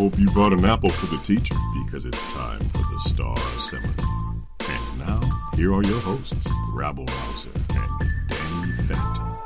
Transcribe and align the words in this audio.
Hope 0.00 0.18
you 0.18 0.24
brought 0.28 0.54
an 0.54 0.64
apple 0.64 0.88
for 0.88 1.14
the 1.14 1.22
teacher 1.24 1.54
because 1.84 2.06
it's 2.06 2.32
time 2.32 2.58
for 2.70 2.78
the 2.78 3.00
Star 3.00 3.36
Seminar. 3.58 4.34
And 4.66 4.98
now, 4.98 5.20
here 5.56 5.74
are 5.74 5.82
your 5.82 6.00
hosts, 6.00 6.48
Rabble 6.72 7.04
Rouser 7.04 7.50
and 7.54 7.68
Danny 8.30 8.72
Phantom. 8.88 9.36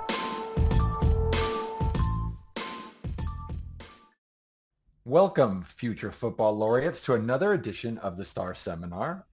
Welcome, 5.05 5.64
future 5.64 6.12
football 6.12 6.56
laureates, 6.56 7.05
to 7.06 7.14
another 7.14 7.52
edition 7.52 7.98
of 7.98 8.16
the 8.16 8.25
Star 8.25 8.55
Seminar. 8.55 9.27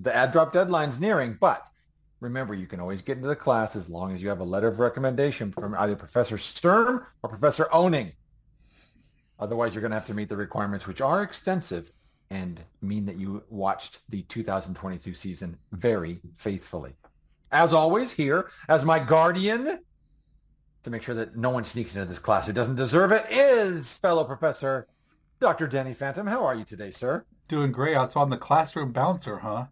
The 0.00 0.12
ad 0.12 0.32
drop 0.32 0.52
deadline's 0.52 0.98
nearing, 0.98 1.38
but 1.40 1.64
remember, 2.18 2.54
you 2.54 2.66
can 2.66 2.80
always 2.80 3.02
get 3.02 3.18
into 3.18 3.28
the 3.28 3.36
class 3.36 3.76
as 3.76 3.88
long 3.88 4.12
as 4.12 4.20
you 4.20 4.30
have 4.30 4.40
a 4.40 4.44
letter 4.44 4.66
of 4.66 4.80
recommendation 4.80 5.52
from 5.52 5.76
either 5.76 5.94
Professor 5.94 6.38
Sturm 6.38 7.06
or 7.22 7.30
Professor 7.30 7.68
Owning. 7.72 8.10
Otherwise, 9.38 9.74
you're 9.74 9.82
going 9.82 9.90
to 9.90 9.96
have 9.98 10.06
to 10.06 10.14
meet 10.14 10.28
the 10.28 10.36
requirements, 10.36 10.86
which 10.86 11.00
are 11.00 11.22
extensive 11.22 11.92
and 12.30 12.60
mean 12.80 13.06
that 13.06 13.16
you 13.16 13.42
watched 13.50 14.00
the 14.08 14.22
2022 14.22 15.14
season 15.14 15.58
very 15.72 16.20
faithfully. 16.36 16.94
As 17.52 17.72
always, 17.72 18.12
here 18.12 18.50
as 18.68 18.84
my 18.84 18.98
guardian 18.98 19.80
to 20.82 20.90
make 20.90 21.02
sure 21.02 21.14
that 21.14 21.36
no 21.36 21.50
one 21.50 21.64
sneaks 21.64 21.94
into 21.94 22.08
this 22.08 22.18
class 22.18 22.46
who 22.46 22.52
doesn't 22.52 22.76
deserve 22.76 23.12
it 23.12 23.26
is 23.30 23.96
fellow 23.98 24.24
professor 24.24 24.86
Dr. 25.38 25.66
Danny 25.66 25.94
Phantom. 25.94 26.26
How 26.26 26.44
are 26.44 26.54
you 26.54 26.64
today, 26.64 26.90
sir? 26.90 27.24
Doing 27.48 27.70
great. 27.70 27.96
So 28.10 28.20
I'm 28.20 28.30
the 28.30 28.36
classroom 28.36 28.92
bouncer, 28.92 29.38
huh? 29.38 29.66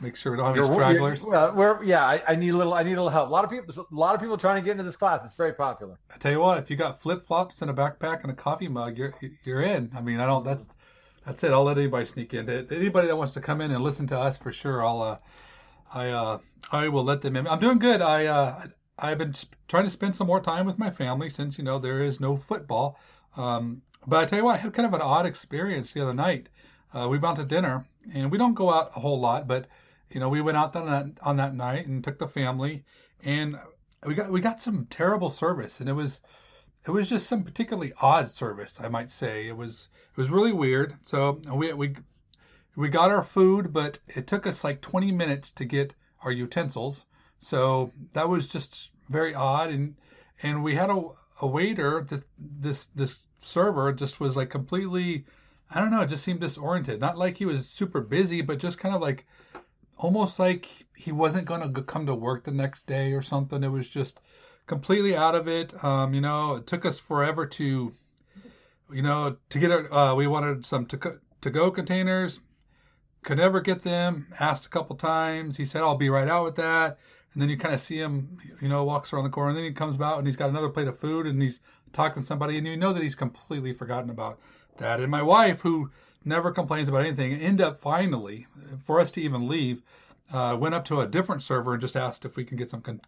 Make 0.00 0.16
sure 0.16 0.32
we 0.32 0.38
don't 0.38 0.56
have 0.56 0.64
any 0.64 0.74
stragglers. 0.74 1.22
Well, 1.22 1.54
we're, 1.54 1.84
yeah, 1.84 2.04
I, 2.04 2.22
I 2.28 2.34
need 2.34 2.50
a 2.50 2.56
little. 2.56 2.72
I 2.72 2.82
need 2.82 2.92
a 2.92 3.02
little 3.02 3.10
help. 3.10 3.28
A 3.28 3.32
lot 3.32 3.44
of 3.44 3.50
people. 3.50 3.74
A 3.78 3.94
lot 3.94 4.14
of 4.14 4.20
people 4.20 4.38
trying 4.38 4.60
to 4.60 4.64
get 4.64 4.72
into 4.72 4.84
this 4.84 4.96
class. 4.96 5.22
It's 5.24 5.34
very 5.34 5.52
popular. 5.52 5.98
I 6.12 6.16
tell 6.16 6.32
you 6.32 6.40
what, 6.40 6.58
if 6.58 6.70
you 6.70 6.76
got 6.76 7.00
flip 7.02 7.26
flops 7.26 7.60
and 7.60 7.70
a 7.70 7.74
backpack 7.74 8.22
and 8.22 8.30
a 8.30 8.34
coffee 8.34 8.68
mug, 8.68 8.96
you're 8.96 9.14
you're 9.44 9.60
in. 9.60 9.90
I 9.94 10.00
mean, 10.00 10.18
I 10.20 10.26
don't. 10.26 10.44
That's 10.44 10.64
that's 11.26 11.44
it. 11.44 11.52
I'll 11.52 11.64
let 11.64 11.76
anybody 11.76 12.06
sneak 12.06 12.32
in. 12.32 12.48
Anybody 12.48 13.08
that 13.08 13.16
wants 13.16 13.34
to 13.34 13.40
come 13.40 13.60
in 13.60 13.70
and 13.70 13.84
listen 13.84 14.06
to 14.08 14.18
us 14.18 14.38
for 14.38 14.52
sure, 14.52 14.84
I'll 14.84 15.02
uh, 15.02 15.18
I 15.92 16.08
uh, 16.08 16.38
I 16.72 16.88
will 16.88 17.04
let 17.04 17.20
them 17.20 17.36
in. 17.36 17.46
I'm 17.46 17.60
doing 17.60 17.78
good. 17.78 18.00
I 18.00 18.26
uh, 18.26 18.66
I've 18.98 19.18
been 19.18 19.34
trying 19.68 19.84
to 19.84 19.90
spend 19.90 20.14
some 20.14 20.26
more 20.26 20.40
time 20.40 20.66
with 20.66 20.78
my 20.78 20.90
family 20.90 21.28
since 21.28 21.58
you 21.58 21.64
know 21.64 21.78
there 21.78 22.02
is 22.02 22.20
no 22.20 22.36
football. 22.36 22.98
Um, 23.36 23.82
but 24.06 24.20
I 24.20 24.24
tell 24.24 24.38
you 24.38 24.44
what, 24.44 24.54
I 24.54 24.58
had 24.58 24.72
kind 24.72 24.86
of 24.86 24.94
an 24.94 25.02
odd 25.02 25.26
experience 25.26 25.92
the 25.92 26.00
other 26.00 26.14
night. 26.14 26.48
Uh, 26.92 27.06
we 27.08 27.18
went 27.18 27.36
to 27.36 27.44
dinner, 27.44 27.86
and 28.14 28.30
we 28.30 28.38
don't 28.38 28.54
go 28.54 28.72
out 28.72 28.90
a 28.96 29.00
whole 29.00 29.20
lot, 29.20 29.46
but 29.46 29.66
you 30.10 30.20
know, 30.20 30.28
we 30.28 30.40
went 30.40 30.56
out 30.56 30.74
on 30.74 30.86
that 30.86 31.06
on 31.22 31.36
that 31.36 31.54
night 31.54 31.86
and 31.86 32.02
took 32.02 32.18
the 32.18 32.28
family, 32.28 32.84
and 33.22 33.58
we 34.04 34.14
got 34.14 34.30
we 34.30 34.40
got 34.40 34.60
some 34.60 34.86
terrible 34.86 35.30
service, 35.30 35.80
and 35.80 35.88
it 35.88 35.92
was 35.92 36.20
it 36.86 36.90
was 36.90 37.08
just 37.08 37.26
some 37.26 37.44
particularly 37.44 37.92
odd 38.00 38.30
service, 38.30 38.78
I 38.80 38.88
might 38.88 39.10
say. 39.10 39.46
It 39.46 39.56
was 39.56 39.88
it 40.10 40.16
was 40.16 40.30
really 40.30 40.52
weird. 40.52 40.96
So 41.04 41.40
we 41.54 41.72
we 41.72 41.94
we 42.76 42.88
got 42.88 43.10
our 43.10 43.22
food, 43.22 43.72
but 43.72 43.98
it 44.08 44.26
took 44.26 44.46
us 44.46 44.64
like 44.64 44.80
20 44.80 45.12
minutes 45.12 45.50
to 45.52 45.64
get 45.64 45.94
our 46.22 46.32
utensils. 46.32 47.04
So 47.40 47.92
that 48.12 48.28
was 48.28 48.48
just 48.48 48.90
very 49.08 49.34
odd, 49.34 49.70
and 49.70 49.96
and 50.42 50.62
we 50.64 50.74
had 50.74 50.90
a 50.90 51.02
a 51.40 51.46
waiter. 51.46 52.06
This 52.08 52.22
this 52.38 52.86
this 52.94 53.26
server 53.42 53.92
just 53.92 54.20
was 54.20 54.36
like 54.36 54.50
completely. 54.50 55.24
I 55.72 55.80
don't 55.80 55.92
know. 55.92 56.00
It 56.00 56.08
just 56.08 56.24
seemed 56.24 56.40
disoriented. 56.40 57.00
Not 57.00 57.16
like 57.16 57.36
he 57.36 57.46
was 57.46 57.68
super 57.68 58.00
busy, 58.00 58.42
but 58.42 58.58
just 58.58 58.78
kind 58.78 58.94
of 58.94 59.00
like 59.00 59.24
almost 60.00 60.38
like 60.38 60.66
he 60.96 61.12
wasn't 61.12 61.44
going 61.44 61.74
to 61.74 61.82
come 61.82 62.06
to 62.06 62.14
work 62.14 62.44
the 62.44 62.50
next 62.50 62.86
day 62.86 63.12
or 63.12 63.22
something. 63.22 63.62
It 63.62 63.68
was 63.68 63.88
just 63.88 64.20
completely 64.66 65.14
out 65.14 65.34
of 65.34 65.46
it. 65.46 65.72
Um, 65.84 66.14
you 66.14 66.20
know, 66.22 66.56
it 66.56 66.66
took 66.66 66.86
us 66.86 66.98
forever 66.98 67.46
to, 67.46 67.92
you 68.92 69.02
know, 69.02 69.36
to 69.50 69.58
get 69.58 69.70
our, 69.70 69.92
uh, 69.92 70.14
we 70.14 70.26
wanted 70.26 70.64
some 70.64 70.86
to, 70.86 71.20
to 71.42 71.50
go 71.50 71.70
containers, 71.70 72.40
could 73.22 73.36
never 73.36 73.60
get 73.60 73.82
them, 73.82 74.26
asked 74.40 74.66
a 74.66 74.70
couple 74.70 74.96
times. 74.96 75.56
He 75.56 75.66
said, 75.66 75.82
I'll 75.82 75.96
be 75.96 76.08
right 76.08 76.28
out 76.28 76.44
with 76.44 76.56
that. 76.56 76.98
And 77.32 77.42
then 77.42 77.50
you 77.50 77.58
kind 77.58 77.74
of 77.74 77.80
see 77.80 77.98
him, 77.98 78.38
you 78.60 78.68
know, 78.68 78.84
walks 78.84 79.12
around 79.12 79.24
the 79.24 79.30
corner 79.30 79.50
and 79.50 79.58
then 79.58 79.64
he 79.64 79.72
comes 79.72 80.00
out 80.00 80.18
and 80.18 80.26
he's 80.26 80.36
got 80.36 80.48
another 80.48 80.70
plate 80.70 80.88
of 80.88 80.98
food 80.98 81.26
and 81.26 81.40
he's 81.40 81.60
talking 81.92 82.22
to 82.22 82.26
somebody 82.26 82.56
and 82.56 82.66
you 82.66 82.76
know 82.76 82.92
that 82.92 83.02
he's 83.02 83.14
completely 83.14 83.74
forgotten 83.74 84.10
about 84.10 84.40
that. 84.78 85.00
And 85.00 85.10
my 85.10 85.22
wife, 85.22 85.60
who 85.60 85.90
never 86.24 86.50
complains 86.50 86.88
about 86.88 87.04
anything, 87.04 87.32
end 87.32 87.60
up 87.60 87.80
finally, 87.80 88.46
for 88.84 89.00
us 89.00 89.10
to 89.12 89.22
even 89.22 89.48
leave, 89.48 89.82
uh, 90.32 90.56
went 90.58 90.74
up 90.74 90.84
to 90.86 91.00
a 91.00 91.06
different 91.06 91.42
server 91.42 91.72
and 91.72 91.80
just 91.80 91.96
asked 91.96 92.24
if 92.24 92.36
we 92.36 92.44
can 92.44 92.56
get 92.56 92.70
some 92.70 92.80
con- 92.80 93.00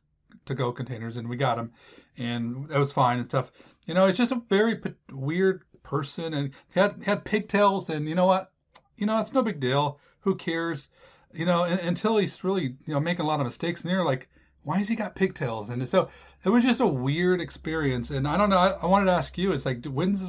to 0.46 0.54
go 0.54 0.72
containers, 0.72 1.16
and 1.16 1.28
we 1.28 1.36
got 1.36 1.56
them, 1.56 1.72
and 2.16 2.68
that 2.68 2.78
was 2.78 2.92
fine 2.92 3.18
and 3.18 3.28
stuff. 3.28 3.52
You 3.86 3.94
know, 3.94 4.06
it's 4.06 4.18
just 4.18 4.32
a 4.32 4.42
very 4.48 4.76
p- 4.76 4.94
weird 5.10 5.62
person, 5.82 6.34
and 6.34 6.50
had 6.70 7.02
had 7.02 7.24
pigtails, 7.24 7.88
and 7.90 8.08
you 8.08 8.14
know 8.14 8.26
what? 8.26 8.50
You 8.96 9.06
know, 9.06 9.20
it's 9.20 9.32
no 9.32 9.42
big 9.42 9.60
deal. 9.60 10.00
Who 10.20 10.34
cares? 10.34 10.88
You 11.32 11.46
know, 11.46 11.64
and, 11.64 11.80
until 11.80 12.16
he's 12.16 12.42
really 12.44 12.76
you 12.86 12.94
know 12.94 13.00
making 13.00 13.24
a 13.24 13.28
lot 13.28 13.40
of 13.40 13.46
mistakes, 13.46 13.82
and 13.82 13.90
they're 13.90 14.04
like, 14.04 14.28
why 14.64 14.78
has 14.78 14.88
he 14.88 14.96
got 14.96 15.14
pigtails? 15.14 15.70
And 15.70 15.86
so 15.88 16.08
it 16.44 16.48
was 16.48 16.64
just 16.64 16.80
a 16.80 16.86
weird 16.86 17.40
experience, 17.40 18.10
and 18.10 18.26
I 18.26 18.36
don't 18.36 18.50
know. 18.50 18.58
I, 18.58 18.70
I 18.82 18.86
wanted 18.86 19.06
to 19.06 19.12
ask 19.12 19.36
you, 19.38 19.52
it's 19.52 19.66
like, 19.66 19.84
when's 19.84 20.22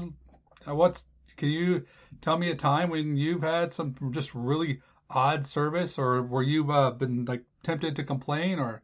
uh, 0.67 0.75
what's 0.75 1.05
can 1.38 1.49
you 1.49 1.85
tell 2.21 2.38
me 2.38 2.51
a 2.51 2.55
time 2.55 2.89
when 2.89 3.16
you've 3.17 3.41
had 3.44 3.73
some 3.73 3.95
just 4.11 4.33
really 4.33 4.81
odd 5.09 5.45
service, 5.45 5.97
or 5.97 6.24
where 6.24 6.44
you've 6.44 6.69
uh, 6.69 6.91
been 6.91 7.25
like 7.25 7.44
tempted 7.63 7.95
to 7.95 8.03
complain, 8.03 8.59
or 8.59 8.81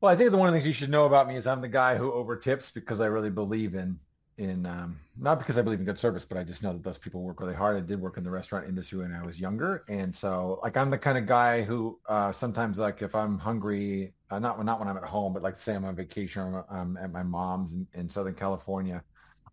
Well, 0.00 0.12
I 0.12 0.16
think 0.16 0.30
the 0.30 0.36
one 0.36 0.48
of 0.48 0.54
the 0.54 0.60
things 0.60 0.66
you 0.66 0.74
should 0.74 0.90
know 0.90 1.06
about 1.06 1.28
me 1.28 1.36
is 1.36 1.46
I'm 1.46 1.60
the 1.60 1.68
guy 1.68 1.96
who 1.96 2.12
over 2.12 2.36
tips 2.36 2.70
because 2.70 3.00
I 3.00 3.06
really 3.06 3.30
believe 3.30 3.74
in 3.74 3.98
in 4.38 4.66
um, 4.66 5.00
not 5.16 5.38
because 5.38 5.56
I 5.56 5.62
believe 5.62 5.78
in 5.78 5.86
good 5.86 5.98
service, 5.98 6.26
but 6.26 6.36
I 6.36 6.44
just 6.44 6.62
know 6.62 6.72
that 6.72 6.82
those 6.82 6.98
people 6.98 7.22
work 7.22 7.40
really 7.40 7.54
hard. 7.54 7.76
I 7.76 7.80
did 7.80 8.00
work 8.00 8.18
in 8.18 8.24
the 8.24 8.30
restaurant 8.30 8.68
industry 8.68 8.98
when 8.98 9.14
I 9.14 9.24
was 9.24 9.40
younger, 9.40 9.84
and 9.88 10.14
so 10.14 10.60
like 10.62 10.76
I'm 10.76 10.90
the 10.90 10.98
kind 10.98 11.16
of 11.16 11.26
guy 11.26 11.62
who 11.62 11.98
uh, 12.06 12.32
sometimes 12.32 12.78
like 12.78 13.00
if 13.02 13.14
I'm 13.14 13.38
hungry, 13.38 14.12
uh, 14.30 14.38
not 14.38 14.62
not 14.64 14.78
when 14.78 14.88
I'm 14.88 14.96
at 14.98 15.04
home, 15.04 15.32
but 15.32 15.42
like 15.42 15.58
say 15.58 15.74
I'm 15.74 15.84
on 15.86 15.96
vacation 15.96 16.42
or 16.42 16.66
I'm 16.70 16.96
at 16.98 17.10
my 17.12 17.22
mom's 17.22 17.72
in, 17.72 17.86
in 17.94 18.10
Southern 18.10 18.34
California, 18.34 19.02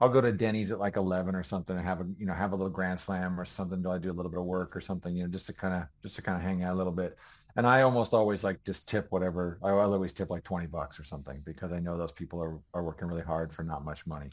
I'll 0.02 0.10
go 0.10 0.22
to 0.22 0.32
Denny's 0.32 0.72
at 0.72 0.80
like 0.80 0.98
11 0.98 1.36
or 1.36 1.44
something 1.44 1.76
and 1.78 1.86
have 1.86 2.02
a 2.02 2.06
you 2.18 2.26
know 2.26 2.34
have 2.34 2.52
a 2.54 2.56
little 2.56 2.72
grand 2.72 3.00
slam 3.00 3.40
or 3.40 3.46
something. 3.46 3.82
Do 3.82 3.92
I 3.92 3.98
do 4.00 4.12
a 4.12 4.14
little 4.14 4.32
bit 4.32 4.40
of 4.40 4.46
work 4.46 4.76
or 4.76 4.82
something? 4.82 5.16
You 5.16 5.24
know, 5.24 5.30
just 5.30 5.48
to 5.48 5.54
kind 5.54 5.74
of 5.74 5.84
just 6.04 6.16
to 6.18 6.22
kind 6.22 6.38
of 6.38 6.44
hang 6.44 6.64
out 6.64 6.74
a 6.74 6.78
little 6.78 6.94
bit. 6.94 7.18
And 7.56 7.68
I 7.68 7.84
almost 7.84 8.14
always 8.14 8.44
like 8.44 8.64
just 8.66 8.88
tip 8.90 9.08
whatever. 9.12 9.60
I 9.64 9.70
always 9.72 10.14
tip 10.14 10.30
like 10.30 10.44
20 10.44 10.68
bucks 10.68 11.00
or 11.00 11.04
something 11.04 11.42
because 11.46 11.72
I 11.72 11.80
know 11.80 11.98
those 11.98 12.12
people 12.12 12.42
are, 12.42 12.60
are 12.74 12.84
working 12.84 13.08
really 13.08 13.22
hard 13.24 13.54
for 13.54 13.64
not 13.64 13.86
much 13.86 14.08
money. 14.08 14.30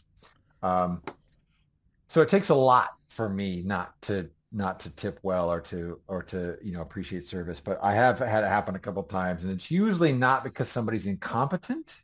Um, 0.62 1.02
So 2.08 2.22
it 2.22 2.28
takes 2.28 2.48
a 2.48 2.54
lot 2.54 2.90
for 3.08 3.28
me 3.28 3.62
not 3.62 4.00
to 4.02 4.30
not 4.52 4.80
to 4.80 4.94
tip 4.96 5.20
well 5.22 5.50
or 5.52 5.60
to 5.60 6.00
or 6.08 6.22
to 6.24 6.56
you 6.62 6.72
know 6.72 6.80
appreciate 6.82 7.28
service 7.28 7.60
but 7.60 7.78
i 7.82 7.94
have 7.94 8.18
had 8.18 8.42
it 8.42 8.48
happen 8.48 8.74
a 8.74 8.80
couple 8.80 9.02
times 9.04 9.44
and 9.44 9.52
it's 9.52 9.70
usually 9.70 10.12
not 10.12 10.42
because 10.42 10.68
somebody's 10.68 11.06
incompetent 11.06 11.96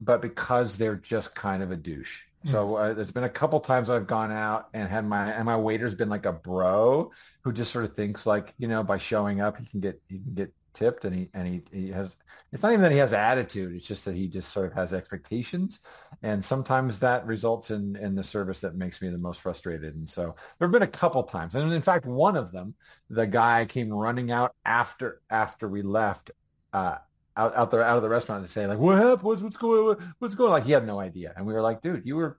but 0.00 0.20
because 0.22 0.76
they're 0.78 0.96
just 0.96 1.34
kind 1.34 1.62
of 1.62 1.70
a 1.70 1.76
douche. 1.76 2.24
So 2.44 2.76
uh, 2.76 2.92
there's 2.92 3.12
been 3.12 3.24
a 3.24 3.28
couple 3.28 3.58
times 3.60 3.88
i've 3.90 4.06
gone 4.06 4.32
out 4.32 4.68
and 4.74 4.88
had 4.88 5.06
my 5.06 5.30
and 5.32 5.44
my 5.44 5.56
waiter's 5.56 5.94
been 5.94 6.08
like 6.08 6.26
a 6.26 6.32
bro 6.32 7.10
who 7.42 7.52
just 7.52 7.72
sort 7.72 7.84
of 7.84 7.94
thinks 7.94 8.26
like 8.26 8.54
you 8.58 8.68
know 8.68 8.82
by 8.82 8.98
showing 8.98 9.40
up 9.40 9.58
he 9.58 9.66
can 9.66 9.80
get 9.80 10.00
he 10.08 10.18
can 10.18 10.34
get 10.34 10.52
tipped 10.74 11.04
and 11.04 11.14
he 11.14 11.30
and 11.32 11.48
he, 11.48 11.62
he 11.72 11.90
has 11.90 12.16
it's 12.52 12.62
not 12.62 12.70
even 12.72 12.82
that 12.82 12.92
he 12.92 12.98
has 12.98 13.12
attitude 13.12 13.74
it's 13.74 13.86
just 13.86 14.04
that 14.04 14.14
he 14.14 14.28
just 14.28 14.52
sort 14.52 14.66
of 14.66 14.72
has 14.74 14.92
expectations. 14.92 15.80
And 16.22 16.44
sometimes 16.44 16.98
that 17.00 17.24
results 17.26 17.70
in 17.70 17.96
in 17.96 18.14
the 18.14 18.24
service 18.24 18.60
that 18.60 18.74
makes 18.74 19.00
me 19.00 19.08
the 19.08 19.18
most 19.18 19.40
frustrated. 19.40 19.94
And 19.94 20.08
so 20.08 20.34
there 20.58 20.68
have 20.68 20.72
been 20.72 20.82
a 20.82 20.86
couple 20.86 21.22
times. 21.22 21.54
And 21.54 21.72
in 21.72 21.82
fact 21.82 22.04
one 22.04 22.36
of 22.36 22.52
them 22.52 22.74
the 23.08 23.26
guy 23.26 23.64
came 23.64 23.92
running 23.92 24.30
out 24.30 24.54
after 24.64 25.22
after 25.30 25.68
we 25.68 25.82
left 25.82 26.32
uh 26.72 26.96
out, 27.36 27.56
out 27.56 27.70
there 27.70 27.82
out 27.82 27.96
of 27.96 28.02
the 28.02 28.08
restaurant 28.08 28.44
to 28.44 28.50
say 28.50 28.66
like 28.66 28.78
what 28.78 28.96
happened 28.96 29.22
what's, 29.22 29.42
what's 29.42 29.56
going 29.56 29.96
what's 30.18 30.34
going 30.34 30.48
on 30.48 30.52
like 30.52 30.64
he 30.64 30.72
had 30.72 30.86
no 30.86 31.00
idea 31.00 31.32
and 31.36 31.46
we 31.46 31.52
were 31.52 31.62
like 31.62 31.82
dude 31.82 32.06
you 32.06 32.16
were 32.16 32.38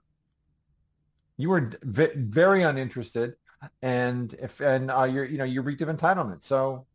you 1.36 1.48
were 1.48 1.70
v- 1.82 2.08
very 2.14 2.62
uninterested 2.62 3.34
and 3.82 4.34
if 4.40 4.60
and 4.60 4.90
uh, 4.90 5.04
you're 5.04 5.24
you 5.24 5.38
know 5.38 5.44
you 5.44 5.62
reeked 5.62 5.82
of 5.82 5.88
entitlement 5.88 6.44
so 6.44 6.86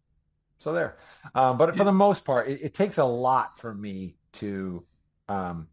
so 0.61 0.73
there. 0.73 0.97
Um, 1.33 1.57
but 1.57 1.75
for 1.75 1.83
the 1.83 1.91
most 1.91 2.23
part, 2.23 2.47
it, 2.47 2.61
it, 2.61 2.73
takes 2.75 2.99
a 2.99 3.03
lot 3.03 3.59
for 3.59 3.73
me 3.73 4.15
to 4.33 4.85
um, 5.27 5.67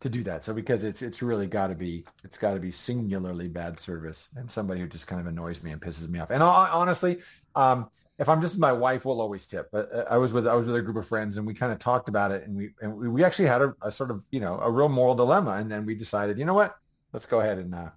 to 0.00 0.08
do 0.08 0.24
that. 0.24 0.44
So 0.44 0.52
because 0.52 0.82
it's 0.82 1.02
it's 1.02 1.22
really 1.22 1.46
got 1.46 1.68
to 1.68 1.76
be 1.76 2.04
it's 2.24 2.36
got 2.36 2.54
to 2.54 2.60
be 2.60 2.72
singularly 2.72 3.46
bad 3.46 3.78
service 3.78 4.28
and 4.34 4.50
somebody 4.50 4.80
who 4.80 4.88
just 4.88 5.06
kind 5.06 5.20
of 5.20 5.28
annoys 5.28 5.62
me 5.62 5.70
and 5.70 5.80
pisses 5.80 6.08
me 6.08 6.18
off. 6.18 6.30
And 6.30 6.42
honestly, 6.42 7.20
um, 7.54 7.90
if 8.22 8.28
I'm 8.28 8.40
just 8.40 8.56
my 8.56 8.72
wife, 8.72 9.04
will 9.04 9.20
always 9.20 9.46
tip. 9.46 9.68
But 9.72 9.92
uh, 9.92 10.04
I 10.08 10.16
was 10.16 10.32
with 10.32 10.46
I 10.46 10.54
was 10.54 10.68
with 10.68 10.76
a 10.76 10.82
group 10.82 10.96
of 10.96 11.06
friends 11.06 11.36
and 11.36 11.46
we 11.46 11.54
kind 11.54 11.72
of 11.72 11.80
talked 11.80 12.08
about 12.08 12.30
it 12.30 12.46
and 12.46 12.56
we 12.56 12.70
and 12.80 12.96
we 12.96 13.24
actually 13.24 13.48
had 13.48 13.62
a, 13.62 13.74
a, 13.82 13.90
sort 13.90 14.12
of 14.12 14.22
you 14.30 14.38
know 14.38 14.58
a 14.60 14.70
real 14.70 14.88
moral 14.88 15.16
dilemma 15.16 15.54
and 15.54 15.70
then 15.70 15.84
we 15.84 15.96
decided 15.96 16.38
you 16.38 16.44
know 16.44 16.54
what 16.54 16.76
let's 17.12 17.26
go 17.26 17.40
ahead 17.40 17.58
and 17.58 17.74
uh, 17.74 17.90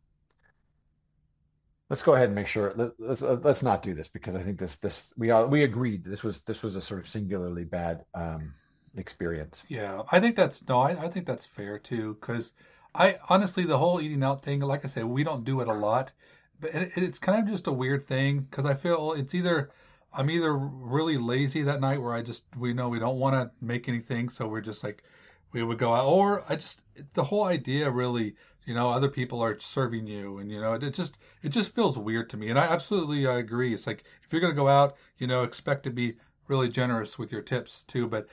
let's 1.91 2.01
go 2.01 2.15
ahead 2.15 2.25
and 2.25 2.35
make 2.35 2.47
sure 2.47 2.73
let's 2.97 3.21
uh, 3.21 3.37
let's 3.43 3.61
not 3.61 3.83
do 3.83 3.93
this 3.93 4.07
because 4.07 4.33
I 4.33 4.41
think 4.41 4.57
this 4.57 4.77
this 4.77 5.13
we 5.15 5.29
all 5.29 5.45
we 5.45 5.63
agreed 5.63 6.03
this 6.03 6.23
was 6.23 6.41
this 6.41 6.63
was 6.63 6.75
a 6.75 6.81
sort 6.81 7.01
of 7.01 7.07
singularly 7.07 7.63
bad 7.63 8.03
um, 8.15 8.55
experience. 8.97 9.63
Yeah, 9.69 10.01
I 10.11 10.19
think 10.19 10.35
that's 10.35 10.67
no, 10.67 10.79
I, 10.79 11.05
I 11.05 11.07
think 11.07 11.27
that's 11.27 11.45
fair 11.45 11.77
too 11.77 12.17
because 12.19 12.53
I 12.95 13.19
honestly 13.29 13.63
the 13.63 13.77
whole 13.77 14.01
eating 14.01 14.23
out 14.23 14.43
thing, 14.43 14.61
like 14.61 14.85
I 14.85 14.87
said, 14.87 15.05
we 15.05 15.23
don't 15.23 15.45
do 15.45 15.61
it 15.61 15.67
a 15.67 15.73
lot, 15.73 16.13
but 16.59 16.73
it, 16.73 16.93
it's 16.95 17.19
kind 17.19 17.43
of 17.43 17.47
just 17.47 17.67
a 17.67 17.71
weird 17.71 18.07
thing 18.07 18.39
because 18.39 18.65
I 18.65 18.73
feel 18.73 19.13
it's 19.13 19.35
either 19.35 19.69
I'm 20.15 20.29
either 20.29 20.55
really 20.55 21.17
lazy 21.17 21.61
that 21.63 21.81
night 21.81 22.01
where 22.01 22.13
I 22.13 22.21
just 22.21 22.43
we 22.57 22.73
know 22.73 22.89
we 22.89 22.99
don't 22.99 23.19
want 23.19 23.35
to 23.35 23.51
make 23.65 23.87
anything, 23.89 24.29
so 24.29 24.47
we're 24.47 24.61
just 24.61 24.83
like 24.83 25.03
we 25.51 25.63
would 25.63 25.77
go 25.77 25.93
out, 25.93 26.05
or 26.07 26.43
I 26.49 26.55
just 26.55 26.81
the 27.13 27.23
whole 27.23 27.43
idea 27.43 27.89
really 27.89 28.35
you 28.65 28.73
know 28.73 28.89
other 28.89 29.09
people 29.09 29.41
are 29.41 29.59
serving 29.59 30.07
you 30.07 30.39
and 30.39 30.51
you 30.51 30.59
know 30.59 30.73
it, 30.73 30.93
just 30.93 31.17
it 31.43 31.49
just 31.49 31.75
feels 31.75 31.97
weird 31.97 32.29
to 32.31 32.37
me. 32.37 32.49
And 32.49 32.59
i 32.59 32.65
absolutely 32.65 33.27
I 33.27 33.37
agree. 33.37 33.73
It's 33.73 33.87
like 33.87 34.03
if 34.23 34.33
you're 34.33 34.41
to 34.41 34.53
go 34.53 34.67
out 34.67 34.95
you 35.17 35.27
know 35.27 35.43
expect 35.43 35.83
to 35.83 35.91
be 35.91 36.15
really 36.47 36.69
generous 36.69 37.17
with 37.17 37.31
your 37.31 37.41
tips 37.41 37.83
too 37.87 38.07
but 38.07 38.27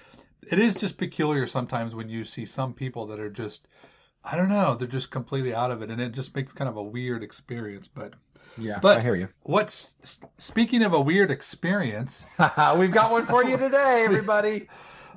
it 0.51 0.59
is 0.59 0.75
just 0.75 0.97
peculiar 0.97 1.47
sometimes 1.47 1.95
when 1.95 2.09
you 2.09 2.25
see 2.25 2.45
some 2.45 2.73
people 2.75 3.07
that 3.07 3.21
are 3.21 3.31
just 3.31 3.69
i 4.25 4.37
don't 4.37 4.49
know 4.49 4.75
they're 4.75 4.89
just 4.89 5.11
completely 5.11 5.55
out 5.55 5.71
of 5.71 5.83
it 5.83 5.91
and 5.91 6.01
it 6.01 6.13
just 6.13 6.35
makes 6.35 6.53
kind 6.53 6.69
of 6.69 6.77
a 6.77 6.83
weird 6.83 7.23
experience 7.23 7.89
but 7.89 8.15
yeah 8.59 8.79
but 8.81 8.99
i 8.99 9.01
hear 9.01 9.15
you 9.15 9.29
what's 9.43 9.97
speaking 10.39 10.83
of 10.83 10.93
a 10.93 11.01
weird 11.01 11.31
experience 11.31 12.25
we've 12.77 12.93
got 12.93 13.11
one 13.11 13.25
for 13.25 13.45
you 13.45 13.57
today 13.57 14.03
everybody 14.07 14.69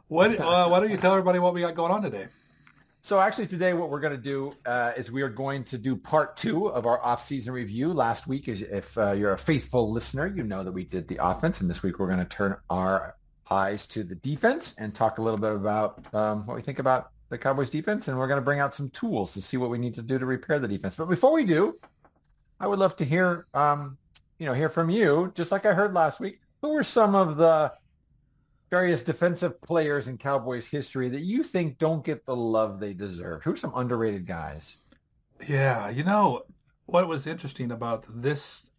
what 0.08 0.40
uh, 0.40 0.68
why 0.68 0.80
don't 0.80 0.92
you 0.92 0.98
tell 0.98 1.12
everybody 1.12 1.40
what 1.40 1.54
we 1.54 1.62
got 1.62 1.76
going 1.76 1.92
on 1.92 2.02
today 2.02 2.28
so 3.06 3.20
actually 3.20 3.46
today 3.46 3.76
what 3.76 3.92
we're 3.92 4.00
going 4.00 4.16
to 4.16 4.22
do 4.22 4.52
uh, 4.66 4.94
is 4.98 5.12
we 5.12 5.22
are 5.22 5.30
going 5.30 5.64
to 5.66 5.78
do 5.78 5.96
part 5.96 6.36
two 6.36 6.72
of 6.72 6.88
our 6.88 7.00
off-season 7.06 7.54
review. 7.54 7.94
Last 7.94 8.26
week, 8.26 8.48
is 8.48 8.64
if 8.64 8.98
uh, 8.98 9.12
you're 9.12 9.34
a 9.34 9.38
faithful 9.38 9.92
listener, 9.92 10.26
you 10.26 10.42
know 10.42 10.64
that 10.64 10.72
we 10.72 10.86
did 10.86 11.08
the 11.08 11.20
offense. 11.24 11.62
And 11.62 11.70
this 11.70 11.84
week 11.84 12.00
we're 12.00 12.08
going 12.08 12.18
to 12.18 12.26
turn 12.26 12.56
our 12.72 13.16
eyes 13.52 13.86
to 13.90 14.04
the 14.04 14.16
defense 14.16 14.74
and 14.80 14.92
talk 14.92 15.20
a 15.20 15.22
little 15.22 15.38
bit 15.38 15.52
about 15.52 16.04
um, 16.16 16.48
what 16.48 16.56
we 16.56 16.64
think 16.64 16.80
about 16.80 17.12
the 17.30 17.38
Cowboys 17.38 17.70
defense. 17.70 18.08
And 18.08 18.18
we're 18.18 18.26
going 18.28 18.42
to 18.42 18.44
bring 18.44 18.60
out 18.60 18.74
some 18.74 18.90
tools 18.90 19.34
to 19.34 19.42
see 19.44 19.58
what 19.58 19.70
we 19.70 19.78
need 19.78 19.94
to 19.94 20.02
do 20.02 20.18
to 20.18 20.26
repair 20.26 20.58
the 20.58 20.68
defense. 20.68 20.96
But 20.96 21.08
before 21.08 21.32
we 21.32 21.46
do, 21.46 21.78
I 22.60 22.68
would 22.68 22.80
love 22.80 22.96
to 22.98 23.06
hear, 23.06 23.48
um, 23.54 23.98
you 24.38 24.46
know, 24.46 24.54
hear 24.54 24.70
from 24.70 24.90
you, 24.90 25.32
just 25.36 25.52
like 25.52 25.66
I 25.66 25.74
heard 25.74 25.94
last 25.94 26.20
week. 26.20 26.40
Who 26.62 26.74
were 26.74 26.84
some 26.84 27.16
of 27.16 27.38
the 27.38 27.74
various 28.72 29.04
defensive 29.04 29.62
players 29.62 30.08
in 30.08 30.18
Cowboys 30.18 30.68
history 30.68 31.10
that 31.10 31.22
you 31.22 31.44
think 31.44 31.78
don't 31.78 32.04
get 32.04 32.26
the 32.26 32.36
love 32.36 32.80
they 32.80 32.94
deserve? 32.94 33.44
Who 33.44 33.54
are 33.54 33.58
some 33.58 33.74
underrated 33.76 34.26
guys? 34.26 34.78
Yeah, 35.48 35.90
you 35.90 36.04
know 36.04 36.44
what 36.86 37.08
was 37.08 37.28
interesting 37.28 37.72
about 37.72 38.06
this 38.22 38.70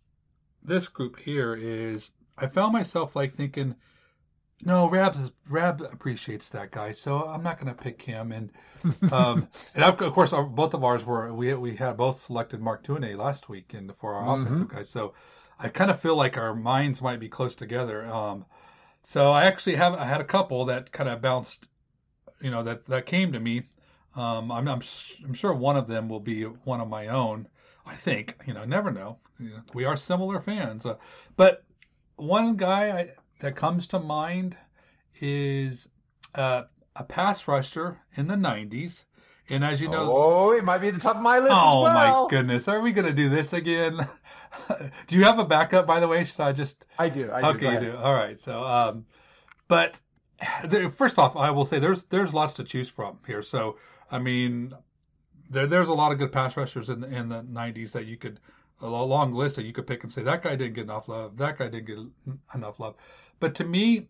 this 0.63 0.89
group 0.89 1.19
here 1.19 1.55
is 1.55 2.11
I 2.39 2.47
found 2.49 2.73
myself 2.73 3.15
like 3.15 3.37
thinking, 3.37 3.75
no, 4.65 4.89
Rabs 4.89 5.31
Rab 5.49 5.83
appreciates 5.83 6.49
that 6.51 6.71
guy, 6.71 6.93
so 6.93 7.25
I'm 7.25 7.43
not 7.43 7.61
going 7.61 7.75
to 7.75 7.83
pick 7.83 8.01
him. 8.01 8.33
And 8.33 8.51
um, 9.13 9.49
and 9.75 9.85
of 9.85 10.13
course, 10.15 10.33
our, 10.33 10.45
both 10.45 10.75
of 10.75 10.83
ours 10.83 11.05
were 11.05 11.33
we 11.33 11.53
we 11.55 11.77
had 11.77 11.97
both 11.97 12.25
selected 12.25 12.61
Mark 12.61 12.85
Tuinei 12.85 13.17
last 13.17 13.49
week 13.49 13.75
and 13.75 13.95
for 13.97 14.15
our 14.15 14.25
mm-hmm. 14.25 14.43
offensive 14.43 14.69
guys, 14.69 14.89
so 14.89 15.15
I 15.59 15.69
kind 15.69 15.91
of 15.91 16.01
feel 16.01 16.17
like 16.17 16.37
our 16.37 16.55
minds 16.55 17.03
might 17.03 17.21
be 17.21 17.29
close 17.29 17.55
together. 17.55 18.07
Um, 18.07 18.47
so 19.05 19.31
I 19.31 19.45
actually 19.45 19.77
have 19.77 19.95
I 19.95 20.05
had 20.05 20.21
a 20.21 20.25
couple 20.25 20.65
that 20.67 20.91
kind 20.91 21.09
of 21.09 21.21
bounced, 21.21 21.67
you 22.41 22.51
know, 22.51 22.63
that 22.63 22.87
that 22.87 23.07
came 23.07 23.33
to 23.33 23.41
me. 23.41 23.63
Um, 24.15 24.51
I'm, 24.51 24.67
I'm 24.69 24.83
I'm 25.25 25.35
sure 25.35 25.53
one 25.53 25.77
of 25.77 25.87
them 25.87 26.09
will 26.09 26.21
be 26.21 26.45
one 26.45 26.81
of 26.81 26.89
my 26.89 27.09
own. 27.09 27.47
I 27.85 27.95
think 27.95 28.37
you 28.47 28.55
know, 28.55 28.65
never 28.65 28.91
know. 28.91 29.19
You 29.39 29.51
know, 29.51 29.63
we 29.75 29.85
are 29.85 29.97
similar 29.97 30.41
fans, 30.41 30.87
uh, 30.87 30.97
but 31.37 31.63
one 32.17 32.57
guy 32.57 32.99
I, 32.99 33.11
that 33.41 33.57
comes 33.57 33.87
to 33.89 33.99
mind 33.99 34.57
is 35.21 35.89
uh, 36.35 36.65
a 36.95 37.05
pass 37.05 37.47
rusher 37.49 37.99
in 38.17 38.27
the 38.27 38.35
'90s. 38.35 39.05
And 39.49 39.65
as 39.65 39.81
you 39.81 39.89
know, 39.89 40.11
oh, 40.11 40.53
it 40.53 40.65
might 40.65 40.79
be 40.79 40.89
at 40.89 40.95
the 40.95 41.01
top 41.01 41.17
of 41.17 41.23
my 41.23 41.39
list. 41.39 41.53
Oh 41.55 41.83
well. 41.83 42.25
my 42.25 42.31
goodness, 42.31 42.67
are 42.67 42.81
we 42.81 42.93
going 42.93 43.07
to 43.07 43.13
do 43.13 43.29
this 43.29 43.53
again? 43.53 43.97
do 45.07 45.17
you 45.17 45.25
have 45.25 45.39
a 45.39 45.45
backup, 45.45 45.87
by 45.87 46.01
the 46.01 46.09
way? 46.09 46.25
Should 46.25 46.41
I 46.41 46.53
just? 46.53 46.85
I 46.99 47.09
do. 47.09 47.31
I 47.31 47.51
okay, 47.51 47.79
do. 47.79 47.87
you 47.87 47.93
do. 47.93 47.97
All 47.97 48.15
right. 48.15 48.41
So, 48.41 48.65
um, 48.65 49.07
but 49.69 50.01
there, 50.65 50.91
first 50.91 51.19
off, 51.19 51.37
I 51.37 51.51
will 51.51 51.67
say 51.67 51.79
there's 51.79 52.03
there's 52.05 52.35
lots 52.35 52.55
to 52.55 52.65
choose 52.65 52.89
from 52.89 53.19
here. 53.27 53.43
So, 53.43 53.79
I 54.11 54.19
mean, 54.19 54.73
there 55.51 55.67
there's 55.67 55.89
a 55.89 55.95
lot 55.95 56.13
of 56.13 56.19
good 56.19 56.33
pass 56.33 56.57
rushers 56.57 56.89
in 56.89 57.01
the 57.01 57.09
in 57.09 57.29
the 57.29 57.43
90s 57.43 57.93
that 57.93 58.07
you 58.07 58.17
could 58.17 58.41
a 58.83 58.87
long 58.87 59.33
list 59.33 59.57
that 59.57 59.65
you 59.65 59.73
could 59.73 59.87
pick 59.87 60.03
and 60.03 60.13
say 60.13 60.23
that 60.23 60.43
guy 60.43 60.55
didn't 60.55 60.75
get 60.75 60.85
enough 60.85 61.09
love, 61.09 61.37
that 61.39 61.59
guy 61.59 61.69
didn't 61.69 61.87
get 61.87 61.99
enough 62.55 62.79
love. 62.79 62.95
But 63.41 63.55
to 63.57 63.65
me, 63.65 64.09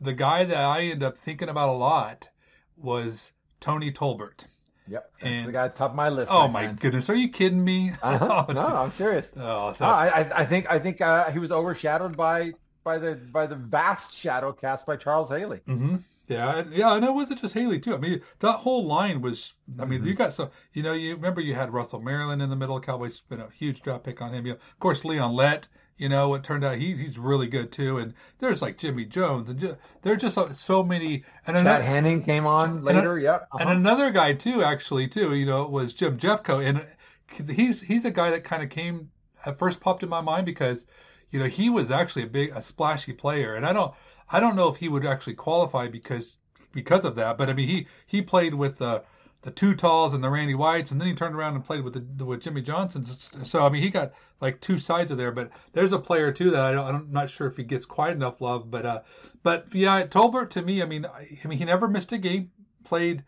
the 0.00 0.12
guy 0.12 0.44
that 0.44 0.56
I 0.56 0.82
end 0.82 1.02
up 1.02 1.16
thinking 1.16 1.48
about 1.48 1.70
a 1.70 1.72
lot 1.72 2.28
was 2.76 3.32
Tony 3.60 3.92
Tolbert. 3.92 4.44
Yep, 4.86 5.10
that's 5.20 5.30
and, 5.30 5.48
the 5.48 5.52
guy 5.52 5.64
at 5.66 5.74
the 5.74 5.78
top 5.78 5.90
of 5.90 5.96
my 5.96 6.08
list. 6.08 6.32
Oh 6.32 6.48
my, 6.48 6.66
my 6.66 6.72
goodness, 6.72 7.10
are 7.10 7.14
you 7.14 7.28
kidding 7.28 7.62
me? 7.62 7.92
Uh-huh. 8.02 8.46
oh, 8.48 8.52
no, 8.52 8.66
I'm 8.66 8.92
serious. 8.92 9.30
Oh, 9.36 9.72
so... 9.74 9.84
no, 9.84 9.90
I, 9.90 10.30
I 10.34 10.44
think 10.46 10.70
I 10.70 10.78
think 10.78 11.00
uh, 11.00 11.30
he 11.30 11.38
was 11.38 11.52
overshadowed 11.52 12.16
by 12.16 12.52
by 12.84 12.98
the 12.98 13.16
by 13.16 13.46
the 13.46 13.56
vast 13.56 14.14
shadow 14.14 14.52
cast 14.52 14.86
by 14.86 14.96
Charles 14.96 15.28
Haley. 15.28 15.60
Mm-hmm. 15.68 15.96
Yeah, 16.28 16.64
yeah, 16.70 16.94
and 16.94 17.04
it 17.04 17.12
wasn't 17.12 17.40
just 17.40 17.54
Haley 17.54 17.80
too. 17.80 17.94
I 17.94 17.98
mean, 17.98 18.20
that 18.40 18.52
whole 18.52 18.86
line 18.86 19.20
was. 19.20 19.54
I 19.78 19.84
mean, 19.84 20.00
mm-hmm. 20.00 20.08
you 20.08 20.14
got 20.14 20.34
so 20.34 20.50
you 20.72 20.82
know 20.82 20.92
you 20.92 21.14
remember 21.14 21.40
you 21.40 21.54
had 21.54 21.72
Russell 21.72 22.00
Maryland 22.00 22.40
in 22.40 22.48
the 22.48 22.56
middle. 22.56 22.80
Cowboys 22.80 23.20
been 23.28 23.40
a 23.40 23.50
huge 23.50 23.82
draft 23.82 24.04
pick 24.04 24.22
on 24.22 24.32
him. 24.32 24.46
You 24.46 24.52
know, 24.52 24.58
of 24.58 24.78
course, 24.78 25.04
Leon 25.04 25.34
Lett 25.34 25.68
you 25.98 26.08
know, 26.08 26.32
it 26.34 26.44
turned 26.44 26.64
out 26.64 26.78
he, 26.78 26.96
he's 26.96 27.18
really 27.18 27.48
good 27.48 27.72
too. 27.72 27.98
And 27.98 28.14
there's 28.38 28.62
like 28.62 28.78
Jimmie 28.78 29.04
Jones, 29.04 29.48
and 29.48 29.58
ju- 29.58 29.76
there's 30.02 30.22
just 30.22 30.38
so, 30.56 30.82
many. 30.82 31.24
And 31.46 31.56
Chad 31.56 31.66
another, 31.66 31.84
Henne 31.84 32.22
came 32.22 32.46
on 32.46 32.82
later. 32.82 33.14
And, 33.14 33.22
yep. 33.22 33.48
Uh-huh. 33.52 33.58
And 33.60 33.70
another 33.70 34.10
guy 34.10 34.32
too, 34.32 34.62
actually 34.62 35.08
too. 35.08 35.34
You 35.34 35.44
know, 35.44 35.66
was 35.66 35.94
Jim 35.94 36.16
Jeffcoat, 36.16 36.64
and 36.64 37.50
he's 37.50 37.80
he's 37.80 38.04
a 38.04 38.10
guy 38.10 38.30
that 38.30 38.44
kind 38.44 38.62
of 38.62 38.70
came 38.70 39.10
at 39.44 39.58
first 39.58 39.80
popped 39.80 40.02
in 40.02 40.08
my 40.08 40.20
mind 40.20 40.46
because, 40.46 40.86
you 41.30 41.40
know, 41.40 41.46
he 41.46 41.68
was 41.68 41.90
actually 41.90 42.22
a 42.22 42.28
big 42.28 42.50
a 42.50 42.62
splashy 42.62 43.12
player, 43.12 43.54
and 43.54 43.66
I 43.66 43.72
don't 43.72 43.92
I 44.30 44.40
don't 44.40 44.56
know 44.56 44.68
if 44.68 44.76
he 44.76 44.88
would 44.88 45.04
actually 45.04 45.34
qualify 45.34 45.88
because 45.88 46.38
because 46.72 47.04
of 47.04 47.16
that. 47.16 47.36
But 47.36 47.50
I 47.50 47.54
mean, 47.54 47.68
he 47.68 47.86
he 48.06 48.22
played 48.22 48.54
with. 48.54 48.80
Uh, 48.80 49.00
the 49.42 49.50
Too 49.52 49.74
Talls 49.74 50.14
and 50.14 50.22
the 50.22 50.30
Randy 50.30 50.54
Whites, 50.54 50.90
and 50.90 51.00
then 51.00 51.08
he 51.08 51.14
turned 51.14 51.36
around 51.36 51.54
and 51.54 51.64
played 51.64 51.82
with 51.82 51.94
the 52.18 52.24
with 52.24 52.40
Jimmy 52.40 52.60
Johnson. 52.60 53.06
So 53.44 53.64
I 53.64 53.68
mean, 53.68 53.82
he 53.82 53.90
got 53.90 54.12
like 54.40 54.60
two 54.60 54.78
sides 54.78 55.10
of 55.12 55.18
there. 55.18 55.32
But 55.32 55.50
there's 55.72 55.92
a 55.92 55.98
player 55.98 56.32
too 56.32 56.50
that 56.50 56.76
I 56.76 56.88
am 56.88 57.08
not 57.10 57.30
sure 57.30 57.46
if 57.46 57.56
he 57.56 57.62
gets 57.62 57.86
quite 57.86 58.16
enough 58.16 58.40
love. 58.40 58.70
But 58.70 58.84
uh, 58.84 59.02
but 59.42 59.72
yeah, 59.72 60.04
Tolbert 60.06 60.50
to 60.50 60.62
me, 60.62 60.82
I 60.82 60.86
mean, 60.86 61.06
I, 61.06 61.38
I 61.42 61.48
mean, 61.48 61.58
he 61.58 61.64
never 61.64 61.86
missed 61.86 62.12
a 62.12 62.18
game. 62.18 62.50
Played, 62.84 63.22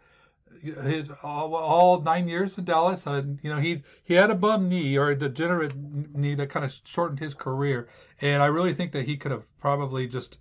his 0.62 1.10
all, 1.22 1.54
all 1.54 2.00
nine 2.00 2.28
years 2.28 2.58
in 2.58 2.64
Dallas. 2.64 3.06
And 3.06 3.38
you 3.42 3.50
know, 3.50 3.60
he 3.60 3.82
he 4.04 4.14
had 4.14 4.30
a 4.30 4.34
bum 4.34 4.68
knee 4.68 4.96
or 4.96 5.10
a 5.10 5.18
degenerate 5.18 5.74
knee 5.76 6.34
that 6.34 6.50
kind 6.50 6.64
of 6.64 6.74
shortened 6.84 7.20
his 7.20 7.34
career. 7.34 7.88
And 8.20 8.42
I 8.42 8.46
really 8.46 8.74
think 8.74 8.92
that 8.92 9.06
he 9.06 9.16
could 9.16 9.30
have 9.30 9.44
probably 9.60 10.06
just, 10.06 10.38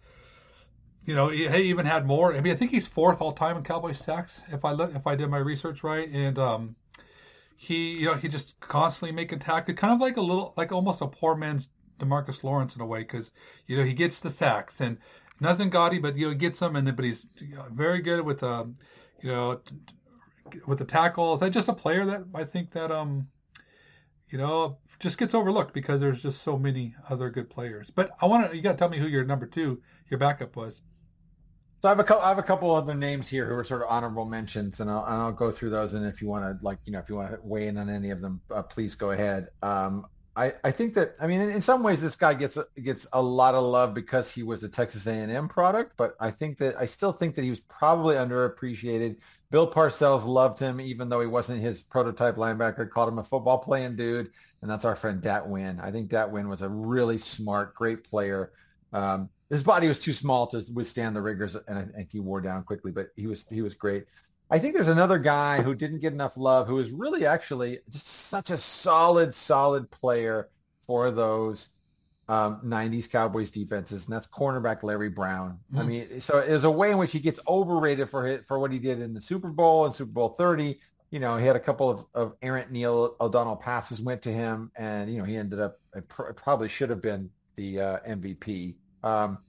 you 1.10 1.16
know, 1.16 1.30
he 1.30 1.48
even 1.64 1.88
had 1.88 2.06
more. 2.06 2.36
I 2.36 2.40
mean, 2.40 2.54
I 2.54 2.56
think 2.56 2.70
he's 2.70 2.86
fourth 2.86 3.20
all 3.20 3.32
time 3.32 3.58
in 3.58 3.64
Cowboy 3.64 3.94
sacks 3.94 4.44
if 4.50 4.64
I 4.64 4.74
look, 4.74 4.94
if 4.94 5.08
I 5.08 5.16
did 5.16 5.28
my 5.28 5.40
research 5.40 5.84
right. 5.84 6.08
And 6.08 6.38
um, 6.38 6.76
he 7.58 7.94
you 7.94 8.06
know 8.06 8.14
he 8.14 8.28
just 8.28 8.54
constantly 8.60 9.12
making 9.12 9.40
tackles, 9.40 9.76
kind 9.76 9.92
of 9.92 10.00
like 10.00 10.18
a 10.18 10.22
little 10.22 10.54
like 10.56 10.72
almost 10.72 11.02
a 11.02 11.08
poor 11.08 11.36
man's 11.36 11.70
DeMarcus 12.00 12.44
Lawrence 12.44 12.76
in 12.76 12.82
a 12.82 12.86
way 12.86 13.00
because 13.00 13.32
you 13.66 13.76
know 13.76 13.84
he 13.84 13.94
gets 13.94 14.20
the 14.20 14.30
sacks 14.30 14.82
and 14.82 15.00
nothing 15.40 15.72
gaudy, 15.72 15.98
but 15.98 16.16
you 16.16 16.26
know 16.26 16.30
he 16.30 16.38
gets 16.38 16.60
them, 16.60 16.76
and 16.76 16.96
but 16.96 17.04
he's 17.04 17.26
very 17.72 18.04
good 18.04 18.24
with 18.24 18.44
um, 18.44 18.78
you 19.24 19.30
know 19.30 19.60
with 20.68 20.78
the 20.78 20.86
tackles. 20.86 21.40
That's 21.40 21.56
just 21.56 21.70
a 21.70 21.74
player 21.74 22.06
that 22.06 22.24
I 22.36 22.44
think 22.44 22.70
that 22.74 22.92
um, 22.92 23.28
you 24.30 24.38
know, 24.38 24.78
just 25.00 25.18
gets 25.18 25.34
overlooked 25.34 25.74
because 25.74 26.00
there's 26.00 26.22
just 26.22 26.44
so 26.44 26.56
many 26.56 26.94
other 27.10 27.32
good 27.32 27.50
players. 27.50 27.90
But 27.90 28.12
I 28.22 28.28
want 28.28 28.52
to 28.52 28.56
you 28.56 28.62
got 28.62 28.74
to 28.74 28.78
tell 28.78 28.90
me 28.90 29.00
who 29.00 29.08
your 29.08 29.26
number 29.26 29.48
two, 29.48 29.82
your 30.10 30.20
backup 30.20 30.56
was. 30.56 30.82
So 31.82 31.88
I 31.88 31.92
have 31.92 32.00
a 32.00 32.04
couple, 32.04 32.24
I 32.24 32.30
have 32.30 32.38
a 32.38 32.44
couple 32.44 32.72
other 32.72 32.94
names 32.94 33.30
here 33.30 33.46
who 33.48 33.56
are 33.56 33.64
sort 33.64 33.82
of 33.82 33.88
honorable 33.90 34.26
mentions, 34.26 34.82
and 34.82 34.90
I'll, 34.90 35.06
and 35.06 35.14
I'll 35.16 35.32
go 35.32 35.50
through 35.50 35.70
those. 35.70 35.94
And 35.94 36.06
if 36.06 36.22
you 36.22 36.28
want 36.28 36.44
to, 36.44 36.66
like, 36.66 36.78
you 36.86 36.92
know, 36.92 37.00
if 37.00 37.08
you 37.08 37.16
want 37.16 37.32
to 37.32 37.40
weigh 37.42 37.68
in 37.68 37.78
on 37.78 37.90
any 37.90 38.10
of 38.10 38.20
them, 38.20 38.42
uh, 38.54 38.64
please 38.64 38.96
go 38.96 39.12
ahead. 39.12 39.48
Um, 39.62 40.06
I, 40.36 40.54
I 40.64 40.72
think 40.72 40.94
that 40.94 41.16
I 41.20 41.28
mean 41.28 41.42
in 41.42 41.62
some 41.62 41.84
ways 41.84 42.02
this 42.02 42.16
guy 42.16 42.34
gets 42.34 42.58
gets 42.82 43.06
a 43.12 43.22
lot 43.22 43.56
of 43.56 43.66
love 43.66 43.94
because 43.94 44.32
he 44.32 44.42
was 44.42 44.64
a 44.64 44.70
Texas 44.70 45.06
A&M 45.06 45.50
product, 45.50 45.94
but 45.98 46.16
I 46.18 46.32
think 46.32 46.60
that 46.60 46.80
I 46.80 46.86
still 46.86 47.12
think 47.12 47.36
that 47.36 47.44
he 47.44 47.50
was 47.50 47.60
probably 47.60 48.16
underappreciated. 48.16 49.18
Bill 49.52 49.70
Parcells 49.70 50.26
loved 50.26 50.60
him 50.60 50.80
even 50.80 51.10
though 51.10 51.20
he 51.20 51.28
wasn't 51.28 51.60
his 51.62 51.82
prototype 51.82 52.36
linebacker. 52.36 52.90
Called 52.90 53.10
him 53.10 53.20
a 53.20 53.24
football 53.24 53.58
playing 53.58 53.98
dude, 53.98 54.32
and 54.62 54.72
that's 54.72 54.86
our 54.86 54.96
friend 54.96 55.20
Dat 55.22 55.48
Nguyen. 55.48 55.84
I 55.84 55.92
think 55.92 56.10
Dat 56.10 56.32
Nguyen 56.32 56.48
was 56.48 56.62
a 56.62 56.70
really 56.70 57.18
smart, 57.18 57.76
great 57.76 58.10
player. 58.10 58.54
Um, 58.94 59.30
his 59.50 59.64
body 59.64 59.88
was 59.88 60.00
too 60.00 60.14
small 60.14 60.48
to 60.48 60.64
withstand 60.74 61.16
the 61.16 61.22
rigors, 61.22 61.56
and 61.56 61.78
I 61.78 61.84
think 61.84 62.10
he 62.12 62.20
wore 62.20 62.42
down 62.42 62.64
quickly. 62.64 62.92
But 62.92 63.08
he 63.16 63.28
was 63.28 63.46
he 63.50 63.62
was 63.62 63.74
great. 63.74 64.06
I 64.52 64.60
think 64.60 64.74
there's 64.74 64.88
another 64.88 65.20
guy 65.20 65.62
who 65.62 65.76
didn't 65.76 66.00
get 66.00 66.14
enough 66.14 66.36
love, 66.36 66.68
who 66.68 66.80
is 66.80 66.92
really 66.92 67.26
actually 67.26 67.80
just 67.90 68.08
such 68.08 68.50
a 68.50 68.58
solid, 68.58 69.36
solid 69.36 69.92
player 69.92 70.50
for 70.88 71.12
those 71.12 71.70
um, 72.28 72.62
90s 72.64 73.10
Cowboys 73.10 73.52
defenses, 73.52 74.06
and 74.06 74.16
that's 74.16 74.28
cornerback 74.28 74.84
Larry 74.84 75.10
Brown. 75.10 75.60
Mm. 75.74 75.80
I 75.80 75.84
mean, 75.84 76.20
so 76.20 76.42
there's 76.42 76.64
a 76.64 76.72
way 76.72 76.92
in 76.92 76.98
which 76.98 77.12
he 77.12 77.20
gets 77.20 77.40
overrated 77.48 78.10
for 78.10 78.26
his, 78.26 78.42
for 78.48 78.60
what 78.60 78.72
he 78.72 78.80
did 78.80 79.02
in 79.02 79.14
the 79.14 79.22
Super 79.22 79.50
Bowl 79.50 79.86
and 79.86 79.94
Super 79.94 80.12
Bowl 80.12 80.30
30. 80.30 80.80
You 81.12 81.20
know, 81.20 81.38
he 81.38 81.46
had 81.46 81.56
a 81.56 81.60
couple 81.60 81.90
of, 81.90 82.06
of 82.14 82.36
errant 82.44 82.72
Neil 82.72 83.16
O'Donnell 83.20 83.56
passes 83.56 84.00
went 84.00 84.22
to 84.24 84.32
him, 84.32 84.72
and, 84.76 85.12
you 85.12 85.18
know, 85.18 85.24
he 85.24 85.38
ended 85.38 85.60
up, 85.60 85.80
probably 86.36 86.70
should 86.70 86.92
have 86.92 87.02
been 87.02 87.32
the 87.56 87.82
uh, 87.82 88.00
MVP. 88.08 88.76
Um, 89.04 89.40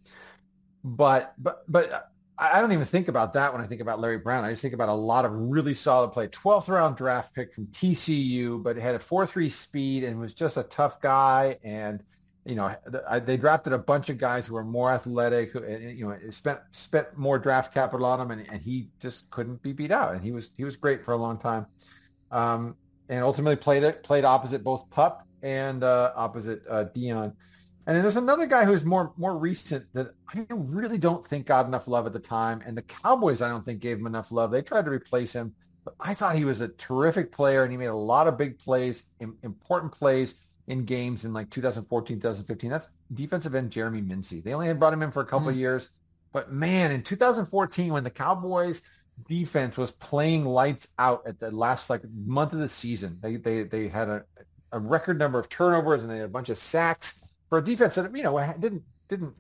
but, 0.83 1.35
but, 1.39 1.65
but 1.69 2.11
I 2.41 2.63
don't 2.63 2.73
even 2.73 2.87
think 2.87 3.09
about 3.09 3.35
that 3.35 3.53
when 3.53 3.61
I 3.61 3.67
think 3.67 3.83
about 3.83 4.01
Larry 4.01 4.17
Brown. 4.17 4.45
I 4.45 4.51
just 4.51 4.63
think 4.63 4.73
about 4.73 4.89
a 4.89 4.95
lot 4.95 5.27
of 5.27 5.33
really 5.33 5.75
solid 5.75 6.09
play. 6.13 6.27
12th 6.29 6.69
round 6.69 6.97
draft 6.97 7.35
pick 7.35 7.53
from 7.53 7.67
TCU, 7.67 8.63
but 8.63 8.77
had 8.77 8.95
a 8.95 8.99
4-3 8.99 9.51
speed 9.51 10.05
and 10.05 10.19
was 10.19 10.33
just 10.33 10.57
a 10.57 10.63
tough 10.63 11.03
guy. 11.03 11.59
And, 11.63 12.03
you 12.47 12.55
know, 12.55 12.75
they 13.25 13.37
drafted 13.37 13.75
a 13.75 13.79
bunch 13.79 14.09
of 14.09 14.17
guys 14.17 14.47
who 14.47 14.55
were 14.55 14.65
more 14.65 14.91
athletic, 14.91 15.51
who, 15.51 15.67
you 15.67 16.09
know, 16.09 16.17
spent 16.31 16.61
spent 16.73 17.15
more 17.15 17.39
draft 17.39 17.75
capital 17.75 18.07
on 18.07 18.19
him, 18.19 18.31
and, 18.31 18.49
and 18.51 18.63
he 18.63 18.89
just 19.01 19.29
couldn't 19.29 19.61
be 19.61 19.75
beat 19.75 19.91
out. 19.91 20.15
And 20.15 20.25
he 20.25 20.33
was 20.33 20.51
he 20.57 20.65
was 20.65 20.77
great 20.77 21.05
for 21.05 21.13
a 21.13 21.19
long 21.19 21.39
time. 21.39 21.67
Um, 22.31 22.75
and 23.11 23.23
ultimately 23.23 23.57
played 23.57 23.83
it 23.83 24.03
played 24.03 24.25
opposite 24.25 24.65
both 24.65 24.89
Pup 24.89 25.27
and 25.43 25.85
uh, 25.85 26.13
opposite 26.17 26.63
uh, 26.71 26.87
Deion. 26.97 27.35
And 27.91 27.97
then 27.97 28.05
there's 28.05 28.17
another 28.17 28.47
guy 28.47 28.67
who's 28.67 28.85
more 28.85 29.13
more 29.17 29.37
recent 29.37 29.85
that 29.95 30.15
I 30.33 30.47
really 30.49 30.97
don't 30.97 31.27
think 31.27 31.47
got 31.47 31.67
enough 31.67 31.89
love 31.89 32.07
at 32.07 32.13
the 32.13 32.21
time. 32.21 32.63
And 32.65 32.77
the 32.77 32.83
Cowboys, 32.83 33.43
I 33.43 33.49
don't 33.49 33.65
think 33.65 33.81
gave 33.81 33.99
him 33.99 34.07
enough 34.07 34.31
love. 34.31 34.53
They 34.53 34.63
tried 34.63 34.85
to 34.85 34.93
replace 34.93 35.33
him, 35.33 35.57
but 35.85 35.97
I 35.99 36.15
thought 36.15 36.37
he 36.37 36.45
was 36.45 36.61
a 36.61 36.69
terrific 36.69 37.33
player 37.33 37.65
and 37.65 37.73
he 37.73 37.77
made 37.77 37.87
a 37.87 37.95
lot 37.97 38.29
of 38.29 38.39
big 38.39 38.61
plays, 38.61 39.03
important 39.43 39.91
plays 39.91 40.37
in 40.69 40.85
games 40.85 41.25
in 41.25 41.33
like 41.33 41.51
2014, 41.51 42.21
2015. 42.21 42.71
That's 42.71 42.87
defensive 43.13 43.57
end 43.57 43.73
Jeremy 43.73 44.03
Mincey. 44.03 44.41
They 44.41 44.55
only 44.55 44.69
had 44.69 44.79
brought 44.79 44.93
him 44.93 45.03
in 45.03 45.11
for 45.11 45.23
a 45.23 45.27
couple 45.27 45.49
mm. 45.49 45.51
of 45.51 45.57
years, 45.57 45.91
but 46.33 46.53
man, 46.53 46.93
in 46.93 47.03
2014 47.03 47.93
when 47.93 48.05
the 48.05 48.11
Cowboys 48.11 48.83
defense 49.29 49.77
was 49.77 49.91
playing 49.91 50.45
lights 50.45 50.87
out 50.97 51.27
at 51.27 51.41
the 51.41 51.51
last 51.51 51.91
like 51.91 52.03
month 52.09 52.53
of 52.53 52.61
the 52.61 52.69
season, 52.69 53.19
they 53.21 53.35
they 53.35 53.65
they 53.65 53.89
had 53.89 54.09
a, 54.09 54.25
a 54.71 54.79
record 54.79 55.19
number 55.19 55.41
of 55.41 55.49
turnovers 55.49 56.03
and 56.03 56.13
they 56.13 56.19
had 56.19 56.27
a 56.27 56.29
bunch 56.29 56.51
of 56.51 56.57
sacks 56.57 57.21
for 57.51 57.59
a 57.59 57.65
defense 57.65 57.97
that 57.97 58.17
you 58.17 58.23
know 58.23 58.55
didn't 58.59 58.85
didn't 59.09 59.35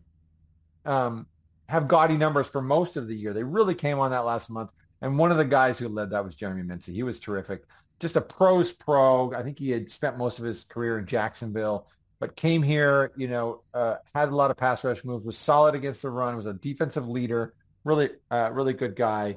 um, 0.85 1.26
have 1.69 1.88
gaudy 1.88 2.17
numbers 2.17 2.49
for 2.49 2.61
most 2.61 2.97
of 2.97 3.07
the 3.07 3.17
year. 3.17 3.33
They 3.33 3.45
really 3.45 3.75
came 3.75 3.99
on 3.99 4.11
that 4.11 4.25
last 4.25 4.50
month. 4.50 4.71
And 5.00 5.19
one 5.19 5.31
of 5.31 5.38
the 5.38 5.45
guys 5.45 5.79
who 5.79 5.88
led 5.88 6.11
that 6.11 6.25
was 6.25 6.35
Jeremy 6.35 6.62
Mincey. 6.62 6.93
He 6.93 7.02
was 7.02 7.21
terrific. 7.21 7.62
Just 8.00 8.17
a 8.17 8.21
pro's 8.21 8.73
pro. 8.73 9.33
I 9.33 9.43
think 9.43 9.59
he 9.59 9.71
had 9.71 9.90
spent 9.90 10.19
most 10.19 10.38
of 10.38 10.45
his 10.45 10.64
career 10.64 10.99
in 10.99 11.07
Jacksonville, 11.07 11.87
but 12.19 12.37
came 12.37 12.62
here, 12.62 13.12
you 13.17 13.29
know, 13.29 13.62
uh, 13.73 13.97
had 14.14 14.29
a 14.29 14.37
lot 14.37 14.50
of 14.50 14.57
pass 14.57 14.85
rush 14.85 15.05
moves, 15.05 15.25
was 15.25 15.38
solid 15.38 15.75
against 15.75 16.02
the 16.02 16.11
run, 16.11 16.37
was 16.37 16.47
a 16.47 16.52
defensive 16.52 17.09
leader, 17.09 17.55
really, 17.85 18.11
uh, 18.31 18.50
really 18.52 18.73
good 18.73 18.97
guy. 18.97 19.37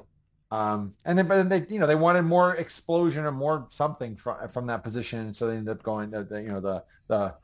Um, 0.50 0.94
and 1.04 1.16
then, 1.16 1.26
but 1.26 1.36
then 1.36 1.48
they, 1.48 1.74
you 1.74 1.80
know, 1.80 1.86
they 1.86 1.94
wanted 1.94 2.22
more 2.22 2.54
explosion 2.54 3.24
or 3.24 3.32
more 3.32 3.66
something 3.70 4.16
from 4.16 4.48
from 4.48 4.66
that 4.66 4.84
position, 4.84 5.34
so 5.34 5.46
they 5.46 5.56
ended 5.56 5.76
up 5.76 5.82
going, 5.82 6.10
the, 6.10 6.24
the 6.24 6.42
you 6.42 6.48
know, 6.48 6.60
the 6.60 6.84
the 7.08 7.34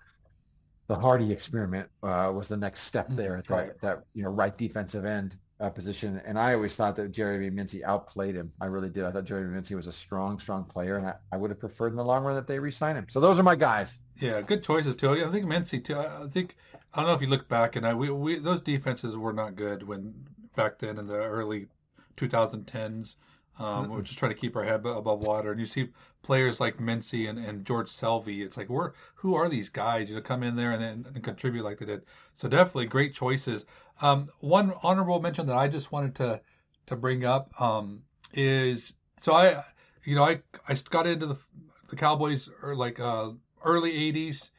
the 0.91 0.99
Hardy 0.99 1.31
experiment 1.31 1.89
uh, 2.03 2.33
was 2.35 2.49
the 2.49 2.57
next 2.57 2.81
step 2.81 3.11
mm, 3.11 3.17
there 3.17 3.37
at 3.37 3.47
that, 3.47 3.55
right. 3.55 3.81
that 3.81 4.03
you 4.13 4.25
know 4.25 4.31
right 4.31 4.59
defensive 4.59 5.05
end 5.05 5.37
uh, 5.61 5.71
position. 5.71 6.21
And 6.25 6.37
I 6.37 6.53
always 6.55 6.75
thought 6.75 6.97
that 6.97 7.13
Jeremy 7.13 7.49
Mincey 7.49 7.85
outplayed 7.85 8.35
him. 8.35 8.51
I 8.61 8.67
really 8.67 8.89
did. 8.89 9.05
I 9.05 9.13
thought 9.13 9.25
Jeremy 9.25 9.55
Mincey 9.55 9.77
was 9.77 9.87
a 9.87 9.93
strong, 9.93 10.41
strong 10.41 10.65
player, 10.65 10.97
and 10.97 11.07
I, 11.07 11.15
I 11.31 11.37
would 11.37 11.51
have 11.51 11.61
preferred 11.61 11.93
in 11.93 11.97
the 11.97 12.05
long 12.05 12.25
run 12.25 12.35
that 12.35 12.49
they 12.49 12.59
re-sign 12.59 12.97
him. 12.97 13.07
So 13.09 13.21
those 13.21 13.39
are 13.39 13.45
my 13.45 13.55
guys. 13.55 14.01
Yeah, 14.21 14.41
good 14.41 14.65
choices 14.65 14.97
too. 14.97 15.13
I 15.13 15.31
think 15.31 15.47
Mincey 15.47 15.79
too. 15.79 15.97
I 15.97 16.27
think 16.29 16.57
I 16.93 16.99
don't 16.99 17.07
know 17.07 17.15
if 17.15 17.23
you 17.23 17.29
look 17.29 17.49
back, 17.49 17.77
and 17.77 17.87
I 17.87 17.95
we, 17.95 18.11
we 18.11 18.41
those 18.41 18.61
defenses 18.61 19.17
were 19.17 19.33
not 19.33 19.55
good 19.55 19.87
when 19.87 20.13
back 20.57 20.81
then 20.81 20.99
in 20.99 21.07
the 21.07 21.15
early 21.15 21.69
2010s. 22.17 23.15
Um. 23.59 23.91
We're 23.91 24.03
just 24.03 24.19
trying 24.19 24.33
to 24.33 24.39
keep 24.39 24.57
our 24.57 24.65
head 24.65 24.87
above 24.87 25.21
water, 25.21 25.51
and 25.51 25.61
you 25.61 25.67
see 25.67 25.89
players 26.23 26.61
like 26.61 26.81
Mincey 26.81 27.27
and, 27.27 27.39
and 27.39 27.65
George 27.65 27.89
Selvie. 27.89 28.41
It's 28.41 28.57
like, 28.57 28.69
we're, 28.69 28.93
who 29.15 29.35
are 29.35 29.49
these 29.49 29.69
guys? 29.69 30.09
You 30.09 30.17
know, 30.17 30.23
come 30.23 30.43
in 30.43 30.57
there 30.57 30.73
and, 30.73 30.83
and, 30.83 31.07
and 31.07 31.25
contribute 31.25 31.65
like 31.65 31.79
they 31.79 31.87
did. 31.87 32.03
So 32.37 32.49
definitely 32.49 32.87
great 32.87 33.15
choices. 33.15 33.65
Um, 34.03 34.29
one 34.41 34.73
honorable 34.83 35.21
mention 35.21 35.47
that 35.47 35.57
I 35.57 35.69
just 35.69 35.93
wanted 35.93 36.15
to 36.17 36.41
to 36.87 36.97
bring 36.97 37.25
up 37.25 37.53
um, 37.61 38.03
is 38.35 38.95
so 39.21 39.35
I, 39.35 39.63
you 40.05 40.15
know, 40.15 40.25
I 40.25 40.41
I 40.69 40.75
got 40.89 41.07
into 41.07 41.27
the 41.27 41.37
the 41.89 41.97
Cowboys 41.97 42.49
or 42.63 42.71
er, 42.71 42.77
like 42.77 42.99
uh, 42.99 43.31
early 43.65 43.93
'80s, 43.93 44.51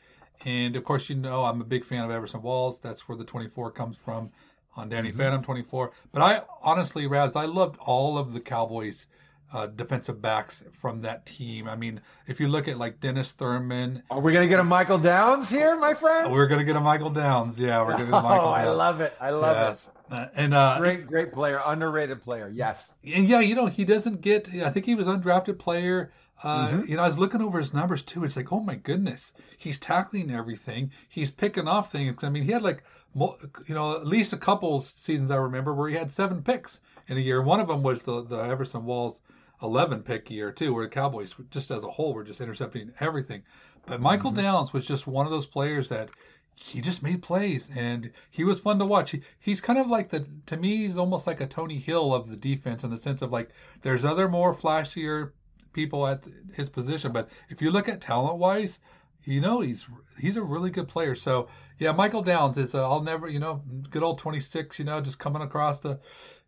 and 0.46 0.76
of 0.76 0.84
course, 0.84 1.10
you 1.10 1.16
know, 1.16 1.44
I'm 1.44 1.62
a 1.62 1.66
big 1.66 1.86
fan 1.86 2.04
of 2.04 2.12
Everson 2.12 2.42
Walls. 2.42 2.80
That's 2.80 3.08
where 3.08 3.18
the 3.18 3.24
24 3.24 3.72
comes 3.72 3.98
from 3.98 4.32
on 4.76 4.90
Danny 4.90 5.10
mm-hmm. 5.10 5.20
Phantom 5.20 5.44
24. 5.44 5.92
But 6.12 6.22
I 6.22 6.42
honestly, 6.62 7.08
Raz, 7.08 7.36
I 7.36 7.46
loved 7.46 7.78
all 7.80 8.18
of 8.18 8.34
the 8.34 8.40
Cowboys 8.40 9.06
uh, 9.54 9.68
defensive 9.68 10.22
backs 10.22 10.64
from 10.80 11.02
that 11.02 11.26
team. 11.26 11.68
I 11.68 11.76
mean, 11.76 12.00
if 12.28 12.40
you 12.40 12.48
look 12.48 12.68
at 12.68 12.78
like 12.78 13.00
Dennis 13.00 13.32
Thurman, 13.32 14.02
are 14.10 14.20
we 14.20 14.32
going 14.32 14.46
to 14.46 14.50
get 14.50 14.60
a 14.60 14.64
Michael 14.64 14.98
Downs 14.98 15.50
here, 15.50 15.78
my 15.78 15.94
friend? 15.94 16.32
We're 16.32 16.48
going 16.48 16.60
to 16.60 16.66
get 16.66 16.76
a 16.76 16.82
Michael 16.82 17.10
Downs. 17.10 17.60
Yeah, 17.60 17.82
we're 17.82 17.94
going 17.94 18.06
to 18.06 18.12
get 18.12 18.18
a 18.18 18.22
Michael. 18.24 18.50
Oh, 18.50 18.56
Downs. 18.56 18.68
I 18.68 18.70
love 18.72 19.02
it. 19.02 19.14
I 19.20 19.30
love 19.32 19.58
yes. 19.58 19.88
it. 19.88 20.14
Uh, 20.14 20.28
and 20.36 20.54
uh, 20.54 20.78
great, 20.80 21.08
great 21.08 21.32
player, 21.32 21.62
underrated 21.66 22.22
player. 22.22 22.52
Yes. 22.54 22.94
And 23.04 23.28
yeah, 23.28 23.40
you 23.40 23.56
know, 23.56 23.68
he 23.68 23.86
doesn't 23.86 24.22
get. 24.22 24.50
I 24.54 24.70
think 24.70 24.86
he 24.86 24.96
was 24.96 25.06
undrafted 25.06 25.58
player. 25.58 26.12
Uh, 26.44 26.68
mm-hmm. 26.68 26.90
You 26.90 26.98
know, 26.98 27.04
I 27.04 27.08
was 27.08 27.20
looking 27.20 27.42
over 27.42 27.60
his 27.60 27.74
numbers 27.74 28.02
too. 28.02 28.24
It's 28.24 28.36
like, 28.36 28.52
oh 28.52 28.60
my 28.60 28.76
goodness, 28.76 29.32
he's 29.58 29.80
tackling 29.80 30.32
everything. 30.32 30.92
He's 31.08 31.30
picking 31.30 31.68
off 31.68 31.92
things. 31.92 32.24
I 32.24 32.30
mean, 32.30 32.44
he 32.44 32.52
had 32.52 32.64
like, 32.64 32.84
you 33.16 33.76
know, 33.76 33.96
at 33.96 34.08
least 34.08 34.34
a 34.34 34.38
couple 34.38 34.82
seasons 34.82 35.32
I 35.32 35.36
remember 35.36 35.74
where 35.74 35.90
he 35.90 35.96
had 35.96 36.12
seven 36.12 36.42
picks 36.42 36.80
in 37.08 37.18
a 37.18 37.22
year. 37.22 37.42
One 37.42 37.60
of 37.60 37.68
them 37.68 37.84
was 37.84 38.02
the 38.04 38.24
the 38.24 38.38
Everson 38.38 38.86
Walls 38.86 39.20
11 39.62 40.02
pick 40.04 40.30
year 40.30 40.52
too, 40.52 40.74
where 40.74 40.86
the 40.86 40.90
Cowboys 40.90 41.36
just 41.50 41.72
as 41.72 41.84
a 41.84 41.92
whole 41.92 42.14
were 42.14 42.24
just 42.24 42.42
intercepting 42.42 42.94
everything. 43.00 43.44
But 43.86 44.02
Michael 44.02 44.32
mm-hmm. 44.32 44.42
Downs 44.42 44.74
was 44.74 44.86
just 44.86 45.08
one 45.08 45.26
of 45.26 45.32
those 45.32 45.46
players 45.46 45.90
that 45.90 46.10
he 46.56 46.82
just 46.82 47.02
made 47.02 47.22
plays 47.22 47.70
and 47.76 48.12
he 48.30 48.44
was 48.44 48.60
fun 48.60 48.80
to 48.80 48.86
watch. 48.86 49.12
He, 49.12 49.22
he's 49.40 49.62
kind 49.62 49.80
of 49.80 49.88
like 49.88 50.10
the 50.10 50.26
to 50.48 50.58
me 50.58 50.78
he's 50.78 50.98
almost 50.98 51.28
like 51.28 51.42
a 51.42 51.48
Tony 51.48 51.78
Hill 51.78 52.14
of 52.14 52.30
the 52.30 52.38
defense 52.38 52.84
in 52.84 52.92
the 52.92 52.98
sense 52.98 53.22
of 53.22 53.32
like 53.32 53.50
there's 53.82 54.06
other 54.06 54.30
more 54.30 54.54
flashier 54.54 55.32
people 55.74 56.06
at 56.06 56.24
his 56.54 56.70
position, 56.70 57.12
but 57.12 57.30
if 57.50 57.62
you 57.62 57.72
look 57.72 57.88
at 57.88 58.02
talent 58.02 58.38
wise, 58.38 58.80
you 59.24 59.42
know 59.42 59.62
he's 59.62 59.86
he's 60.20 60.38
a 60.38 60.42
really 60.42 60.70
good 60.70 60.88
player. 60.88 61.16
So 61.16 61.48
yeah, 61.80 61.92
Michael 61.92 62.22
Downs 62.22 62.58
is 62.58 62.76
uh, 62.76 62.90
I'll 62.90 63.02
never 63.04 63.28
you 63.30 63.40
know 63.40 63.62
good 63.90 64.04
old 64.04 64.18
26 64.20 64.80
you 64.80 64.86
know 64.86 65.02
just 65.02 65.20
coming 65.20 65.42
across 65.42 65.80
the 65.80 66.00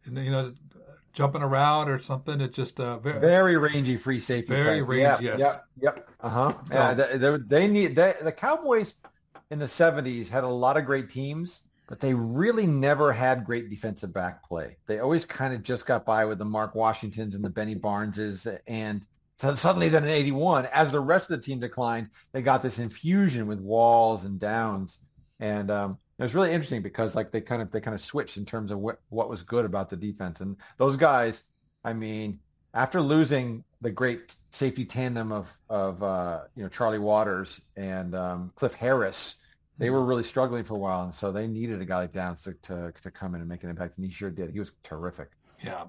you 0.05 0.11
know 0.31 0.53
jumping 1.13 1.41
around 1.43 1.89
or 1.89 1.99
something. 1.99 2.41
It's 2.41 2.55
just 2.55 2.79
uh, 2.79 2.97
very, 2.99 3.19
very 3.19 3.57
rangy 3.57 3.97
free 3.97 4.19
safety. 4.19 4.53
Very 4.53 4.79
type. 4.79 4.89
rangy. 4.89 5.25
Yep, 5.25 5.39
yes. 5.39 5.39
Yep. 5.39 5.65
Yep. 5.81 6.09
Uh 6.21 6.29
huh. 6.29 6.53
So- 6.69 6.73
yeah. 6.73 6.93
They, 6.93 7.17
they, 7.17 7.37
they 7.37 7.67
need 7.67 7.95
they, 7.95 8.13
the 8.21 8.31
Cowboys 8.31 8.95
in 9.51 9.59
the 9.59 9.65
'70s 9.65 10.29
had 10.29 10.43
a 10.43 10.47
lot 10.47 10.77
of 10.77 10.85
great 10.85 11.09
teams, 11.09 11.61
but 11.87 11.99
they 11.99 12.13
really 12.13 12.65
never 12.65 13.13
had 13.13 13.45
great 13.45 13.69
defensive 13.69 14.11
back 14.13 14.43
play. 14.47 14.77
They 14.87 14.99
always 14.99 15.25
kind 15.25 15.53
of 15.53 15.61
just 15.63 15.85
got 15.85 16.05
by 16.05 16.25
with 16.25 16.39
the 16.39 16.45
Mark 16.45 16.73
Washingtons 16.75 17.35
and 17.35 17.43
the 17.43 17.49
Benny 17.49 17.75
Barneses, 17.75 18.59
and 18.67 19.05
so 19.43 19.55
suddenly 19.55 19.89
then 19.89 20.05
in 20.05 20.09
'81, 20.09 20.67
as 20.67 20.91
the 20.91 21.01
rest 21.01 21.29
of 21.29 21.37
the 21.37 21.45
team 21.45 21.59
declined, 21.59 22.09
they 22.31 22.41
got 22.41 22.61
this 22.61 22.79
infusion 22.79 23.45
with 23.45 23.59
Walls 23.59 24.23
and 24.23 24.39
Downs, 24.39 24.99
and 25.41 25.69
um, 25.69 25.97
it 26.17 26.23
was 26.23 26.33
really 26.33 26.53
interesting 26.53 26.81
because 26.81 27.13
like 27.13 27.31
they 27.31 27.41
kind 27.41 27.61
of 27.61 27.69
they 27.69 27.81
kind 27.81 27.93
of 27.93 27.99
switched 27.99 28.37
in 28.37 28.45
terms 28.45 28.71
of 28.71 28.79
what 28.79 28.99
what 29.09 29.29
was 29.29 29.41
good 29.41 29.65
about 29.65 29.89
the 29.89 29.97
defense, 29.97 30.39
and 30.39 30.55
those 30.77 30.95
guys. 30.95 31.43
I 31.83 31.91
mean, 31.91 32.39
after 32.73 33.01
losing 33.01 33.65
the 33.81 33.91
great 33.91 34.33
safety 34.51 34.85
tandem 34.85 35.33
of 35.33 35.53
of 35.69 36.01
uh, 36.01 36.43
you 36.55 36.63
know 36.63 36.69
Charlie 36.69 36.99
Waters 36.99 37.59
and 37.75 38.15
um, 38.15 38.53
Cliff 38.55 38.75
Harris, 38.75 39.35
they 39.77 39.89
were 39.89 40.05
really 40.05 40.23
struggling 40.23 40.63
for 40.63 40.75
a 40.75 40.79
while, 40.79 41.03
and 41.03 41.13
so 41.13 41.33
they 41.33 41.47
needed 41.47 41.81
a 41.81 41.85
guy 41.85 41.97
like 41.97 42.13
Downs 42.13 42.43
to, 42.43 42.53
to 42.61 42.93
to 43.01 43.11
come 43.11 43.35
in 43.35 43.41
and 43.41 43.49
make 43.49 43.63
an 43.63 43.69
impact, 43.69 43.97
and 43.97 44.05
he 44.05 44.11
sure 44.11 44.29
did. 44.29 44.51
He 44.51 44.59
was 44.59 44.71
terrific. 44.83 45.31
yeah, 45.61 45.83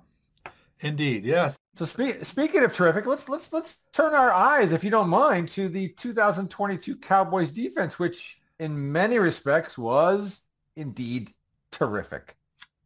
indeed, 0.85 1.25
yes. 1.25 1.57
So 1.75 1.85
spe- 1.85 2.23
speaking 2.23 2.63
of 2.63 2.73
terrific, 2.73 3.07
let's 3.07 3.29
let's 3.29 3.53
let's 3.53 3.83
turn 3.93 4.15
our 4.15 4.33
eyes, 4.33 4.73
if 4.73 4.85
you 4.85 4.91
don't 4.91 5.09
mind, 5.09 5.49
to 5.51 5.69
the 5.69 5.89
2022 5.89 6.97
Cowboys 6.97 7.51
defense, 7.51 7.99
which 7.99 8.39
in 8.61 8.93
many 8.93 9.19
respects 9.19 9.77
was 9.77 10.43
indeed 10.77 11.33
terrific. 11.73 12.37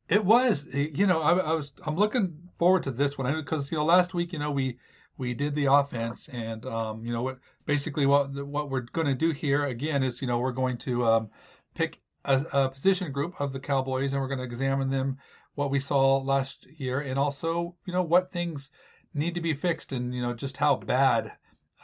It 0.09 0.25
was, 0.25 0.67
you 0.73 1.07
know, 1.07 1.21
I, 1.21 1.37
I 1.39 1.53
was, 1.53 1.73
I'm 1.85 1.97
looking 1.97 2.35
forward 2.59 2.83
to 2.85 2.91
this 2.91 3.19
one 3.19 3.35
because 3.35 3.71
you 3.71 3.77
know 3.77 3.85
last 3.85 4.15
week, 4.15 4.33
you 4.33 4.39
know, 4.39 4.51
we 4.51 4.79
we 5.19 5.35
did 5.35 5.55
the 5.55 5.67
offense, 5.67 6.29
and 6.29 6.65
um, 6.65 7.05
you 7.05 7.13
know 7.13 7.23
what, 7.23 7.39
basically 7.67 8.07
what 8.07 8.33
what 8.47 8.71
we're 8.71 8.81
going 8.81 9.07
to 9.07 9.15
do 9.15 9.33
here 9.33 9.67
again 9.67 10.03
is, 10.03 10.23
you 10.23 10.27
know, 10.27 10.39
we're 10.39 10.53
going 10.53 10.79
to 10.79 11.05
um, 11.05 11.31
pick 11.75 12.01
a, 12.25 12.45
a 12.53 12.69
position 12.71 13.13
group 13.13 13.39
of 13.41 13.53
the 13.53 13.61
Cowboys, 13.61 14.13
and 14.13 14.23
we're 14.23 14.29
going 14.29 14.39
to 14.39 14.45
examine 14.45 14.89
them, 14.89 15.19
what 15.59 15.73
we 15.73 15.81
saw 15.81 16.19
last 16.19 16.67
year, 16.77 17.01
and 17.01 17.19
also, 17.19 17.75
you 17.85 17.93
know, 17.93 18.05
what 18.05 18.31
things 18.31 18.71
need 19.13 19.35
to 19.35 19.41
be 19.41 19.55
fixed, 19.55 19.91
and 19.91 20.15
you 20.15 20.23
know, 20.23 20.33
just 20.33 20.57
how 20.57 20.77
bad 20.77 21.33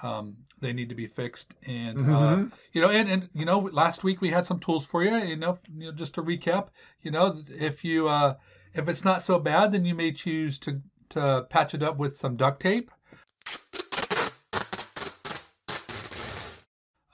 um, 0.01 0.37
they 0.61 0.73
need 0.73 0.89
to 0.89 0.95
be 0.95 1.09
fixed, 1.09 1.55
and 1.67 1.99
uh, 1.99 2.37
Mhm. 2.37 2.53
you 2.73 2.81
know, 2.81 2.91
and, 2.91 3.09
and 3.09 3.29
you 3.35 3.45
know, 3.45 3.59
last 3.59 4.05
week 4.05 4.21
we 4.21 4.31
had 4.31 4.47
some 4.47 4.61
tools 4.61 4.87
for 4.87 5.03
you. 5.03 5.17
You 5.17 5.35
know, 5.35 5.59
you 5.77 5.87
know, 5.87 5.93
just 5.93 6.15
to 6.15 6.23
recap, 6.23 6.69
you 7.03 7.11
know, 7.11 7.43
if 7.49 7.83
you 7.85 8.07
uh, 8.09 8.37
if 8.75 8.89
it's 8.89 9.05
not 9.05 9.25
so 9.25 9.41
bad, 9.41 9.73
then 9.73 9.85
you 9.85 9.97
may 9.97 10.13
choose 10.13 10.57
to 10.61 10.81
to 11.09 11.45
patch 11.51 11.75
it 11.75 11.83
up 11.83 11.97
with 11.97 12.17
some 12.17 12.37
duct 12.37 12.63
tape. 12.63 12.93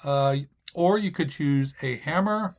Uh, 0.04 0.36
or 0.74 0.98
you 0.98 1.10
could 1.10 1.30
choose 1.30 1.72
a 1.80 1.96
hammer. 1.98 2.54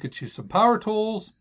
Could 0.00 0.12
choose 0.12 0.32
some 0.32 0.48
power 0.48 0.78
tools. 0.78 1.32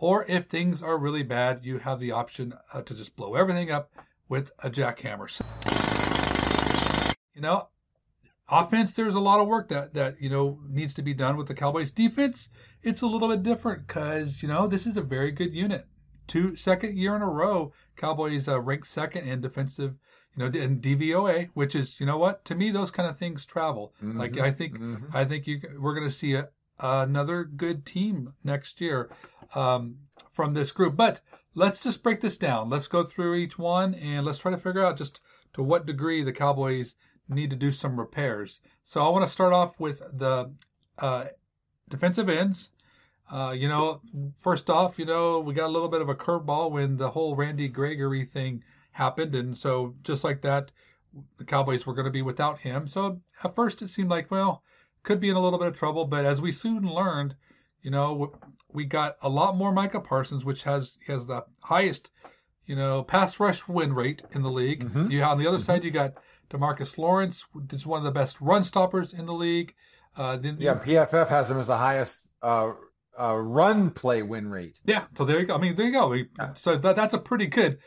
Or 0.00 0.24
if 0.28 0.46
things 0.46 0.80
are 0.80 0.96
really 0.96 1.24
bad, 1.24 1.64
you 1.64 1.78
have 1.78 1.98
the 1.98 2.12
option 2.12 2.54
uh, 2.72 2.82
to 2.82 2.94
just 2.94 3.16
blow 3.16 3.34
everything 3.34 3.72
up 3.72 3.90
with 4.28 4.52
a 4.62 4.70
jackhammer. 4.70 5.28
You 7.34 7.40
know, 7.40 7.68
offense, 8.48 8.92
there's 8.92 9.16
a 9.16 9.20
lot 9.20 9.40
of 9.40 9.48
work 9.48 9.68
that, 9.70 9.94
that, 9.94 10.22
you 10.22 10.30
know, 10.30 10.60
needs 10.68 10.94
to 10.94 11.02
be 11.02 11.14
done 11.14 11.36
with 11.36 11.48
the 11.48 11.54
Cowboys 11.54 11.90
defense. 11.90 12.48
It's 12.84 13.02
a 13.02 13.06
little 13.08 13.28
bit 13.28 13.42
different 13.42 13.88
because, 13.88 14.40
you 14.40 14.48
know, 14.48 14.68
this 14.68 14.86
is 14.86 14.96
a 14.96 15.02
very 15.02 15.32
good 15.32 15.52
unit. 15.52 15.84
Two 16.28 16.54
second 16.54 16.96
year 16.96 17.16
in 17.16 17.22
a 17.22 17.28
row, 17.28 17.72
Cowboys 17.96 18.46
uh, 18.46 18.60
ranked 18.60 18.86
second 18.86 19.26
in 19.26 19.40
defensive, 19.40 19.94
you 20.38 20.48
know, 20.48 20.58
in 20.58 20.80
DVOA, 20.80 21.50
which 21.54 21.74
is, 21.74 21.98
you 21.98 22.06
know 22.06 22.16
what, 22.18 22.44
to 22.44 22.54
me, 22.54 22.70
those 22.70 22.90
kind 22.92 23.08
of 23.08 23.18
things 23.18 23.44
travel. 23.44 23.92
Like 24.00 24.32
Mhm. 24.32 24.42
I 24.42 24.50
think 24.52 24.78
Mhm. 24.78 25.14
I 25.14 25.24
think 25.24 25.46
you 25.46 25.60
we're 25.80 25.94
going 25.94 26.08
to 26.08 26.14
see 26.14 26.34
a, 26.34 26.48
another 26.78 27.44
good 27.44 27.84
team 27.84 28.32
next 28.44 28.80
year 28.80 29.10
um, 29.54 29.96
from 30.32 30.54
this 30.54 30.70
group. 30.70 30.94
But 30.96 31.20
let's 31.54 31.80
just 31.80 32.02
break 32.04 32.20
this 32.20 32.38
down. 32.38 32.70
Let's 32.70 32.86
go 32.86 33.02
through 33.02 33.34
each 33.34 33.58
one 33.58 33.94
and 33.94 34.24
let's 34.24 34.38
try 34.38 34.52
to 34.52 34.58
figure 34.58 34.84
out 34.84 34.96
just 34.96 35.20
to 35.54 35.62
what 35.62 35.86
degree 35.86 36.22
the 36.22 36.32
Cowboys 36.32 36.94
need 37.28 37.50
to 37.50 37.56
do 37.56 37.72
some 37.72 37.98
repairs. 37.98 38.60
So 38.84 39.04
I 39.04 39.08
want 39.08 39.24
to 39.24 39.30
start 39.30 39.52
off 39.52 39.80
with 39.80 40.00
the 40.12 40.52
uh, 40.98 41.26
defensive 41.88 42.28
ends. 42.28 42.70
Uh, 43.30 43.54
you 43.56 43.68
know, 43.68 44.00
first 44.38 44.70
off, 44.70 44.98
you 44.98 45.04
know, 45.04 45.40
we 45.40 45.52
got 45.52 45.66
a 45.66 45.74
little 45.76 45.88
bit 45.88 46.00
of 46.00 46.08
a 46.08 46.14
curveball 46.14 46.70
when 46.70 46.96
the 46.96 47.10
whole 47.10 47.34
Randy 47.34 47.68
Gregory 47.68 48.24
thing 48.24 48.62
happened. 48.98 49.34
And 49.34 49.56
so 49.56 49.94
just 50.02 50.24
like 50.24 50.42
that, 50.42 50.70
the 51.38 51.44
Cowboys 51.44 51.86
were 51.86 51.94
going 51.94 52.04
to 52.04 52.10
be 52.10 52.22
without 52.22 52.58
him. 52.58 52.86
So 52.86 53.20
at 53.42 53.54
first 53.54 53.80
it 53.80 53.88
seemed 53.88 54.10
like, 54.10 54.30
well, 54.30 54.62
could 55.04 55.20
be 55.20 55.30
in 55.30 55.36
a 55.36 55.40
little 55.40 55.58
bit 55.58 55.68
of 55.68 55.76
trouble. 55.76 56.04
But 56.04 56.26
as 56.26 56.40
we 56.40 56.52
soon 56.52 56.82
learned, 56.82 57.34
you 57.82 57.90
know, 57.90 58.34
we 58.72 58.84
got 58.84 59.16
a 59.22 59.28
lot 59.28 59.56
more 59.56 59.72
Micah 59.72 60.00
Parsons, 60.00 60.44
which 60.44 60.64
has 60.64 60.98
has 61.06 61.24
the 61.24 61.44
highest, 61.60 62.10
you 62.66 62.76
know, 62.76 63.02
pass 63.04 63.40
rush 63.40 63.66
win 63.68 63.92
rate 63.92 64.22
in 64.32 64.42
the 64.42 64.50
league. 64.50 64.90
Mhm. 64.90 65.10
You 65.10 65.22
on 65.22 65.38
the 65.38 65.46
other 65.46 65.60
side, 65.60 65.84
you 65.84 65.90
got 65.90 66.14
DeMarcus 66.50 66.98
Lawrence, 66.98 67.44
is 67.72 67.86
one 67.86 67.98
of 67.98 68.04
the 68.04 68.20
best 68.20 68.40
run 68.40 68.64
stoppers 68.64 69.14
in 69.14 69.26
the 69.26 69.32
league. 69.32 69.74
Uh, 70.16 70.36
then 70.36 70.56
Yeah, 70.58 70.74
PFF 70.74 71.28
has 71.28 71.50
him 71.50 71.58
as 71.58 71.68
the 71.68 71.78
highest 71.78 72.20
uh, 72.42 72.72
uh, 73.18 73.36
run 73.36 73.90
play 73.90 74.22
win 74.22 74.48
rate. 74.48 74.78
Yeah, 74.84 75.04
so 75.16 75.24
there 75.24 75.40
you 75.40 75.46
go. 75.46 75.54
I 75.54 75.58
mean, 75.58 75.76
there 75.76 75.86
you 75.86 75.92
go. 75.92 76.08
We, 76.08 76.28
so 76.56 76.76
that 76.76 76.96
that's 76.96 77.14
a 77.14 77.18
pretty 77.18 77.46
good, 77.46 77.78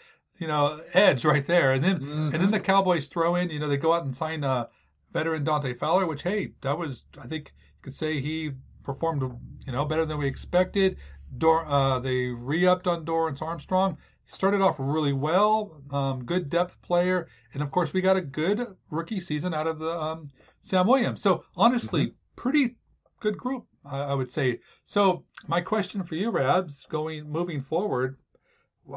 you 0.41 0.47
know, 0.47 0.81
edge 0.93 1.23
right 1.23 1.45
there. 1.45 1.71
And 1.73 1.83
then 1.83 1.99
Mhm. 1.99 2.33
and 2.33 2.43
then 2.43 2.51
the 2.51 2.59
Cowboys 2.59 3.07
throw 3.07 3.35
in, 3.35 3.51
you 3.51 3.59
know, 3.59 3.67
they 3.69 3.77
go 3.77 3.93
out 3.93 4.03
and 4.03 4.13
sign 4.13 4.43
uh, 4.43 4.65
veteran 5.13 5.43
Dante 5.43 5.73
Fowler, 5.75 6.07
which 6.07 6.23
hey, 6.23 6.53
that 6.61 6.77
was 6.77 7.05
I 7.21 7.27
think 7.27 7.53
you 7.77 7.81
could 7.83 7.93
say 7.93 8.19
he 8.19 8.51
performed, 8.83 9.21
you 9.67 9.71
know, 9.71 9.85
better 9.85 10.05
than 10.05 10.17
we 10.17 10.27
expected. 10.27 10.97
Dor- 11.37 11.65
uh, 11.67 11.99
they 11.99 12.25
re-upped 12.25 12.87
on 12.87 13.05
Dorance 13.05 13.41
Armstrong. 13.41 13.97
Started 14.25 14.61
off 14.61 14.77
really 14.79 15.13
well, 15.13 15.81
um, 15.91 16.25
good 16.25 16.49
depth 16.49 16.81
player, 16.81 17.27
and 17.53 17.61
of 17.61 17.69
course 17.69 17.93
we 17.93 18.01
got 18.01 18.17
a 18.17 18.21
good 18.21 18.65
rookie 18.89 19.19
season 19.19 19.53
out 19.53 19.67
of 19.67 19.77
the 19.77 19.91
um, 19.91 20.29
Sam 20.61 20.87
Williams. 20.87 21.21
So 21.21 21.43
honestly, 21.55 22.13
pretty 22.35 22.77
good 23.19 23.37
group, 23.37 23.65
I, 23.85 23.99
I 23.99 24.13
would 24.13 24.31
say. 24.31 24.59
So 24.85 25.25
my 25.47 25.61
question 25.61 26.03
for 26.03 26.15
you, 26.15 26.31
Rabs, 26.31 26.85
going 26.89 27.29
moving 27.29 27.61
forward, 27.61 28.17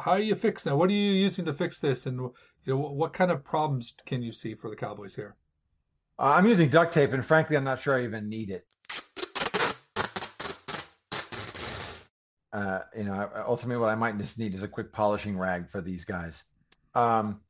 how 0.02 0.16
do 0.16 0.24
you 0.24 0.34
fix 0.34 0.64
that? 0.64 0.76
What 0.76 0.90
are 0.90 0.92
you 0.92 1.12
using 1.12 1.44
to 1.44 1.54
fix 1.54 1.78
this, 1.78 2.06
and 2.06 2.18
you 2.18 2.32
know 2.66 2.76
what, 2.76 3.12
kind 3.12 3.30
of 3.30 3.44
problems 3.44 3.94
can 4.06 4.22
you 4.22 4.32
see 4.32 4.54
for 4.54 4.70
the 4.70 4.76
Cowboys 4.76 5.14
here? 5.14 5.36
Uh, 6.18 6.34
I'm 6.36 6.46
using 6.46 6.68
duct 6.68 6.92
tape, 6.92 7.12
and 7.12 7.24
frankly, 7.24 7.56
I'm 7.56 7.64
not 7.64 7.82
sure 7.82 7.96
I 7.96 8.04
even 8.04 8.28
need 8.28 8.50
it. 8.50 8.66
Uh, 12.52 12.80
you 12.96 13.04
know, 13.04 13.14
I- 13.14 13.42
ultimately, 13.42 13.80
what 13.80 13.90
I 13.90 13.96
might 13.96 14.16
just 14.16 14.38
need 14.38 14.54
is 14.54 14.62
a 14.62 14.68
quick 14.68 14.92
polishing 14.92 15.36
rag 15.36 15.68
for 15.68 15.80
these 15.80 16.04
guys. 16.04 16.44
Um, 16.94 17.40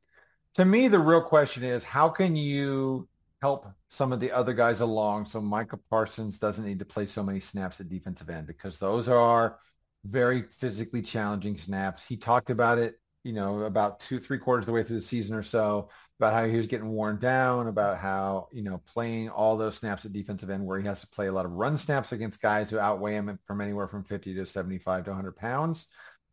to 0.55 0.65
me, 0.65 0.87
the 0.87 0.99
real 0.99 1.21
question 1.21 1.63
is, 1.63 1.83
how 1.83 2.09
can 2.09 2.35
you 2.35 3.07
help 3.41 3.67
some 3.89 4.11
of 4.11 4.19
the 4.19 4.31
other 4.31 4.53
guys 4.53 4.81
along 4.81 5.25
so 5.25 5.39
Micah 5.39 5.77
Parsons 5.89 6.39
doesn't 6.39 6.65
need 6.65 6.79
to 6.79 6.85
play 6.85 7.05
so 7.05 7.21
many 7.21 7.39
snaps 7.39 7.79
at 7.79 7.89
defensive 7.89 8.29
end 8.29 8.47
because 8.47 8.79
those 8.79 9.07
are 9.07 9.59
very 10.05 10.43
physically 10.43 11.01
challenging 11.01 11.57
snaps. 11.57 12.03
He 12.03 12.17
talked 12.17 12.49
about 12.49 12.77
it, 12.77 12.95
you 13.23 13.33
know, 13.33 13.61
about 13.61 13.99
two, 13.99 14.19
three 14.19 14.37
quarters 14.37 14.63
of 14.63 14.67
the 14.67 14.71
way 14.73 14.83
through 14.83 14.97
the 14.97 15.05
season 15.05 15.35
or 15.35 15.43
so, 15.43 15.89
about 16.19 16.33
how 16.33 16.45
he 16.45 16.55
was 16.55 16.67
getting 16.67 16.89
worn 16.89 17.19
down, 17.19 17.67
about 17.67 17.97
how, 17.97 18.47
you 18.53 18.63
know, 18.63 18.81
playing 18.93 19.29
all 19.29 19.57
those 19.57 19.75
snaps 19.75 20.05
at 20.05 20.13
defensive 20.13 20.49
end 20.49 20.65
where 20.65 20.79
he 20.79 20.87
has 20.87 21.01
to 21.01 21.07
play 21.07 21.27
a 21.27 21.31
lot 21.31 21.45
of 21.45 21.51
run 21.51 21.77
snaps 21.77 22.11
against 22.11 22.41
guys 22.41 22.69
who 22.69 22.79
outweigh 22.79 23.13
him 23.13 23.37
from 23.45 23.61
anywhere 23.61 23.87
from 23.87 24.03
50 24.03 24.35
to 24.35 24.45
75 24.45 25.05
to 25.05 25.09
100 25.09 25.35
pounds. 25.35 25.87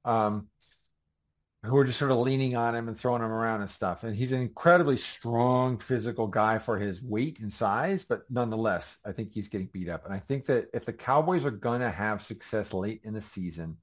Um, 0.04 0.48
who 1.64 1.76
are 1.76 1.84
just 1.84 1.98
sort 1.98 2.10
of 2.10 2.18
leaning 2.18 2.56
on 2.56 2.74
him 2.74 2.88
and 2.88 2.96
throwing 2.96 3.22
him 3.22 3.30
around 3.30 3.60
and 3.60 3.70
stuff. 3.70 4.02
And 4.02 4.16
he's 4.16 4.32
an 4.32 4.40
incredibly 4.40 4.96
strong 4.96 5.78
physical 5.78 6.26
guy 6.26 6.58
for 6.58 6.78
his 6.78 7.00
weight 7.00 7.38
and 7.38 7.52
size, 7.52 8.04
but 8.04 8.22
nonetheless, 8.28 8.98
I 9.04 9.12
think 9.12 9.32
he's 9.32 9.48
getting 9.48 9.68
beat 9.72 9.88
up. 9.88 10.04
And 10.04 10.12
I 10.12 10.18
think 10.18 10.46
that 10.46 10.70
if 10.74 10.84
the 10.84 10.92
Cowboys 10.92 11.46
are 11.46 11.52
going 11.52 11.80
to 11.80 11.90
have 11.90 12.22
success 12.22 12.72
late 12.72 13.02
in 13.04 13.14
the 13.14 13.20
season, 13.20 13.76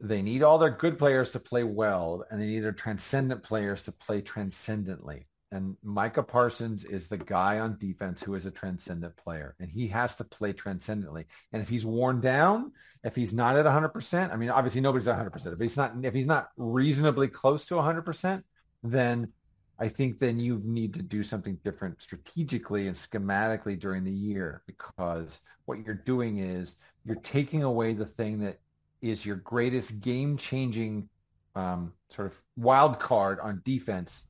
they 0.00 0.20
need 0.20 0.42
all 0.42 0.58
their 0.58 0.70
good 0.70 0.98
players 0.98 1.30
to 1.30 1.40
play 1.40 1.64
well, 1.64 2.24
and 2.30 2.40
they 2.40 2.46
need 2.46 2.60
their 2.60 2.72
transcendent 2.72 3.42
players 3.42 3.84
to 3.84 3.92
play 3.92 4.20
transcendently. 4.20 5.27
And 5.50 5.76
Micah 5.82 6.22
Parsons 6.22 6.84
is 6.84 7.08
the 7.08 7.16
guy 7.16 7.58
on 7.58 7.78
defense 7.78 8.22
who 8.22 8.34
is 8.34 8.44
a 8.44 8.50
transcendent 8.50 9.16
player, 9.16 9.56
and 9.58 9.70
he 9.70 9.86
has 9.88 10.16
to 10.16 10.24
play 10.24 10.52
transcendently. 10.52 11.24
And 11.52 11.62
if 11.62 11.68
he's 11.68 11.86
worn 11.86 12.20
down, 12.20 12.72
if 13.02 13.16
he's 13.16 13.32
not 13.32 13.56
at 13.56 13.64
100%, 13.64 14.32
I 14.32 14.36
mean, 14.36 14.50
obviously 14.50 14.82
nobody's 14.82 15.08
at 15.08 15.18
100%. 15.18 15.52
If 15.54 15.58
he's 15.58 15.76
not, 15.76 15.94
if 16.02 16.12
he's 16.12 16.26
not 16.26 16.50
reasonably 16.56 17.28
close 17.28 17.64
to 17.66 17.74
100%, 17.74 18.42
then 18.82 19.32
I 19.78 19.88
think 19.88 20.18
then 20.18 20.40
you 20.40 20.60
need 20.64 20.94
to 20.94 21.02
do 21.02 21.22
something 21.22 21.58
different 21.64 22.02
strategically 22.02 22.88
and 22.88 22.96
schematically 22.96 23.78
during 23.78 24.04
the 24.04 24.12
year 24.12 24.62
because 24.66 25.40
what 25.66 25.84
you're 25.84 25.94
doing 25.94 26.38
is 26.38 26.74
you're 27.04 27.16
taking 27.16 27.62
away 27.62 27.92
the 27.92 28.04
thing 28.04 28.40
that 28.40 28.58
is 29.00 29.24
your 29.24 29.36
greatest 29.36 30.00
game-changing 30.00 31.08
um, 31.54 31.92
sort 32.10 32.26
of 32.26 32.40
wild 32.56 32.98
card 32.98 33.38
on 33.40 33.62
defense 33.64 34.24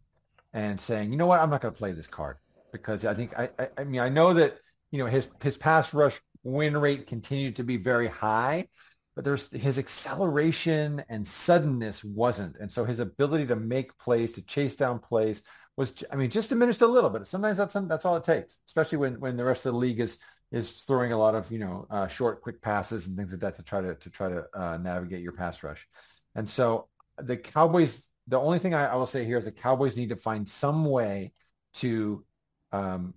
and 0.53 0.81
saying, 0.81 1.13
you 1.13 1.19
know 1.19 1.27
what, 1.27 1.41
I'm 1.41 1.51
not 1.51 1.61
going 1.61 1.75
to 1.75 1.79
play 1.79 1.93
this 1.93 2.07
card 2.07 2.37
because 2.73 3.05
I 3.05 3.15
think 3.15 3.39
I, 3.39 3.51
I, 3.59 3.69
I 3.79 3.85
mean 3.85 4.01
I 4.01 4.09
know 4.09 4.35
that 4.35 4.59
you 4.91 4.99
know 4.99 5.07
his 5.07 5.29
his 5.43 5.57
pass 5.57 5.93
rush 5.95 6.21
win 6.43 6.77
rate 6.77 7.07
continued 7.07 7.57
to 7.57 7.65
be 7.65 7.77
very 7.77 8.07
high, 8.07 8.69
but 9.15 9.25
there's 9.25 9.51
his 9.51 9.79
acceleration 9.79 11.03
and 11.09 11.27
suddenness 11.27 12.05
wasn't, 12.05 12.57
and 12.61 12.71
so 12.71 12.85
his 12.85 13.01
ability 13.01 13.47
to 13.47 13.57
make 13.57 13.97
plays, 13.99 14.33
to 14.33 14.43
chase 14.43 14.77
down 14.77 14.99
plays 14.99 15.43
was 15.77 16.05
I 16.11 16.17
mean 16.17 16.31
just 16.31 16.49
diminished 16.49 16.83
a 16.83 16.87
little 16.87 17.11
bit. 17.11 17.27
Sometimes 17.27 17.59
that's 17.59 17.75
that's 17.75 18.05
all 18.05 18.17
it 18.17 18.25
takes, 18.25 18.59
especially 18.67 18.99
when 18.99 19.21
when 19.21 19.37
the 19.37 19.45
rest 19.45 19.67
of 19.67 19.73
the 19.73 19.79
league 19.79 20.01
is 20.01 20.19
is 20.51 20.73
throwing 20.73 21.13
a 21.13 21.19
lot 21.19 21.35
of 21.35 21.51
you 21.53 21.59
know 21.59 21.87
uh, 21.91 22.07
short, 22.07 22.43
quick 22.43 22.61
passes 22.61 23.07
and 23.07 23.17
things 23.17 23.33
like 23.33 23.41
that 23.41 23.57
to 23.57 23.63
try 23.63 23.81
to 23.81 23.95
to 23.95 24.11
try 24.11 24.29
to 24.29 24.45
uh, 24.55 24.79
navigate 24.79 25.23
your 25.23 25.33
pass 25.33 25.63
rush. 25.63 25.87
And 26.35 26.49
so 26.49 26.89
the 27.17 27.37
Cowboys, 27.37 28.05
the 28.29 28.39
only 28.39 28.59
thing 28.59 28.75
I, 28.75 28.87
I, 28.87 28.97
will 28.97 29.07
say 29.07 29.25
here 29.25 29.39
is 29.39 29.47
the 29.47 29.53
Cowboys 29.53 29.97
need 29.97 30.11
to 30.11 30.17
find 30.17 30.49
some 30.49 30.85
way 30.85 31.33
to 31.75 32.25
um, 32.73 33.15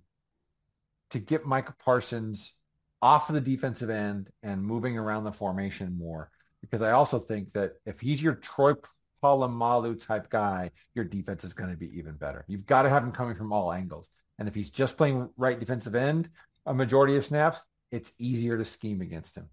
to 1.10 1.18
get 1.18 1.46
Micah 1.46 1.74
Parsons 1.84 2.54
off 3.02 3.28
of 3.28 3.34
the 3.34 3.40
defensive 3.40 3.90
end 3.90 4.30
and 4.42 4.64
moving 4.64 4.96
around 4.96 5.24
the 5.24 5.32
formation 5.32 5.98
more. 5.98 6.30
Because 6.62 6.80
I 6.80 6.92
also 6.92 7.18
think 7.18 7.52
that 7.52 7.72
if 7.84 8.00
he's 8.00 8.22
your 8.22 8.36
Troy 8.36 8.74
Polamalu 9.22 10.04
type 10.04 10.30
guy, 10.30 10.70
your 10.94 11.04
defense 11.04 11.44
is 11.44 11.52
going 11.52 11.70
to 11.70 11.76
be 11.76 11.98
even 11.98 12.14
better. 12.14 12.44
You've 12.48 12.66
got 12.66 12.82
to 12.82 12.88
have 12.88 13.02
him 13.02 13.12
coming 13.12 13.34
from 13.34 13.52
all 13.52 13.72
angles. 13.72 14.08
And 14.38 14.48
if 14.48 14.54
he's 14.54 14.70
just 14.70 14.96
playing 14.96 15.28
right 15.36 15.58
defensive 15.58 15.94
end, 15.94 16.30
a 16.64 16.72
majority 16.72 17.16
of 17.16 17.24
snaps, 17.24 17.60
it's 17.90 18.12
easier 18.18 18.56
to 18.56 18.64
scheme 18.64 19.00
against 19.00 19.36
him. 19.36 19.48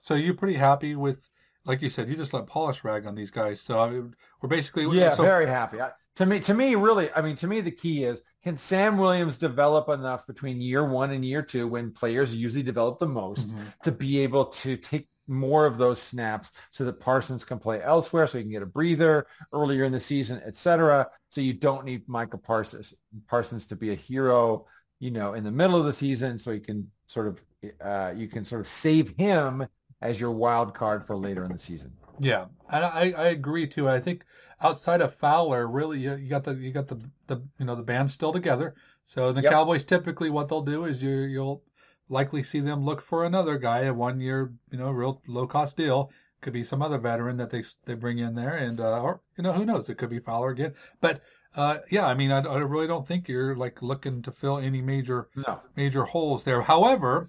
So 0.00 0.14
you're 0.14 0.34
pretty 0.34 0.58
happy 0.58 0.96
with, 0.96 1.26
like 1.70 1.82
you 1.82 1.90
said, 1.90 2.08
you 2.08 2.16
just 2.16 2.34
let 2.34 2.46
polish 2.46 2.82
rag 2.82 3.06
on 3.06 3.14
these 3.14 3.30
guys. 3.30 3.60
So 3.60 3.78
I 3.78 3.88
mean, 3.88 4.14
we're 4.42 4.48
basically 4.48 4.86
yeah, 4.98 5.14
so, 5.14 5.22
very 5.22 5.46
happy. 5.46 5.80
I, 5.80 5.90
to 6.16 6.26
me, 6.26 6.40
to 6.40 6.52
me, 6.52 6.74
really, 6.74 7.10
I 7.14 7.22
mean, 7.22 7.36
to 7.36 7.46
me, 7.46 7.60
the 7.60 7.70
key 7.70 8.04
is 8.04 8.20
can 8.42 8.56
Sam 8.56 8.98
Williams 8.98 9.38
develop 9.38 9.88
enough 9.88 10.26
between 10.26 10.60
year 10.60 10.84
one 10.84 11.10
and 11.12 11.24
year 11.24 11.42
two, 11.42 11.68
when 11.68 11.92
players 11.92 12.34
usually 12.34 12.64
develop 12.64 12.98
the 12.98 13.06
most, 13.06 13.48
mm-hmm. 13.48 13.62
to 13.84 13.92
be 13.92 14.20
able 14.20 14.46
to 14.46 14.76
take 14.76 15.08
more 15.28 15.64
of 15.64 15.78
those 15.78 16.02
snaps 16.02 16.50
so 16.72 16.84
that 16.84 16.98
Parsons 16.98 17.44
can 17.44 17.60
play 17.60 17.80
elsewhere, 17.80 18.26
so 18.26 18.38
he 18.38 18.44
can 18.44 18.50
get 18.50 18.62
a 18.62 18.66
breather 18.66 19.28
earlier 19.52 19.84
in 19.84 19.92
the 19.92 20.00
season, 20.00 20.42
etc. 20.44 21.08
So 21.28 21.40
you 21.40 21.52
don't 21.52 21.84
need 21.84 22.08
Micah 22.08 22.38
Parsons 22.38 22.94
Parsons 23.28 23.68
to 23.68 23.76
be 23.76 23.92
a 23.92 23.94
hero 23.94 24.66
you 25.00 25.10
know, 25.10 25.32
in 25.32 25.44
the 25.44 25.50
middle 25.50 25.76
of 25.76 25.86
the 25.86 25.92
season, 25.92 26.38
so 26.38 26.50
you 26.50 26.60
can 26.60 26.90
sort 27.06 27.26
of 27.26 27.42
uh, 27.82 28.12
you 28.14 28.28
can 28.28 28.44
sort 28.44 28.60
of 28.60 28.68
save 28.68 29.16
him 29.16 29.66
as 30.00 30.20
your 30.20 30.30
wild 30.30 30.74
card 30.74 31.04
for 31.04 31.16
later 31.16 31.44
in 31.44 31.52
the 31.52 31.58
season. 31.58 31.92
Yeah, 32.18 32.46
and 32.70 32.84
I, 32.84 33.12
I 33.16 33.26
agree 33.28 33.66
too. 33.66 33.88
I 33.88 33.98
think 34.00 34.24
outside 34.60 35.00
of 35.00 35.14
Fowler, 35.14 35.66
really, 35.66 36.00
you, 36.00 36.14
you 36.16 36.28
got 36.28 36.44
the 36.44 36.54
you 36.54 36.70
got 36.70 36.88
the 36.88 37.00
the 37.26 37.42
you 37.58 37.64
know 37.64 37.74
the 37.74 37.82
band 37.82 38.10
still 38.10 38.32
together. 38.32 38.74
So 39.06 39.32
the 39.32 39.42
yep. 39.42 39.52
Cowboys 39.52 39.84
typically 39.84 40.30
what 40.30 40.48
they'll 40.48 40.62
do 40.62 40.84
is 40.84 41.02
you 41.02 41.10
you'll 41.10 41.62
likely 42.08 42.42
see 42.42 42.60
them 42.60 42.84
look 42.84 43.00
for 43.00 43.24
another 43.24 43.56
guy, 43.58 43.80
a 43.80 43.94
one 43.94 44.20
year 44.20 44.52
you 44.70 44.78
know 44.78 44.90
real 44.90 45.22
low 45.26 45.46
cost 45.46 45.76
deal. 45.76 46.10
Could 46.42 46.52
be 46.54 46.64
some 46.64 46.80
other 46.80 46.98
veteran 46.98 47.36
that 47.38 47.50
they 47.50 47.64
they 47.86 47.94
bring 47.94 48.18
in 48.18 48.34
there, 48.34 48.56
and 48.56 48.78
uh, 48.80 49.00
or 49.00 49.20
you 49.36 49.42
know 49.42 49.52
who 49.52 49.64
knows, 49.64 49.88
it 49.88 49.98
could 49.98 50.10
be 50.10 50.20
Fowler 50.20 50.50
again. 50.50 50.74
But 51.00 51.22
uh, 51.56 51.78
yeah, 51.90 52.06
I 52.06 52.14
mean, 52.14 52.30
I, 52.30 52.40
I, 52.40 52.58
really 52.58 52.86
don't 52.86 53.06
think 53.06 53.28
you're 53.28 53.56
like 53.56 53.82
looking 53.82 54.22
to 54.22 54.30
fill 54.30 54.58
any 54.58 54.80
major 54.80 55.28
no. 55.46 55.60
major 55.74 56.04
holes 56.04 56.44
there. 56.44 56.62
However, 56.62 57.28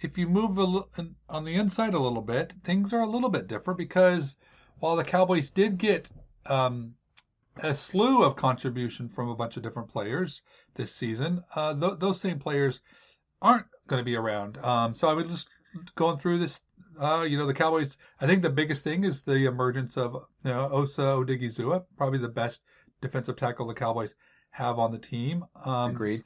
if 0.00 0.16
you 0.18 0.26
move 0.28 0.58
a, 0.58 0.84
on 1.28 1.44
the 1.44 1.54
inside 1.54 1.94
a 1.94 1.98
little 1.98 2.22
bit, 2.22 2.54
things 2.64 2.92
are 2.92 3.00
a 3.00 3.08
little 3.08 3.28
bit 3.28 3.46
different 3.46 3.78
because 3.78 4.36
while 4.78 4.96
the 4.96 5.04
Cowboys 5.04 5.50
did 5.50 5.78
get 5.78 6.08
um, 6.46 6.94
a 7.62 7.74
slew 7.74 8.22
of 8.22 8.36
contribution 8.36 9.08
from 9.08 9.28
a 9.28 9.36
bunch 9.36 9.56
of 9.56 9.62
different 9.62 9.88
players 9.88 10.42
this 10.74 10.94
season, 10.94 11.42
uh, 11.54 11.74
th- 11.74 11.98
those 11.98 12.20
same 12.20 12.38
players 12.38 12.80
aren't 13.42 13.66
going 13.86 14.00
to 14.00 14.04
be 14.04 14.16
around. 14.16 14.58
Um, 14.58 14.94
so 14.94 15.08
I 15.08 15.14
would 15.14 15.28
just 15.28 15.48
going 15.94 16.18
through 16.18 16.38
this. 16.38 16.60
Uh, 16.98 17.24
you 17.26 17.38
know, 17.38 17.46
the 17.46 17.54
Cowboys. 17.54 17.96
I 18.20 18.26
think 18.26 18.42
the 18.42 18.50
biggest 18.50 18.84
thing 18.84 19.04
is 19.04 19.22
the 19.22 19.46
emergence 19.46 19.96
of 19.96 20.14
you 20.44 20.50
know 20.50 20.68
Osa 20.70 21.00
Odighizuwa, 21.00 21.84
probably 21.96 22.18
the 22.18 22.28
best 22.28 22.62
defensive 23.00 23.36
tackle 23.36 23.66
the 23.66 23.74
Cowboys 23.74 24.14
have 24.50 24.78
on 24.78 24.92
the 24.92 24.98
team. 24.98 25.44
Um, 25.64 25.92
Agreed. 25.92 26.24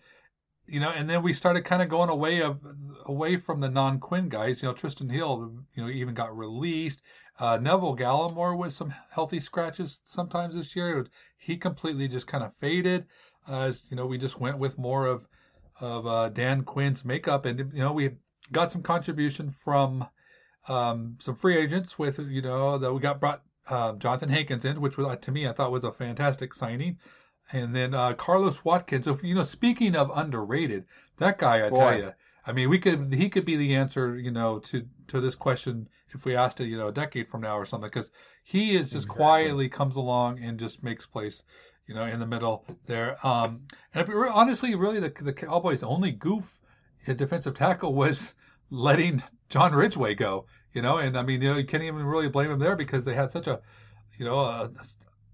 You 0.67 0.81
know, 0.81 0.91
and 0.91 1.09
then 1.09 1.23
we 1.23 1.33
started 1.33 1.65
kind 1.65 1.83
of 1.83 1.89
going 1.89 2.09
away 2.09 2.43
of 2.43 2.61
away 3.07 3.37
from 3.37 3.61
the 3.61 3.69
non 3.69 4.01
Quinn 4.01 4.29
guys. 4.29 4.63
You 4.63 4.69
know, 4.69 4.75
Trysten 4.75 5.11
Hill, 5.11 5.53
you 5.75 5.83
know, 5.83 5.91
even 5.91 6.15
got 6.15 6.37
released. 6.37 7.03
Uh, 7.39 7.59
Neville 7.61 7.97
Gallimore 7.97 8.57
with 8.57 8.73
some 8.73 8.95
healthy 9.11 9.41
scratches 9.41 10.01
sometimes 10.07 10.55
this 10.55 10.77
year. 10.77 11.07
He 11.37 11.57
completely 11.57 12.09
just 12.09 12.27
kind 12.27 12.45
of 12.45 12.55
faded. 12.61 13.07
As 13.49 13.85
you 13.91 13.97
know, 13.97 14.07
we 14.07 14.19
just 14.19 14.41
went 14.41 14.59
with 14.59 14.79
more 14.79 15.07
of 15.07 15.27
of 15.81 16.07
uh, 16.07 16.29
Dan 16.29 16.63
Quinn's 16.63 17.05
makeup, 17.05 17.45
and 17.47 17.59
you 17.59 17.81
know, 17.81 17.93
we 17.93 18.11
got 18.53 18.71
some 18.71 18.83
contribution 18.83 19.51
from 19.51 20.07
um, 20.69 21.17
some 21.21 21.35
free 21.37 21.57
agents 21.57 21.99
with 21.99 22.19
you 22.19 22.43
know 22.43 22.79
that 22.79 22.93
we 22.93 23.01
got 23.01 23.21
brought 23.21 23.43
uh, 23.69 23.95
Johnathan 23.95 24.31
Hankins 24.31 24.65
in, 24.65 24.81
which 24.81 24.97
was 24.97 25.07
uh, 25.07 25.17
to 25.17 25.33
me 25.33 25.47
I 25.47 25.53
thought 25.53 25.73
was 25.73 25.85
a 25.85 25.93
fantastic 25.93 26.55
signing. 26.55 26.99
And 27.53 27.77
then 27.77 27.93
uh, 27.93 28.15
Carlos 28.15 28.65
Watkins. 28.65 29.05
So 29.05 29.19
you 29.23 29.35
know, 29.35 29.45
speaking 29.45 29.97
of 29.97 30.11
underrated, 30.15 30.87
that 31.19 31.39
guy 31.39 31.67
I 31.67 31.71
Boy. 31.71 31.77
tell 31.79 31.99
you, 31.99 32.13
I 32.47 32.53
mean, 32.53 32.69
we 32.69 32.79
could 32.79 33.13
he 33.13 33.29
could 33.29 33.45
be 33.45 33.57
the 33.57 33.75
answer, 33.75 34.17
you 34.19 34.31
know, 34.31 34.59
to 34.61 34.87
to 35.09 35.21
this 35.21 35.35
question 35.35 35.89
if 36.15 36.25
we 36.25 36.37
asked 36.37 36.61
it, 36.61 36.67
you 36.67 36.77
know, 36.77 36.89
a 36.89 36.93
decade 36.93 37.29
from 37.29 37.41
now 37.41 37.59
or 37.59 37.67
something, 37.67 37.91
because 37.93 38.11
he 38.43 38.77
is 38.77 38.91
just 38.91 39.07
exactly. 39.07 39.17
quietly 39.17 39.69
comes 39.69 39.97
along 39.97 40.41
and 40.41 40.59
just 40.59 40.83
makes 40.83 41.07
place, 41.07 41.43
you 41.87 41.95
know, 41.95 42.05
in 42.05 42.21
the 42.21 42.27
middle 42.27 42.65
there. 42.87 43.17
Um, 43.27 43.63
and 43.95 44.09
if, 44.09 44.15
honestly, 44.33 44.75
really, 44.75 45.01
the 45.01 45.13
the 45.23 45.33
Cowboys' 45.33 45.83
only 45.83 46.13
goof 46.13 46.61
at 47.07 47.17
defensive 47.17 47.55
tackle 47.55 47.95
was 47.95 48.35
letting 48.71 49.23
John 49.49 49.75
Ridgeway 49.75 50.15
go 50.15 50.47
you 50.75 50.83
know, 50.83 50.99
and 50.99 51.17
I 51.17 51.23
mean, 51.23 51.41
you 51.41 51.49
know, 51.49 51.57
you 51.57 51.65
can't 51.65 51.85
even 51.85 52.05
really 52.05 52.29
blame 52.29 52.51
them 52.51 52.59
there 52.59 52.77
because 52.77 53.05
they 53.05 53.15
had 53.15 53.31
such 53.31 53.47
a, 53.47 53.61
you 54.19 54.25
know, 54.27 54.41
a, 54.41 54.71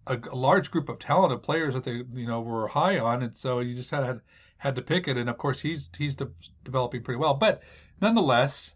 a, 0.07 0.19
a 0.31 0.37
large 0.37 0.71
group 0.71 0.89
of 0.91 0.99
talented 0.99 1.43
players 1.43 1.75
that 1.75 1.83
they, 1.83 2.03
you 2.13 2.27
know, 2.27 2.43
were 2.43 2.69
high 2.69 2.99
on, 2.99 3.23
and 3.23 3.35
so 3.35 3.61
you 3.61 3.75
just 3.75 3.91
had 3.91 4.21
had 4.61 4.77
to 4.77 4.83
pick 4.83 5.09
it. 5.09 5.17
And 5.17 5.29
of 5.29 5.39
course, 5.39 5.61
he's 5.61 5.91
he's 5.97 6.15
de- 6.15 6.31
developing 6.65 7.03
pretty 7.03 7.19
well, 7.19 7.35
but 7.35 7.63
nonetheless, 8.01 8.75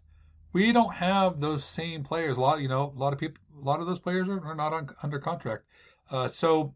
we 0.51 0.71
don't 0.71 0.93
have 0.93 1.39
those 1.39 1.63
same 1.63 2.03
players. 2.03 2.37
A 2.37 2.41
lot, 2.41 2.59
you 2.59 2.67
know, 2.67 2.91
a 2.95 2.99
lot 2.99 3.13
of 3.13 3.19
people, 3.19 3.41
a 3.61 3.63
lot 3.63 3.79
of 3.79 3.87
those 3.87 3.99
players 3.99 4.27
are, 4.27 4.43
are 4.43 4.55
not 4.55 4.73
on, 4.73 4.89
under 5.03 5.19
contract. 5.19 5.63
Uh, 6.09 6.27
so, 6.27 6.73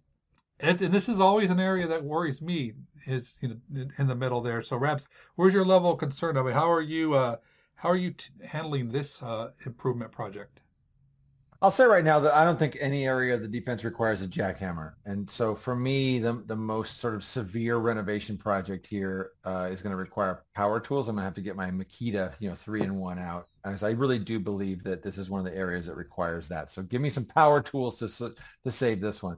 and, 0.60 0.80
and, 0.82 0.94
this 0.94 1.10
is 1.10 1.20
always 1.20 1.50
an 1.50 1.60
area 1.60 1.88
that 1.88 2.04
worries 2.04 2.42
me 2.42 2.74
is 3.08 3.38
you 3.42 3.50
know 3.50 3.58
in, 3.74 3.92
in 3.98 4.08
the 4.08 4.16
middle 4.16 4.42
there. 4.42 4.62
So, 4.62 4.78
Rabs, 4.78 5.08
where's 5.36 5.54
your 5.54 5.66
level 5.66 5.92
of 5.92 6.00
concern? 6.00 6.38
I 6.38 6.44
mean, 6.44 6.54
how 6.54 6.72
are 6.72 6.82
you? 6.82 7.16
Uh, 7.16 7.38
how 7.76 7.90
are 7.90 7.98
you 7.98 8.12
t- 8.12 8.30
handling 8.46 8.92
this 8.92 9.22
uh, 9.24 9.52
improvement 9.66 10.12
project? 10.12 10.62
I'll 11.62 11.72
say 11.72 11.84
right 11.84 12.06
now 12.06 12.22
that 12.22 12.34
I 12.34 12.46
don't 12.46 12.58
think 12.58 12.78
any 12.80 13.06
area 13.06 13.36
of 13.36 13.42
the 13.42 13.48
defense 13.50 13.84
requires 13.84 14.22
a 14.22 14.28
jackhammer. 14.30 14.94
And 15.06 15.30
so 15.30 15.56
for 15.56 15.76
me, 15.76 16.20
the, 16.20 16.42
the 16.46 16.56
most 16.56 17.00
sort 17.00 17.16
of 17.16 17.24
severe 17.24 17.76
renovation 17.76 18.38
project 18.38 18.88
here 18.88 19.32
uh, 19.44 19.68
is 19.70 19.82
going 19.82 19.92
to 19.92 19.98
require 19.98 20.46
power 20.56 20.80
tools. 20.80 21.10
I'm 21.10 21.16
going 21.16 21.24
to 21.24 21.26
have 21.26 21.34
to 21.34 21.42
get 21.42 21.58
my 21.58 21.70
Makita, 21.70 22.34
you 22.40 22.48
know, 22.48 22.56
three 22.56 22.82
and 22.82 22.98
one 22.98 23.20
out. 23.20 23.48
As 23.66 23.84
I 23.84 23.90
really 23.90 24.20
do 24.20 24.40
believe 24.40 24.84
that 24.86 25.04
this 25.04 25.18
is 25.18 25.30
one 25.30 25.46
of 25.46 25.52
the 25.52 25.58
areas 25.58 25.88
that 25.88 25.98
requires 25.98 26.48
that. 26.48 26.72
So 26.72 26.82
give 26.82 27.02
me 27.02 27.10
some 27.10 27.26
power 27.26 27.62
tools 27.62 28.00
to, 28.00 28.34
to 28.64 28.72
save 28.72 29.02
this 29.02 29.22
one. 29.22 29.36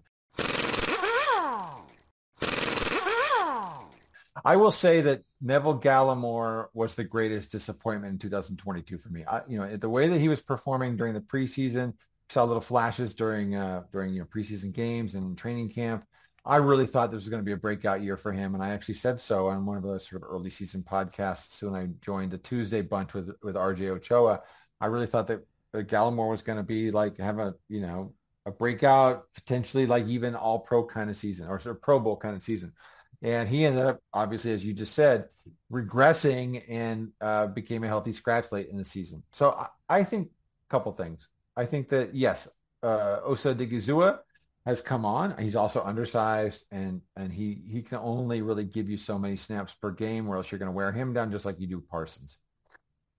I 4.45 4.55
will 4.55 4.71
say 4.71 5.01
that 5.01 5.23
Neville 5.41 5.79
Gallimore 5.79 6.67
was 6.73 6.95
the 6.95 7.03
greatest 7.03 7.51
disappointment 7.51 8.13
in 8.13 8.19
2022 8.19 8.97
for 8.97 9.09
me. 9.09 9.25
I, 9.25 9.41
you 9.47 9.57
know, 9.57 9.75
the 9.75 9.89
way 9.89 10.07
that 10.07 10.21
he 10.21 10.29
was 10.29 10.39
performing 10.39 10.95
during 10.95 11.13
the 11.13 11.19
preseason, 11.19 11.93
saw 12.31 12.43
little 12.43 12.61
flashes 12.61 13.13
during 13.13 13.55
uh, 13.55 13.83
during 13.91 14.13
you 14.13 14.21
know 14.21 14.25
preseason 14.25 14.73
games 14.73 15.15
and 15.15 15.37
training 15.37 15.69
camp. 15.69 16.05
I 16.43 16.55
really 16.55 16.87
thought 16.87 17.11
this 17.11 17.21
was 17.21 17.29
going 17.29 17.41
to 17.41 17.45
be 17.45 17.51
a 17.51 17.57
breakout 17.57 18.01
year 18.01 18.17
for 18.17 18.31
him, 18.31 18.55
and 18.55 18.63
I 18.63 18.69
actually 18.69 18.95
said 18.95 19.21
so 19.21 19.47
on 19.47 19.65
one 19.65 19.77
of 19.77 19.83
those 19.83 20.07
sort 20.07 20.23
of 20.23 20.29
early 20.29 20.49
season 20.49 20.83
podcasts 20.83 21.61
when 21.61 21.75
I 21.75 21.89
joined 22.01 22.31
the 22.31 22.37
Tuesday 22.37 22.81
bunch 22.81 23.13
with 23.13 23.31
with 23.43 23.55
RJ 23.55 23.89
Ochoa. 23.89 24.41
I 24.79 24.87
really 24.87 25.05
thought 25.05 25.27
that 25.27 25.45
Gallimore 25.73 26.31
was 26.31 26.41
going 26.41 26.57
to 26.57 26.63
be 26.63 26.91
like 26.91 27.17
have 27.19 27.39
a 27.39 27.55
you 27.69 27.81
know 27.81 28.13
a 28.45 28.51
breakout, 28.51 29.25
potentially 29.33 29.85
like 29.85 30.07
even 30.07 30.35
all 30.35 30.59
pro 30.59 30.83
kind 30.85 31.09
of 31.09 31.17
season 31.17 31.47
or 31.47 31.59
sort 31.59 31.75
of 31.75 31.81
Pro 31.81 31.99
Bowl 31.99 32.17
kind 32.17 32.35
of 32.35 32.41
season. 32.41 32.73
And 33.21 33.47
he 33.47 33.65
ended 33.65 33.85
up, 33.85 33.99
obviously, 34.13 34.51
as 34.51 34.65
you 34.65 34.73
just 34.73 34.95
said, 34.95 35.29
regressing 35.71 36.63
and 36.67 37.11
uh, 37.21 37.47
became 37.47 37.83
a 37.83 37.87
healthy 37.87 38.13
scratch 38.13 38.51
late 38.51 38.69
in 38.69 38.77
the 38.77 38.85
season. 38.85 39.21
So 39.31 39.51
I, 39.51 39.67
I 39.87 40.03
think 40.03 40.29
a 40.29 40.71
couple 40.71 40.91
things. 40.93 41.27
I 41.55 41.65
think 41.65 41.89
that, 41.89 42.15
yes, 42.15 42.47
uh, 42.83 43.19
Osa 43.23 43.53
Odighizuwa 43.53 44.19
has 44.65 44.81
come 44.81 45.05
on. 45.05 45.37
He's 45.37 45.55
also 45.55 45.83
undersized, 45.83 46.65
and 46.71 47.01
and 47.15 47.31
he 47.33 47.63
he 47.67 47.81
can 47.81 47.97
only 47.97 48.41
really 48.41 48.63
give 48.63 48.89
you 48.89 48.97
so 48.97 49.17
many 49.17 49.35
snaps 49.35 49.73
per 49.73 49.91
game, 49.91 50.27
or 50.27 50.37
else 50.37 50.51
you're 50.51 50.59
going 50.59 50.67
to 50.67 50.75
wear 50.75 50.91
him 50.91 51.13
down 51.13 51.31
just 51.31 51.45
like 51.45 51.59
you 51.59 51.67
do 51.67 51.81
Parsons. 51.81 52.37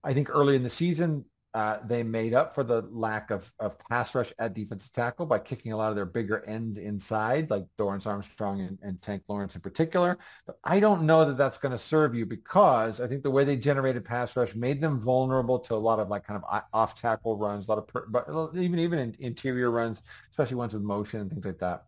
I 0.03 0.13
think 0.13 0.29
early 0.29 0.55
in 0.55 0.63
the 0.63 0.69
season, 0.69 1.25
uh, 1.53 1.77
they 1.85 2.01
made 2.01 2.33
up 2.33 2.55
for 2.55 2.63
the 2.63 2.81
lack 2.91 3.29
of, 3.29 3.51
of 3.59 3.77
pass 3.77 4.15
rush 4.15 4.33
at 4.39 4.55
defensive 4.55 4.91
tackle 4.91 5.27
by 5.27 5.37
kicking 5.37 5.71
a 5.71 5.77
lot 5.77 5.89
of 5.89 5.95
their 5.95 6.05
bigger 6.05 6.43
ends 6.45 6.79
inside, 6.79 7.51
like 7.51 7.65
Dorance 7.77 8.07
Armstrong 8.07 8.61
and, 8.61 8.79
and 8.81 8.99
Tank 9.01 9.21
Lawrence 9.27 9.53
in 9.53 9.61
particular. 9.61 10.17
But 10.47 10.57
I 10.63 10.79
don't 10.79 11.03
know 11.03 11.25
that 11.25 11.37
that's 11.37 11.59
going 11.59 11.71
to 11.71 11.77
serve 11.77 12.15
you 12.15 12.25
because 12.25 12.99
I 12.99 13.07
think 13.07 13.21
the 13.21 13.29
way 13.29 13.43
they 13.43 13.55
generated 13.55 14.03
pass 14.03 14.35
rush 14.35 14.55
made 14.55 14.81
them 14.81 14.99
vulnerable 14.99 15.59
to 15.59 15.75
a 15.75 15.77
lot 15.77 15.99
of 15.99 16.09
like 16.09 16.25
kind 16.25 16.41
of 16.43 16.63
off 16.73 16.99
tackle 16.99 17.37
runs, 17.37 17.67
a 17.67 17.71
lot 17.71 17.77
of 17.77 17.87
per, 17.87 18.07
but 18.07 18.27
even 18.57 18.79
even 18.79 18.97
in 18.97 19.15
interior 19.19 19.69
runs, 19.69 20.01
especially 20.31 20.55
ones 20.55 20.73
with 20.73 20.81
motion 20.81 21.21
and 21.21 21.29
things 21.29 21.45
like 21.45 21.59
that 21.59 21.85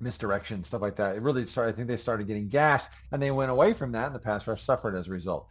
misdirection, 0.00 0.64
stuff 0.64 0.80
like 0.80 0.96
that. 0.96 1.16
It 1.16 1.22
really 1.22 1.44
started, 1.44 1.72
I 1.72 1.76
think 1.76 1.88
they 1.88 1.96
started 1.96 2.26
getting 2.26 2.48
gashed 2.48 2.88
and 3.12 3.20
they 3.20 3.30
went 3.30 3.50
away 3.50 3.74
from 3.74 3.92
that 3.92 4.06
and 4.06 4.14
the 4.14 4.20
pass 4.20 4.46
rush 4.46 4.62
suffered 4.62 4.94
as 4.94 5.08
a 5.08 5.12
result 5.12 5.48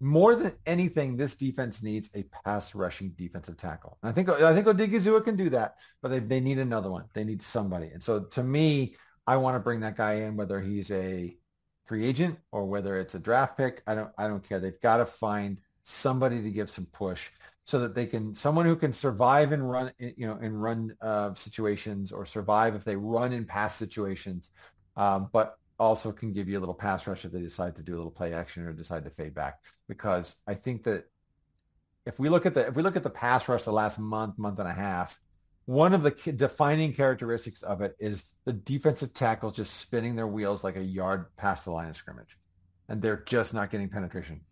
more 0.00 0.34
than 0.34 0.52
anything, 0.64 1.16
this 1.16 1.34
defense 1.34 1.82
needs 1.82 2.10
a 2.14 2.24
pass 2.44 2.74
rushing 2.74 3.10
defensive 3.10 3.58
tackle. 3.58 3.98
And 4.02 4.10
I 4.10 4.12
think 4.12 4.28
I 4.30 4.54
think 4.54 4.66
Odighizuwa 4.66 5.22
can 5.24 5.36
do 5.36 5.50
that, 5.50 5.76
but 6.00 6.10
they, 6.10 6.18
they 6.18 6.40
need 6.40 6.58
another 6.58 6.90
one. 6.90 7.04
They 7.12 7.24
need 7.24 7.42
somebody. 7.42 7.88
And 7.88 8.02
so 8.02 8.20
to 8.20 8.42
me, 8.42 8.96
I 9.26 9.36
want 9.36 9.56
to 9.56 9.60
bring 9.60 9.80
that 9.80 9.96
guy 9.96 10.14
in, 10.14 10.36
whether 10.36 10.60
he's 10.60 10.90
a 10.90 11.36
free 11.84 12.06
agent 12.06 12.38
or 12.50 12.66
whether 12.66 12.98
it's 12.98 13.14
a 13.14 13.18
draft 13.18 13.58
pick. 13.58 13.82
I 13.86 13.94
don't 13.94 14.10
I 14.16 14.26
don't 14.26 14.46
care. 14.48 14.58
They've 14.58 14.80
got 14.80 14.98
to 14.98 15.06
find 15.06 15.58
somebody 15.82 16.42
to 16.42 16.50
give 16.50 16.70
some 16.70 16.86
push 16.86 17.28
so 17.64 17.80
that 17.80 17.94
they 17.94 18.06
can 18.06 18.34
someone 18.34 18.64
who 18.64 18.76
can 18.76 18.92
survive 18.92 19.52
and 19.52 19.70
run 19.70 19.92
you 19.98 20.26
know 20.26 20.38
in 20.38 20.56
run 20.56 20.96
uh, 21.02 21.34
situations 21.34 22.10
or 22.10 22.24
survive 22.24 22.74
if 22.74 22.84
they 22.84 22.96
run 22.96 23.32
in 23.32 23.44
pass 23.44 23.76
situations, 23.76 24.50
um, 24.96 25.28
but 25.32 25.58
also 25.80 26.12
can 26.12 26.32
give 26.32 26.48
you 26.48 26.58
a 26.58 26.60
little 26.60 26.74
pass 26.74 27.06
rush 27.06 27.24
if 27.24 27.32
they 27.32 27.40
decide 27.40 27.74
to 27.76 27.82
do 27.82 27.94
a 27.94 27.96
little 27.96 28.12
play 28.12 28.34
action 28.34 28.64
or 28.64 28.72
decide 28.72 29.02
to 29.04 29.10
fade 29.10 29.34
back. 29.34 29.60
Because 29.88 30.36
I 30.46 30.54
think 30.54 30.84
that 30.84 31.06
if 32.06 32.20
we 32.20 32.28
look 32.28 32.46
at 32.46 32.54
the 32.54 32.68
if 32.68 32.74
we 32.74 32.82
look 32.82 32.96
at 32.96 33.02
the 33.02 33.10
pass 33.10 33.48
rush 33.48 33.64
the 33.64 33.72
last 33.72 33.98
month, 33.98 34.38
month 34.38 34.58
and 34.58 34.68
a 34.68 34.72
half, 34.72 35.18
one 35.64 35.94
of 35.94 36.02
the 36.02 36.10
defining 36.10 36.92
characteristics 36.92 37.62
of 37.62 37.80
it 37.80 37.96
is 37.98 38.24
the 38.44 38.52
defensive 38.52 39.14
tackles 39.14 39.56
just 39.56 39.74
spinning 39.74 40.16
their 40.16 40.26
wheels 40.26 40.62
like 40.62 40.76
a 40.76 40.82
yard 40.82 41.26
past 41.36 41.64
the 41.64 41.72
line 41.72 41.88
of 41.88 41.96
scrimmage, 41.96 42.38
and 42.88 43.00
they're 43.00 43.22
just 43.26 43.54
not 43.54 43.70
getting 43.70 43.88
penetration. 43.88 44.42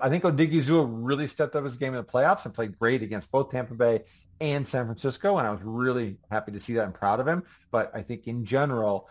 I 0.00 0.08
think 0.08 0.24
Odighizuwa 0.24 0.88
really 0.88 1.26
stepped 1.26 1.54
up 1.56 1.64
his 1.64 1.76
game 1.76 1.94
in 1.94 2.00
the 2.00 2.04
playoffs 2.04 2.46
and 2.46 2.54
played 2.54 2.78
great 2.78 3.02
against 3.02 3.30
both 3.30 3.50
Tampa 3.50 3.74
Bay 3.74 4.04
and 4.40 4.66
San 4.66 4.86
Francisco, 4.86 5.36
and 5.36 5.46
I 5.46 5.50
was 5.50 5.62
really 5.62 6.16
happy 6.30 6.52
to 6.52 6.60
see 6.60 6.74
that 6.74 6.84
and 6.84 6.94
proud 6.94 7.20
of 7.20 7.28
him. 7.28 7.42
But 7.70 7.90
I 7.94 8.00
think 8.00 8.26
in 8.26 8.46
general, 8.46 9.10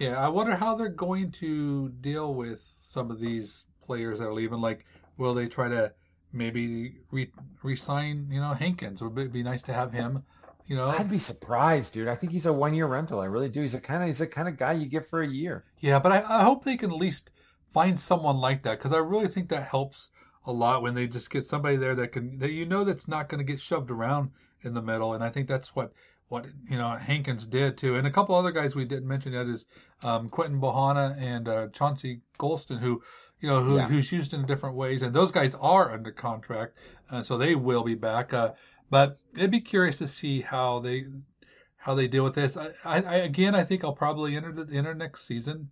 Yeah, 0.00 0.18
I 0.18 0.28
wonder 0.28 0.56
how 0.56 0.74
they're 0.74 0.88
going 0.88 1.30
to 1.32 1.90
deal 2.00 2.32
with 2.32 2.60
some 2.88 3.10
of 3.10 3.20
these 3.20 3.64
players 3.84 4.18
that 4.18 4.28
are 4.28 4.32
leaving. 4.32 4.62
Like, 4.62 4.86
will 5.18 5.34
they 5.34 5.46
try 5.46 5.68
to 5.68 5.92
maybe 6.32 6.94
re- 7.10 7.30
resign, 7.62 8.26
you 8.30 8.40
know, 8.40 8.54
Hankins? 8.54 9.02
Would 9.02 9.18
it 9.18 9.30
be 9.30 9.42
nice 9.42 9.60
to 9.64 9.74
have 9.74 9.92
him? 9.92 10.22
You 10.66 10.76
know, 10.76 10.88
I'd 10.88 11.10
be 11.10 11.18
surprised, 11.18 11.92
dude. 11.92 12.08
I 12.08 12.14
think 12.14 12.32
he's 12.32 12.46
a 12.46 12.52
one-year 12.52 12.86
rental. 12.86 13.20
I 13.20 13.26
really 13.26 13.50
do. 13.50 13.60
He's 13.60 13.74
a 13.74 13.80
kind 13.80 14.02
of 14.02 14.06
he's 14.06 14.20
the 14.20 14.26
kind 14.26 14.48
of 14.48 14.56
guy 14.56 14.72
you 14.72 14.86
get 14.86 15.06
for 15.06 15.20
a 15.20 15.28
year. 15.28 15.64
Yeah, 15.80 15.98
but 15.98 16.12
I, 16.12 16.24
I 16.26 16.44
hope 16.44 16.64
they 16.64 16.78
can 16.78 16.90
at 16.90 16.96
least 16.96 17.30
find 17.74 18.00
someone 18.00 18.38
like 18.38 18.62
that 18.62 18.78
because 18.78 18.94
I 18.94 18.98
really 18.98 19.28
think 19.28 19.50
that 19.50 19.68
helps 19.68 20.08
a 20.46 20.52
lot 20.52 20.80
when 20.82 20.94
they 20.94 21.08
just 21.08 21.28
get 21.28 21.46
somebody 21.46 21.76
there 21.76 21.94
that 21.96 22.12
can 22.12 22.38
that 22.38 22.52
you 22.52 22.64
know 22.64 22.84
that's 22.84 23.06
not 23.06 23.28
going 23.28 23.44
to 23.44 23.52
get 23.52 23.60
shoved 23.60 23.90
around 23.90 24.30
in 24.62 24.72
the 24.72 24.80
middle. 24.80 25.12
And 25.12 25.22
I 25.22 25.28
think 25.28 25.46
that's 25.46 25.74
what 25.76 25.92
what 26.30 26.46
you 26.70 26.78
know 26.78 26.96
Hankins 26.96 27.44
did 27.44 27.76
too, 27.76 27.96
and 27.96 28.06
a 28.06 28.10
couple 28.10 28.36
other 28.36 28.52
guys 28.52 28.74
we 28.74 28.84
didn't 28.84 29.08
mention 29.08 29.32
yet 29.32 29.46
is 29.46 29.66
um, 30.02 30.28
Quinton 30.28 30.60
Bohanna 30.60 31.20
and 31.20 31.48
uh, 31.48 31.68
Chauncey 31.72 32.20
Golston, 32.38 32.78
who 32.78 33.02
you 33.40 33.48
know 33.48 33.60
who, 33.62 33.76
yeah. 33.76 33.88
who's 33.88 34.12
used 34.12 34.32
in 34.32 34.46
different 34.46 34.76
ways, 34.76 35.02
and 35.02 35.12
those 35.12 35.32
guys 35.32 35.56
are 35.60 35.92
under 35.92 36.12
contract, 36.12 36.78
uh, 37.10 37.22
so 37.22 37.36
they 37.36 37.56
will 37.56 37.82
be 37.82 37.96
back. 37.96 38.32
Uh, 38.32 38.52
but 38.90 39.18
it'd 39.34 39.50
be 39.50 39.60
curious 39.60 39.98
to 39.98 40.06
see 40.06 40.40
how 40.40 40.78
they 40.78 41.04
how 41.76 41.94
they 41.94 42.06
deal 42.06 42.22
with 42.22 42.36
this. 42.36 42.56
I, 42.56 42.70
I, 42.84 43.02
I 43.02 43.14
again, 43.16 43.56
I 43.56 43.64
think 43.64 43.82
I'll 43.82 43.92
probably 43.92 44.36
enter 44.36 44.52
the 44.52 44.72
enter 44.72 44.94
next 44.94 45.26
season 45.26 45.68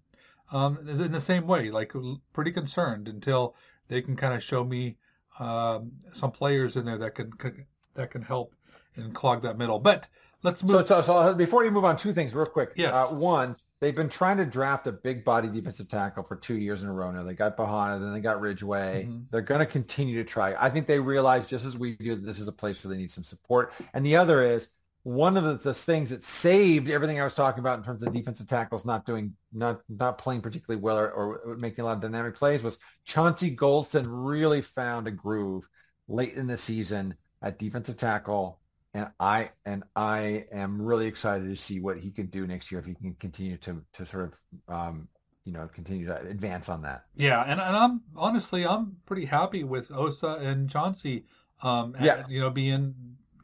um, 0.50 0.78
in 0.88 1.12
the 1.12 1.20
same 1.20 1.46
way, 1.46 1.70
like 1.70 1.92
pretty 2.32 2.50
concerned 2.50 3.06
until 3.06 3.54
they 3.86 4.02
can 4.02 4.16
kind 4.16 4.34
of 4.34 4.42
show 4.42 4.64
me 4.64 4.96
um, 5.38 5.92
some 6.12 6.32
players 6.32 6.74
in 6.74 6.84
there 6.84 6.98
that 6.98 7.14
can, 7.14 7.30
can 7.34 7.64
that 7.94 8.10
can 8.10 8.22
help 8.22 8.54
and 8.96 9.14
clog 9.14 9.42
that 9.42 9.56
middle. 9.56 9.78
But 9.78 10.08
Let's 10.42 10.62
move. 10.62 10.86
So, 10.86 11.00
so, 11.00 11.02
so 11.02 11.34
before 11.34 11.64
you 11.64 11.70
move 11.70 11.84
on, 11.84 11.96
two 11.96 12.12
things 12.12 12.34
real 12.34 12.46
quick. 12.46 12.70
Yes. 12.76 12.94
Uh, 12.94 13.08
one, 13.08 13.56
they've 13.80 13.94
been 13.94 14.08
trying 14.08 14.36
to 14.38 14.46
draft 14.46 14.86
a 14.86 14.92
big 14.92 15.24
body 15.24 15.48
defensive 15.48 15.88
tackle 15.88 16.22
for 16.22 16.36
two 16.36 16.56
years 16.56 16.82
in 16.82 16.88
a 16.88 16.92
row 16.92 17.10
now. 17.10 17.22
They 17.22 17.34
got 17.34 17.56
Bohanna, 17.56 18.00
then 18.00 18.12
they 18.12 18.20
got 18.20 18.40
Ridgeway. 18.40 19.04
Mm-hmm. 19.04 19.22
They're 19.30 19.40
going 19.40 19.60
to 19.60 19.66
continue 19.66 20.22
to 20.22 20.28
try. 20.28 20.54
I 20.58 20.70
think 20.70 20.86
they 20.86 21.00
realize 21.00 21.48
just 21.48 21.64
as 21.64 21.76
we 21.76 21.96
do 21.96 22.14
that 22.14 22.24
this 22.24 22.38
is 22.38 22.48
a 22.48 22.52
place 22.52 22.84
where 22.84 22.94
they 22.94 23.00
need 23.00 23.10
some 23.10 23.24
support. 23.24 23.72
And 23.94 24.04
the 24.06 24.16
other 24.16 24.42
is 24.42 24.68
one 25.02 25.36
of 25.36 25.44
the, 25.44 25.54
the, 25.54 25.74
things 25.74 26.10
that 26.10 26.24
saved 26.24 26.90
everything 26.90 27.20
I 27.20 27.24
was 27.24 27.34
talking 27.34 27.60
about 27.60 27.78
in 27.78 27.84
terms 27.84 28.02
of 28.02 28.12
defensive 28.12 28.46
tackles 28.46 28.84
not 28.84 29.06
doing 29.06 29.34
not 29.52 29.80
not 29.88 30.18
playing 30.18 30.42
particularly 30.42 30.82
well 30.82 30.98
or, 30.98 31.08
or 31.08 31.56
making 31.56 31.82
a 31.82 31.84
lot 31.86 31.96
of 31.96 32.00
dynamic 32.00 32.34
plays 32.34 32.62
was 32.62 32.78
Chauncey 33.04 33.56
Golston 33.56 34.04
really 34.06 34.60
found 34.60 35.06
a 35.06 35.10
groove 35.10 35.68
late 36.08 36.34
in 36.34 36.46
the 36.46 36.58
season 36.58 37.14
at 37.40 37.58
defensive 37.58 37.96
tackle 37.96 38.58
and 38.98 39.10
I 39.20 39.50
and 39.64 39.84
I 39.94 40.46
am 40.52 40.82
really 40.82 41.06
excited 41.06 41.48
to 41.48 41.56
see 41.56 41.80
what 41.80 41.98
he 41.98 42.10
can 42.10 42.26
do 42.26 42.46
next 42.46 42.70
year 42.72 42.80
if 42.80 42.86
he 42.86 42.94
can 42.94 43.14
continue 43.14 43.56
to 43.58 43.82
to 43.94 44.06
sort 44.06 44.24
of 44.24 44.74
um, 44.74 45.08
you 45.44 45.52
know 45.52 45.68
continue 45.72 46.06
to 46.06 46.20
advance 46.20 46.68
on 46.68 46.82
that. 46.82 47.04
Yeah, 47.16 47.42
and, 47.42 47.60
and 47.60 47.76
I'm 47.76 48.02
honestly 48.16 48.66
I'm 48.66 48.96
pretty 49.06 49.24
happy 49.24 49.64
with 49.64 49.90
Osa 49.92 50.38
and 50.42 50.68
Chauncey. 50.68 51.26
Um, 51.62 51.94
yeah, 52.00 52.24
you 52.28 52.40
know 52.40 52.50
being 52.50 52.94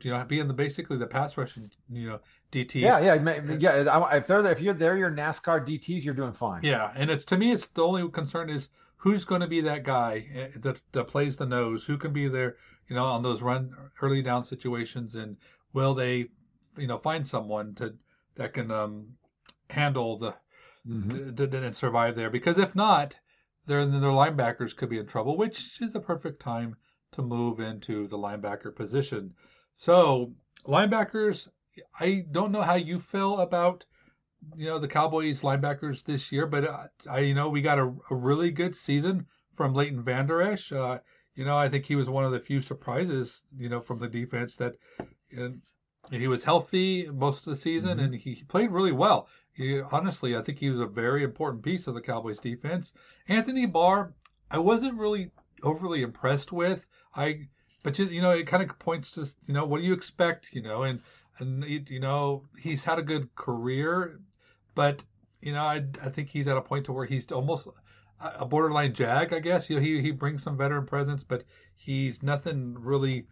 you 0.00 0.10
know 0.10 0.24
being 0.24 0.48
the 0.48 0.54
basically 0.54 0.96
the 0.96 1.06
pass 1.06 1.36
rushing 1.36 1.70
you 1.90 2.10
know 2.10 2.20
DT. 2.50 2.80
Yeah, 2.80 2.98
yeah, 3.00 3.56
yeah. 3.58 4.16
If 4.16 4.26
they're 4.26 4.44
if 4.46 4.60
you're 4.60 4.74
they're 4.74 4.98
your 4.98 5.12
NASCAR 5.12 5.66
DTS, 5.66 6.04
you're 6.04 6.14
doing 6.14 6.32
fine. 6.32 6.62
Yeah, 6.64 6.92
and 6.96 7.10
it's 7.10 7.24
to 7.26 7.36
me 7.36 7.52
it's 7.52 7.66
the 7.68 7.82
only 7.82 8.08
concern 8.10 8.50
is 8.50 8.68
who's 8.96 9.24
going 9.24 9.42
to 9.42 9.46
be 9.46 9.60
that 9.60 9.84
guy 9.84 10.26
eh, 10.34 10.48
that 10.56 10.80
that 10.92 11.04
plays 11.04 11.36
the 11.36 11.46
nose, 11.46 11.84
who 11.84 11.96
can 11.96 12.12
be 12.12 12.26
there 12.26 12.56
you 12.88 12.96
know, 12.96 13.06
on 13.06 13.22
those 13.22 13.42
run 13.42 13.74
early 14.00 14.22
down 14.22 14.44
situations, 14.44 15.14
and 15.14 15.36
will 15.72 15.94
they, 15.94 16.28
you 16.76 16.86
know, 16.86 16.98
find 16.98 17.26
someone 17.26 17.74
to 17.76 17.94
that 18.36 18.52
can 18.52 18.70
um, 18.70 19.06
handle 19.70 20.18
the, 20.18 20.34
mm-hmm. 20.86 21.54
and 21.54 21.76
survive 21.76 22.16
there? 22.16 22.30
Because 22.30 22.58
if 22.58 22.74
not, 22.74 23.18
then 23.66 24.00
their 24.00 24.10
linebackers 24.10 24.76
could 24.76 24.90
be 24.90 24.98
in 24.98 25.06
trouble, 25.06 25.36
which 25.36 25.80
is 25.80 25.94
a 25.94 26.00
perfect 26.00 26.40
time 26.40 26.76
to 27.12 27.22
move 27.22 27.60
into 27.60 28.06
the 28.08 28.18
linebacker 28.18 28.74
position. 28.74 29.34
So 29.76 30.34
linebackers, 30.66 31.48
I 31.98 32.24
don't 32.30 32.52
know 32.52 32.62
how 32.62 32.74
you 32.74 33.00
feel 33.00 33.38
about 33.38 33.84
you 34.56 34.66
know 34.66 34.78
the 34.78 34.88
Cowboys 34.88 35.40
linebackers 35.40 36.04
this 36.04 36.30
year, 36.30 36.46
but 36.46 36.64
uh, 36.64 36.86
I 37.08 37.20
you 37.20 37.34
know 37.34 37.48
we 37.48 37.62
got 37.62 37.78
a, 37.78 37.94
a 38.10 38.14
really 38.14 38.50
good 38.50 38.76
season 38.76 39.26
from 39.54 39.74
Leighton 39.74 40.02
Vander 40.02 40.42
Esch. 40.42 40.72
Uh, 40.72 40.98
you 41.34 41.44
know 41.44 41.56
I 41.56 41.68
think 41.68 41.84
he 41.86 41.96
was 41.96 42.08
one 42.08 42.24
of 42.24 42.32
the 42.32 42.40
few 42.40 42.60
surprises 42.60 43.42
you 43.56 43.68
know 43.68 43.80
from 43.80 43.98
the 43.98 44.08
defense 44.08 44.56
that 44.56 44.74
and 45.30 45.60
he 46.10 46.28
was 46.28 46.44
healthy 46.44 47.08
most 47.10 47.46
of 47.46 47.50
the 47.52 47.56
season 47.56 47.98
Mhm. 47.98 48.04
and 48.04 48.14
he, 48.14 48.34
he 48.34 48.44
played 48.44 48.70
really 48.70 48.92
well. 48.92 49.28
He, 49.52 49.80
honestly, 49.80 50.36
I 50.36 50.42
think 50.42 50.58
he 50.58 50.68
was 50.68 50.80
a 50.80 50.86
very 50.86 51.22
important 51.24 51.62
piece 51.62 51.86
of 51.86 51.94
the 51.94 52.00
Cowboys 52.00 52.40
defense. 52.40 52.92
Anthony 53.28 53.66
Barr, 53.66 54.12
I 54.50 54.58
wasn't 54.58 54.98
really 54.98 55.30
overly 55.62 56.02
impressed 56.02 56.52
with. 56.52 56.86
I 57.16 57.48
but 57.82 57.98
you, 57.98 58.06
you 58.06 58.20
know 58.22 58.32
it 58.32 58.46
kind 58.46 58.62
of 58.62 58.78
points 58.78 59.12
to 59.12 59.26
you 59.46 59.54
know 59.54 59.64
what 59.64 59.78
do 59.78 59.84
you 59.84 59.92
expect 59.94 60.52
you 60.52 60.62
know 60.62 60.82
and 60.82 61.00
and 61.38 61.64
you 61.64 61.82
you 61.88 62.00
know 62.00 62.44
he's 62.58 62.84
had 62.84 62.98
a 62.98 63.02
good 63.02 63.34
career 63.34 64.20
but 64.74 65.04
you 65.40 65.52
know 65.52 65.62
I, 65.64 65.84
I 66.02 66.08
think 66.10 66.28
he's 66.28 66.48
at 66.48 66.56
a 66.56 66.62
point 66.62 66.86
to 66.86 66.92
where 66.92 67.06
he's 67.06 67.30
almost 67.32 67.68
a 68.20 68.44
borderline 68.44 68.94
jag 68.94 69.32
I 69.32 69.40
guess. 69.40 69.68
You 69.68 69.76
know 69.76 69.82
he 69.82 70.00
he 70.00 70.10
brings 70.10 70.42
some 70.42 70.56
veteran 70.56 70.86
presence 70.86 71.22
but 71.22 71.44
he's 71.76 72.22
nothing 72.22 72.74
really 72.78 73.26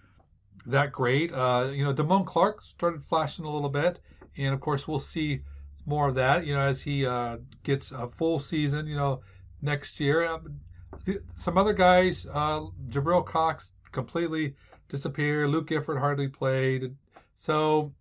that 0.67 0.93
great. 0.93 1.33
Uh 1.33 1.71
you 1.73 1.85
know 1.85 1.95
Damone 1.95 2.27
Clark 2.27 2.63
started 2.63 3.05
flashing 3.05 3.45
a 3.45 3.51
little 3.51 3.71
bit 3.71 4.01
and 4.37 4.55
of 4.55 4.61
course 4.61 4.87
we'll 4.87 5.01
see 5.01 5.43
more 5.85 6.09
of 6.09 6.15
that 6.15 6.47
you 6.47 6.55
know 6.55 6.61
as 6.61 6.81
he 6.83 7.05
uh 7.07 7.39
gets 7.65 7.91
a 7.91 8.09
full 8.09 8.39
season 8.41 8.87
you 8.87 8.97
know 8.97 9.21
next 9.61 9.99
year. 10.01 10.27
Um, 10.27 10.61
th- 11.07 11.23
some 11.37 11.57
other 11.59 11.73
guys 11.73 12.27
uh 12.33 12.63
Jabril 12.89 13.25
Cox 13.25 13.73
completely 13.93 14.55
disappeared. 14.89 15.49
Luke 15.51 15.69
Gifford 15.69 15.99
hardly 15.99 16.29
played. 16.29 16.95
So 17.35 17.93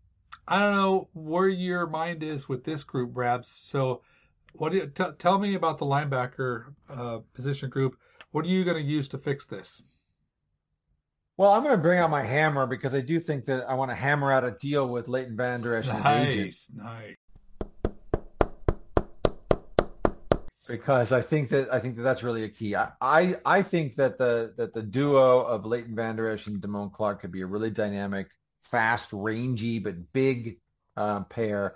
I 0.47 0.59
don't 0.59 0.75
know 0.75 1.07
where 1.13 1.47
your 1.47 1.87
mind 1.87 2.23
is 2.23 2.49
with 2.49 2.63
this 2.63 2.83
group, 2.83 3.11
Rabs. 3.13 3.49
So, 3.49 4.01
what 4.53 4.71
do 4.71 4.77
you 4.79 4.87
t- 4.87 5.03
tell 5.17 5.39
me 5.39 5.55
about 5.55 5.77
the 5.77 5.85
linebacker 5.85 6.73
uh, 6.89 7.19
position 7.33 7.69
group? 7.69 7.97
What 8.31 8.45
are 8.45 8.49
you 8.49 8.63
going 8.63 8.77
to 8.77 8.89
use 8.89 9.07
to 9.09 9.17
fix 9.17 9.45
this? 9.45 9.81
Well, 11.37 11.51
I'm 11.51 11.63
going 11.63 11.75
to 11.75 11.81
bring 11.81 11.99
out 11.99 12.09
my 12.09 12.23
hammer 12.23 12.67
because 12.67 12.93
I 12.93 13.01
do 13.01 13.19
think 13.19 13.45
that 13.45 13.67
I 13.69 13.73
want 13.73 13.89
to 13.89 13.95
hammer 13.95 14.31
out 14.31 14.43
a 14.43 14.51
deal 14.51 14.87
with 14.87 15.07
Leighton 15.07 15.35
Vander 15.35 15.75
Esch 15.75 15.89
and 15.89 16.31
his 16.31 16.69
nice. 16.73 17.15
because 20.71 21.11
I 21.11 21.21
think 21.21 21.49
that 21.49 21.71
I 21.73 21.79
think 21.79 21.97
that 21.97 22.03
that's 22.03 22.23
really 22.23 22.43
a 22.43 22.49
key. 22.49 22.75
I 22.75 22.91
I, 23.01 23.37
I 23.45 23.61
think 23.61 23.95
that 23.95 24.17
the 24.17 24.53
that 24.57 24.73
the 24.73 24.81
duo 24.81 25.41
of 25.41 25.65
Leighton 25.65 25.95
Vander 25.95 26.29
Esch 26.29 26.47
and 26.47 26.61
Damone 26.61 26.93
Clark 26.93 27.21
could 27.21 27.31
be 27.31 27.41
a 27.41 27.45
really 27.45 27.69
dynamic, 27.69 28.27
fast, 28.61 29.11
rangy 29.11 29.79
but 29.79 30.13
big 30.13 30.59
um, 30.95 31.25
pair. 31.25 31.75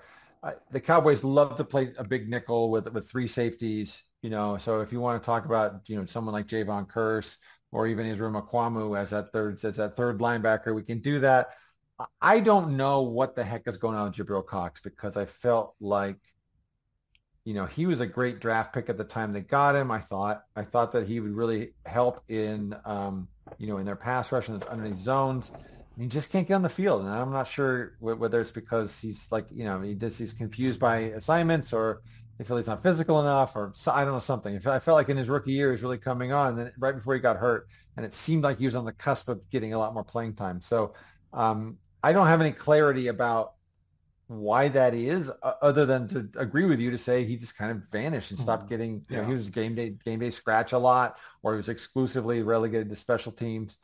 The 0.71 0.79
Cowboys 0.79 1.23
love 1.23 1.55
to 1.57 1.63
play 1.63 1.93
a 1.97 2.03
big 2.03 2.29
nickel 2.29 2.69
with 2.69 2.91
with 2.91 3.09
three 3.09 3.27
safeties. 3.27 4.03
You 4.21 4.29
know, 4.29 4.57
so 4.57 4.81
if 4.81 4.91
you 4.91 4.99
want 4.99 5.21
to 5.21 5.25
talk 5.25 5.45
about 5.45 5.87
you 5.87 5.97
know 5.97 6.05
someone 6.05 6.33
like 6.33 6.47
Jayron 6.47 6.87
Kearse 6.87 7.37
or 7.71 7.87
even 7.87 8.05
Israel 8.05 8.31
Mukuamu 8.31 8.97
as 8.97 9.09
that 9.11 9.31
third 9.31 9.63
as 9.63 9.77
that 9.77 9.95
third 9.95 10.19
linebacker, 10.19 10.73
we 10.75 10.83
can 10.83 10.99
do 10.99 11.19
that. 11.19 11.49
I- 11.99 12.05
I 12.21 12.39
don't 12.39 12.77
know 12.77 13.03
what 13.03 13.35
the 13.35 13.43
heck 13.43 13.67
is 13.67 13.77
going 13.77 13.95
on 13.95 14.07
with 14.07 14.15
Jabril 14.15 14.45
Cox 14.45 14.81
because 14.81 15.17
I 15.17 15.25
felt 15.25 15.75
like 15.79 16.17
you 17.45 17.53
know, 17.53 17.67
he 17.67 17.85
was 17.85 18.01
a 18.01 18.07
great 18.07 18.39
draft 18.39 18.73
pick 18.73 18.89
at 18.89 18.97
the 18.97 19.03
time 19.03 19.31
they 19.31 19.41
got 19.41 19.75
him. 19.75 19.91
I 19.91 19.99
thought, 19.99 20.41
I 20.55 20.63
thought 20.63 20.91
that 20.93 21.07
he 21.07 21.19
would 21.19 21.35
really 21.35 21.73
help 21.85 22.19
in, 22.27 22.75
um, 22.85 23.27
you 23.59 23.67
know, 23.67 23.77
in 23.77 23.85
their 23.85 23.95
pass 23.95 24.31
rush 24.31 24.49
and 24.49 24.63
underneath 24.63 24.97
zones. 24.97 25.53
He 25.97 26.07
just 26.07 26.31
can't 26.31 26.47
get 26.47 26.55
on 26.55 26.61
the 26.61 26.69
field, 26.69 27.01
and 27.01 27.09
I'm 27.09 27.31
not 27.31 27.47
sure 27.47 27.95
wh- 27.99 28.19
whether 28.19 28.41
it's 28.41 28.51
because 28.51 28.99
he's 28.99 29.27
like, 29.31 29.47
you 29.51 29.63
know, 29.63 29.81
he 29.81 29.95
just 29.95 30.19
he's 30.19 30.33
confused 30.33 30.79
by 30.79 30.97
assignments, 30.97 31.71
or 31.71 32.01
they 32.37 32.43
feel 32.43 32.57
he's 32.57 32.67
not 32.67 32.83
physical 32.83 33.21
enough, 33.21 33.55
or 33.55 33.73
I 33.87 34.03
don't 34.03 34.13
know 34.13 34.19
something. 34.19 34.57
I 34.67 34.79
felt 34.79 34.95
like 34.95 35.07
in 35.09 35.15
his 35.15 35.29
rookie 35.29 35.53
year, 35.53 35.69
he 35.69 35.71
was 35.71 35.83
really 35.83 35.97
coming 35.97 36.33
on, 36.33 36.59
and 36.59 36.71
right 36.77 36.95
before 36.95 37.13
he 37.13 37.21
got 37.21 37.37
hurt, 37.37 37.67
and 37.95 38.05
it 38.05 38.13
seemed 38.13 38.43
like 38.43 38.59
he 38.59 38.65
was 38.65 38.75
on 38.75 38.83
the 38.83 38.91
cusp 38.91 39.29
of 39.29 39.49
getting 39.49 39.73
a 39.73 39.77
lot 39.77 39.93
more 39.93 40.03
playing 40.03 40.35
time. 40.35 40.59
So 40.59 40.95
um, 41.31 41.77
I 42.03 42.11
don't 42.11 42.27
have 42.27 42.41
any 42.41 42.51
clarity 42.51 43.07
about 43.07 43.53
why 44.27 44.67
that 44.69 44.93
is, 44.93 45.29
uh, 45.29 45.53
other 45.61 45.85
than 45.85 46.07
to 46.09 46.29
agree 46.35 46.65
with 46.65 46.79
you 46.79 46.91
to 46.91 46.97
say 46.97 47.23
he 47.23 47.37
just 47.37 47.55
kind 47.57 47.71
of 47.71 47.89
vanished 47.91 48.31
and 48.31 48.39
stopped 48.39 48.67
getting. 48.67 49.05
You 49.09 49.17
know, 49.17 49.23
he 49.23 49.33
was 49.33 49.49
game 49.49 49.75
day 49.75 49.95
game 50.03 50.19
day 50.19 50.29
scratch 50.31 50.73
a 50.73 50.77
lot, 50.77 51.17
or 51.43 51.53
he 51.53 51.57
was 51.57 51.69
exclusively 51.69 52.41
relegated 52.41 52.89
to 52.89 52.95
special 52.95 53.31
teams. 53.31 53.77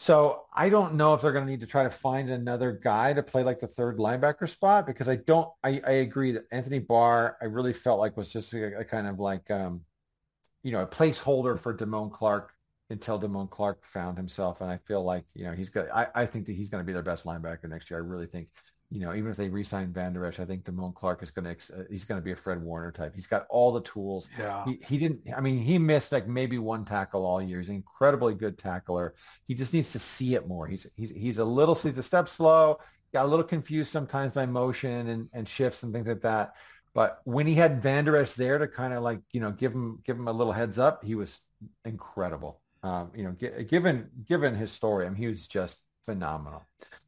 So 0.00 0.44
I 0.54 0.68
don't 0.68 0.94
know 0.94 1.12
if 1.14 1.22
they're 1.22 1.32
going 1.32 1.44
to 1.44 1.50
need 1.50 1.58
to 1.60 1.66
try 1.66 1.82
to 1.82 1.90
find 1.90 2.30
another 2.30 2.70
guy 2.70 3.12
to 3.12 3.20
play 3.20 3.42
like 3.42 3.58
the 3.58 3.66
third 3.66 3.98
linebacker 3.98 4.48
spot 4.48 4.86
because 4.86 5.08
I 5.08 5.16
don't. 5.16 5.50
I, 5.64 5.80
I 5.84 5.90
agree 5.90 6.30
that 6.32 6.44
Anthony 6.52 6.78
Barr 6.78 7.36
I 7.42 7.46
really 7.46 7.72
felt 7.72 7.98
like 7.98 8.16
was 8.16 8.32
just 8.32 8.54
a, 8.54 8.78
a 8.78 8.84
kind 8.84 9.08
of 9.08 9.18
like 9.18 9.50
um, 9.50 9.80
you 10.62 10.70
know 10.70 10.82
a 10.82 10.86
placeholder 10.86 11.58
for 11.58 11.76
Damone 11.76 12.12
Clark 12.12 12.52
until 12.90 13.18
Damone 13.18 13.50
Clark 13.50 13.84
found 13.84 14.16
himself, 14.16 14.60
and 14.60 14.70
I 14.70 14.76
feel 14.76 15.02
like 15.02 15.24
you 15.34 15.44
know 15.44 15.52
he's 15.52 15.68
got. 15.68 15.88
I, 15.92 16.06
I 16.14 16.26
think 16.26 16.46
that 16.46 16.52
he's 16.52 16.70
going 16.70 16.80
to 16.80 16.86
be 16.86 16.92
their 16.92 17.02
best 17.02 17.24
linebacker 17.24 17.68
next 17.68 17.90
year. 17.90 17.98
I 17.98 18.04
really 18.04 18.28
think 18.28 18.50
you 18.90 19.00
know, 19.00 19.14
even 19.14 19.30
if 19.30 19.36
they 19.36 19.50
re-sign 19.50 19.92
Vander 19.92 20.24
Esch, 20.24 20.40
I 20.40 20.46
think 20.46 20.64
Damone 20.64 20.94
Clark 20.94 21.22
is 21.22 21.30
going 21.30 21.44
to, 21.44 21.74
uh, 21.74 21.82
he's 21.90 22.06
going 22.06 22.18
to 22.18 22.24
be 22.24 22.32
a 22.32 22.36
Fred 22.36 22.62
Warner 22.62 22.90
type. 22.90 23.14
He's 23.14 23.26
got 23.26 23.46
all 23.50 23.72
the 23.72 23.82
tools. 23.82 24.30
Yeah. 24.38 24.64
He, 24.64 24.80
he 24.88 24.98
didn't, 24.98 25.20
I 25.36 25.42
mean, 25.42 25.58
he 25.58 25.76
missed 25.76 26.10
like 26.10 26.26
maybe 26.26 26.56
one 26.56 26.86
tackle 26.86 27.26
all 27.26 27.42
year. 27.42 27.58
He's 27.58 27.68
an 27.68 27.74
incredibly 27.74 28.34
good 28.34 28.56
tackler. 28.56 29.14
He 29.44 29.54
just 29.54 29.74
needs 29.74 29.92
to 29.92 29.98
see 29.98 30.34
it 30.34 30.48
more. 30.48 30.66
He's, 30.66 30.86
he's, 30.96 31.10
he's 31.10 31.38
a 31.38 31.44
little, 31.44 31.74
he's 31.74 31.98
a 31.98 32.02
step 32.02 32.30
slow, 32.30 32.78
got 33.12 33.26
a 33.26 33.28
little 33.28 33.44
confused 33.44 33.92
sometimes 33.92 34.32
by 34.32 34.46
motion 34.46 35.08
and, 35.08 35.28
and 35.34 35.46
shifts 35.46 35.82
and 35.82 35.92
things 35.92 36.06
like 36.06 36.22
that. 36.22 36.54
But 36.94 37.20
when 37.24 37.46
he 37.46 37.54
had 37.54 37.82
Vander 37.82 38.16
Esch 38.16 38.32
there 38.32 38.56
to 38.56 38.66
kind 38.66 38.94
of 38.94 39.02
like, 39.02 39.20
you 39.32 39.40
know, 39.40 39.52
give 39.52 39.72
him, 39.72 40.00
give 40.04 40.16
him 40.16 40.28
a 40.28 40.32
little 40.32 40.54
heads 40.54 40.78
up, 40.78 41.04
he 41.04 41.14
was 41.14 41.38
incredible. 41.84 42.62
Um, 42.82 43.10
you 43.14 43.24
know, 43.24 43.32
gi- 43.32 43.64
given, 43.64 44.08
given 44.26 44.54
his 44.54 44.72
story, 44.72 45.04
I 45.04 45.10
mean, 45.10 45.18
he 45.18 45.26
was 45.26 45.46
just 45.46 45.78
phenomenal. 46.08 46.64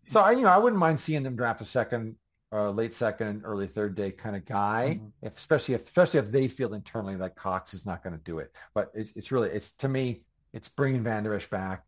So 0.08 0.20
I, 0.20 0.32
you 0.32 0.42
know, 0.42 0.50
I 0.50 0.58
wouldn't 0.58 0.78
mind 0.78 1.00
seeing 1.00 1.22
them 1.22 1.36
draft 1.36 1.60
a 1.60 1.64
second, 1.64 2.16
uh, 2.52 2.70
late 2.70 2.92
second, 2.92 3.42
early 3.44 3.66
third 3.66 3.94
day 3.94 4.10
kind 4.10 4.36
of 4.36 4.44
guy, 4.44 5.00
Mhm. 5.00 5.12
if, 5.22 5.38
especially 5.38 5.74
if, 5.74 5.86
especially 5.86 6.20
if 6.20 6.30
they 6.30 6.48
feel 6.48 6.74
internally 6.74 7.16
that 7.16 7.36
Cox 7.36 7.72
is 7.72 7.86
not 7.86 8.02
going 8.02 8.16
to 8.16 8.22
do 8.24 8.40
it. 8.40 8.54
But 8.74 8.90
it's, 8.94 9.12
it's 9.16 9.32
really, 9.32 9.50
it's 9.50 9.72
to 9.74 9.88
me, 9.88 10.24
it's 10.52 10.68
bringing 10.68 11.02
Vander 11.02 11.34
Esch 11.34 11.48
back. 11.48 11.84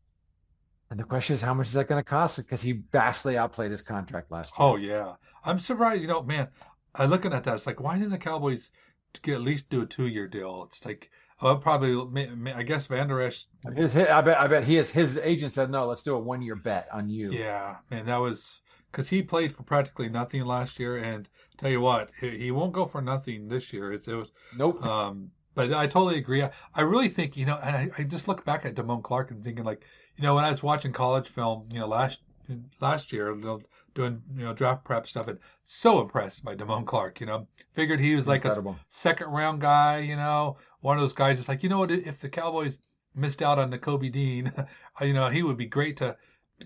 And 0.90 1.00
the 1.00 1.04
question 1.04 1.34
is, 1.34 1.42
how 1.42 1.54
much 1.54 1.66
is 1.66 1.72
that 1.74 1.88
going 1.88 2.00
to 2.00 2.08
cost? 2.08 2.36
Because 2.36 2.62
he 2.62 2.72
vastly 2.92 3.36
outplayed 3.36 3.70
his 3.70 3.82
contract 3.82 4.30
last 4.30 4.52
year. 4.58 4.68
Oh 4.68 4.76
yeah, 4.76 5.14
I'm 5.44 5.58
surprised. 5.58 6.00
You 6.02 6.08
know, 6.08 6.22
man, 6.22 6.48
I 6.94 7.06
looking 7.06 7.32
at 7.32 7.44
that, 7.44 7.54
it's 7.56 7.66
like, 7.66 7.80
why 7.80 7.94
didn't 7.96 8.10
the 8.10 8.18
Cowboys 8.18 8.70
get, 9.22 9.34
at 9.34 9.40
least 9.40 9.68
do 9.68 9.82
a 9.82 9.86
two-year 9.86 10.28
deal? 10.28 10.68
It's 10.70 10.84
like, 10.86 11.10
oh, 11.42 11.56
probably. 11.56 12.52
I 12.52 12.62
guess 12.62 12.86
Vander 12.86 13.20
Esch. 13.20 13.46
His, 13.74 13.92
his, 13.92 14.08
I 14.08 14.22
bet, 14.22 14.38
I 14.38 14.46
bet 14.46 14.64
he 14.64 14.78
is, 14.78 14.90
his 14.90 15.18
agent 15.18 15.54
said, 15.54 15.70
no, 15.70 15.86
let's 15.86 16.02
do 16.02 16.14
a 16.14 16.18
one 16.18 16.42
year 16.42 16.56
bet 16.56 16.88
on 16.92 17.10
you. 17.10 17.32
Yeah, 17.32 17.76
and 17.90 18.08
that 18.08 18.16
was 18.16 18.60
because 18.90 19.08
he 19.08 19.22
played 19.22 19.54
for 19.54 19.62
practically 19.62 20.08
nothing 20.08 20.44
last 20.44 20.78
year, 20.78 20.98
and 20.98 21.28
tell 21.58 21.70
you 21.70 21.80
what, 21.80 22.10
he, 22.20 22.30
he 22.38 22.50
won't 22.50 22.72
go 22.72 22.86
for 22.86 23.02
nothing 23.02 23.48
this 23.48 23.72
year. 23.72 23.92
It's, 23.92 24.08
it 24.08 24.14
was, 24.14 24.28
Nope. 24.56 24.84
um, 24.84 25.30
but 25.54 25.72
I 25.72 25.86
totally 25.86 26.18
agree. 26.18 26.42
I, 26.42 26.50
I 26.74 26.82
really 26.82 27.08
think 27.08 27.36
you 27.36 27.46
know, 27.46 27.58
and 27.62 27.76
I, 27.76 27.90
I 27.98 28.02
just 28.04 28.28
look 28.28 28.44
back 28.44 28.64
at 28.64 28.74
Damone 28.74 29.02
Clark 29.02 29.30
and 29.30 29.42
thinking 29.42 29.64
like, 29.64 29.84
you 30.16 30.22
know, 30.22 30.34
when 30.34 30.44
I 30.44 30.50
was 30.50 30.62
watching 30.62 30.92
college 30.92 31.28
film, 31.28 31.68
you 31.72 31.80
know, 31.80 31.86
last 31.86 32.20
last 32.80 33.12
year, 33.12 33.34
you 33.34 33.40
know, 33.40 33.60
doing 33.94 34.22
you 34.36 34.44
know 34.44 34.52
draft 34.54 34.84
prep 34.84 35.06
stuff, 35.06 35.28
and 35.28 35.38
so 35.64 36.00
impressed 36.00 36.44
by 36.44 36.54
Damone 36.54 36.86
Clark. 36.86 37.20
You 37.20 37.26
know, 37.26 37.46
figured 37.74 38.00
he 38.00 38.14
was 38.14 38.26
like 38.26 38.44
a 38.44 38.64
second 38.88 39.28
round 39.28 39.60
guy. 39.60 39.98
You 39.98 40.16
know, 40.16 40.56
one 40.80 40.96
of 40.96 41.02
those 41.02 41.12
guys. 41.12 41.38
It's 41.38 41.48
like 41.48 41.62
you 41.62 41.68
know 41.68 41.78
what, 41.78 41.90
if 41.90 42.20
the 42.20 42.28
Cowboys 42.28 42.78
missed 43.14 43.42
out 43.42 43.58
on 43.58 43.70
Nakobe 43.70 44.10
Dean, 44.10 44.52
you 45.00 45.12
know, 45.12 45.28
he 45.28 45.42
would 45.42 45.56
be 45.56 45.66
great 45.66 45.96
to 45.98 46.16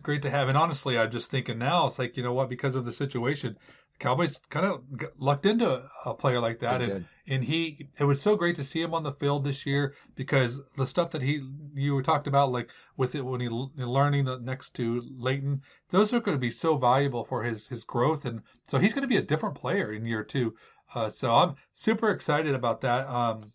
great 0.02 0.22
to 0.22 0.30
have. 0.30 0.48
And 0.48 0.58
honestly, 0.58 0.98
I'm 0.98 1.10
just 1.10 1.30
thinking 1.30 1.58
now, 1.58 1.86
it's 1.86 1.98
like 1.98 2.16
you 2.16 2.22
know 2.22 2.32
what, 2.32 2.48
because 2.48 2.74
of 2.74 2.84
the 2.84 2.92
situation, 2.92 3.56
the 3.92 3.98
Cowboys 3.98 4.40
kind 4.50 4.66
of 4.66 4.82
lucked 5.18 5.46
into 5.46 5.82
a 6.04 6.14
player 6.14 6.40
like 6.40 6.60
that, 6.60 6.78
They 6.78 6.84
and 6.84 6.92
did. 6.94 7.06
And 7.28 7.44
he 7.44 7.88
it 7.98 8.04
was 8.04 8.20
so 8.20 8.36
great 8.36 8.56
to 8.56 8.64
see 8.64 8.80
him 8.82 8.94
on 8.94 9.02
the 9.02 9.12
field 9.12 9.44
this 9.44 9.66
year 9.66 9.94
because 10.14 10.60
the 10.76 10.86
stuff 10.86 11.10
that 11.10 11.22
he 11.22 11.42
you 11.74 11.94
were 11.94 12.02
talked 12.02 12.26
about 12.26 12.52
like 12.52 12.70
with 12.96 13.14
it 13.14 13.24
when 13.24 13.40
he 13.40 13.48
learning 13.48 14.28
next 14.44 14.74
to 14.74 15.02
Leighton 15.16 15.62
those 15.90 16.12
are 16.12 16.20
going 16.20 16.36
to 16.36 16.40
be 16.40 16.50
so 16.50 16.76
valuable 16.76 17.24
for 17.24 17.42
his 17.42 17.66
his 17.66 17.84
growth. 17.84 18.24
And 18.24 18.42
so 18.68 18.78
he's 18.78 18.94
going 18.94 19.02
to 19.02 19.08
be 19.08 19.16
a 19.16 19.22
different 19.22 19.54
player 19.54 19.92
in 19.92 20.06
year 20.06 20.22
two. 20.24 20.54
Uh, 20.94 21.10
so 21.10 21.34
I'm 21.34 21.54
super 21.74 22.10
excited 22.10 22.54
about 22.54 22.80
that. 22.82 23.08
Um 23.08 23.52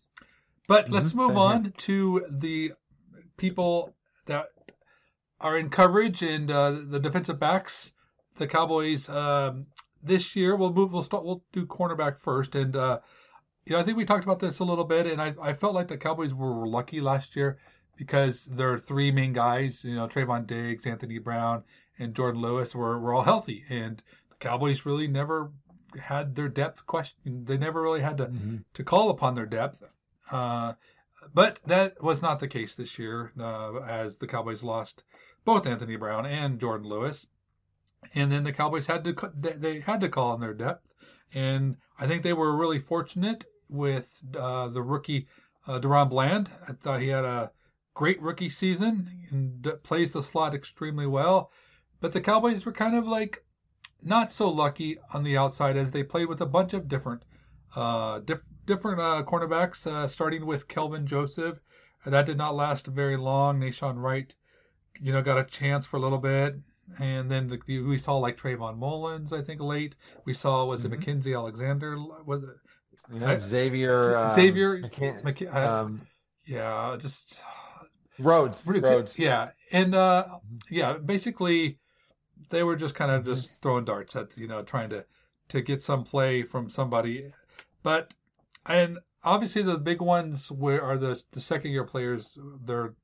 but 0.68 0.90
let's 0.90 1.12
Mhm, 1.12 1.16
move 1.16 1.36
on 1.36 1.72
to 1.78 2.26
the 2.30 2.72
people 3.36 3.94
that 4.26 4.46
are 5.40 5.58
in 5.58 5.68
coverage 5.70 6.22
and 6.22 6.50
uh, 6.50 6.70
the 6.70 7.00
defensive 7.00 7.38
backs 7.38 7.92
the 8.36 8.46
Cowboys. 8.46 9.08
Um, 9.08 9.66
this 10.02 10.34
year 10.34 10.56
we'll 10.56 10.72
move 10.72 10.92
we'll 10.92 11.02
start 11.02 11.24
we'll 11.24 11.44
do 11.52 11.66
cornerback 11.66 12.20
first. 12.20 12.54
And 12.54 12.74
uh 12.76 13.00
you 13.64 13.72
know, 13.72 13.80
I 13.80 13.82
think 13.82 13.96
we 13.96 14.04
talked 14.04 14.24
about 14.24 14.40
this 14.40 14.58
a 14.58 14.64
little 14.64 14.84
bit, 14.84 15.06
and 15.06 15.20
I, 15.20 15.34
I 15.40 15.52
felt 15.52 15.74
like 15.74 15.88
the 15.88 15.96
Cowboys 15.96 16.34
were 16.34 16.66
lucky 16.66 17.00
last 17.00 17.36
year 17.36 17.58
because 17.96 18.44
their 18.46 18.78
three 18.78 19.10
main 19.12 19.32
guys, 19.32 19.84
you 19.84 19.94
know, 19.94 20.08
Trevon 20.08 20.46
Diggs, 20.46 20.86
Anthony 20.86 21.18
Brown, 21.18 21.62
and 21.98 22.14
Jourdan 22.14 22.40
Lewis 22.40 22.74
were, 22.74 22.98
were 22.98 23.14
all 23.14 23.22
healthy, 23.22 23.64
and 23.68 24.02
the 24.30 24.36
Cowboys 24.36 24.84
really 24.84 25.06
never 25.06 25.52
had 26.00 26.34
their 26.34 26.48
depth 26.48 26.86
question. 26.86 27.44
They 27.44 27.58
never 27.58 27.82
really 27.82 28.00
had 28.00 28.16
to 28.18 28.24
Mm-hmm. 28.26 28.56
to 28.74 28.84
call 28.84 29.10
upon 29.10 29.34
their 29.34 29.46
depth. 29.46 29.84
Uh, 30.30 30.72
but 31.34 31.60
that 31.66 32.02
was 32.02 32.20
not 32.22 32.40
the 32.40 32.48
case 32.48 32.74
this 32.74 32.98
year, 32.98 33.32
uh, 33.38 33.76
as 33.86 34.16
the 34.16 34.26
Cowboys 34.26 34.62
lost 34.62 35.04
both 35.44 35.66
Anthony 35.66 35.96
Brown 35.96 36.26
and 36.26 36.58
Jourdan 36.58 36.86
Lewis, 36.86 37.26
and 38.14 38.32
then 38.32 38.42
the 38.42 38.52
Cowboys 38.52 38.86
had 38.86 39.04
to 39.04 39.14
they, 39.38 39.52
they 39.52 39.80
had 39.80 40.00
to 40.00 40.08
call 40.08 40.32
on 40.32 40.40
their 40.40 40.54
depth, 40.54 40.88
and 41.34 41.76
I 41.98 42.06
think 42.06 42.22
they 42.22 42.32
were 42.32 42.56
really 42.56 42.80
fortunate 42.80 43.44
with 43.72 44.20
uh, 44.36 44.68
the 44.68 44.82
rookie 44.82 45.26
uh, 45.66 45.78
DaRon 45.80 46.08
Bland. 46.10 46.50
I 46.68 46.72
thought 46.72 47.00
he 47.00 47.08
had 47.08 47.24
a 47.24 47.50
great 47.94 48.20
rookie 48.22 48.50
season 48.50 49.10
and 49.30 49.62
d- 49.62 49.72
plays 49.82 50.12
the 50.12 50.22
slot 50.22 50.54
extremely 50.54 51.06
well, 51.06 51.50
but 52.00 52.12
the 52.12 52.20
Cowboys 52.20 52.64
were 52.64 52.72
kind 52.72 52.96
of 52.96 53.06
like 53.06 53.44
not 54.02 54.30
so 54.30 54.48
lucky 54.48 54.98
on 55.14 55.22
the 55.22 55.36
outside 55.36 55.76
as 55.76 55.90
they 55.90 56.02
played 56.02 56.28
with 56.28 56.40
a 56.40 56.46
bunch 56.46 56.74
of 56.74 56.88
different 56.88 57.22
uh, 57.76 58.18
diff- 58.20 58.44
different 58.66 59.00
uh, 59.00 59.22
cornerbacks, 59.26 59.86
uh, 59.86 60.06
starting 60.06 60.44
with 60.46 60.68
Kelvin 60.68 61.06
Joseph. 61.06 61.58
That 62.04 62.26
did 62.26 62.36
not 62.36 62.54
last 62.56 62.86
very 62.86 63.16
long. 63.16 63.60
Nahshon 63.60 63.96
Wright, 64.02 64.34
you 65.00 65.12
know, 65.12 65.22
got 65.22 65.38
a 65.38 65.44
chance 65.44 65.86
for 65.86 65.96
a 65.96 66.00
little 66.00 66.18
bit. 66.18 66.56
And 66.98 67.30
then 67.30 67.46
the, 67.48 67.58
the, 67.66 67.80
we 67.80 67.96
saw 67.96 68.16
like 68.18 68.36
Trayvon 68.36 68.76
Mullen, 68.76 69.28
I 69.32 69.40
think, 69.40 69.60
late. 69.60 69.94
We 70.24 70.34
saw, 70.34 70.64
was 70.66 70.84
it 70.84 70.88
Mhm. 70.88 70.98
Mackenzie 70.98 71.32
Alexander? 71.34 71.96
Was 72.26 72.42
it 72.42 72.50
You 73.12 73.20
know, 73.20 73.26
I- 73.26 73.38
Xavier. 73.38 74.16
um, 74.16 74.34
Xavier? 74.34 74.82
McCann- 74.82 75.54
uh, 75.54 75.82
um, 75.82 76.00
yeah, 76.46 76.96
just 76.98 77.40
Rhodes. 78.18 78.64
Rhodes. 78.66 79.18
Yeah, 79.18 79.50
and 79.70 79.94
uh, 79.94 80.26
yeah, 80.70 80.94
basically, 80.94 81.78
they 82.50 82.62
were 82.62 82.76
just 82.76 82.94
kind 82.94 83.10
of 83.10 83.24
just 83.24 83.50
throwing 83.62 83.84
darts 83.84 84.16
at 84.16 84.36
you 84.36 84.46
know 84.48 84.62
trying 84.62 84.90
to 84.90 85.04
to 85.48 85.60
get 85.62 85.82
some 85.82 86.04
play 86.04 86.42
from 86.42 86.68
somebody, 86.68 87.32
but 87.82 88.12
and 88.66 88.98
obviously 89.24 89.62
the 89.62 89.78
big 89.78 90.00
ones 90.00 90.50
were 90.50 90.80
are 90.80 90.98
the 90.98 91.22
the 91.32 91.40
second 91.40 91.72
year 91.72 91.84
players. 91.84 92.36
They're 92.64 92.94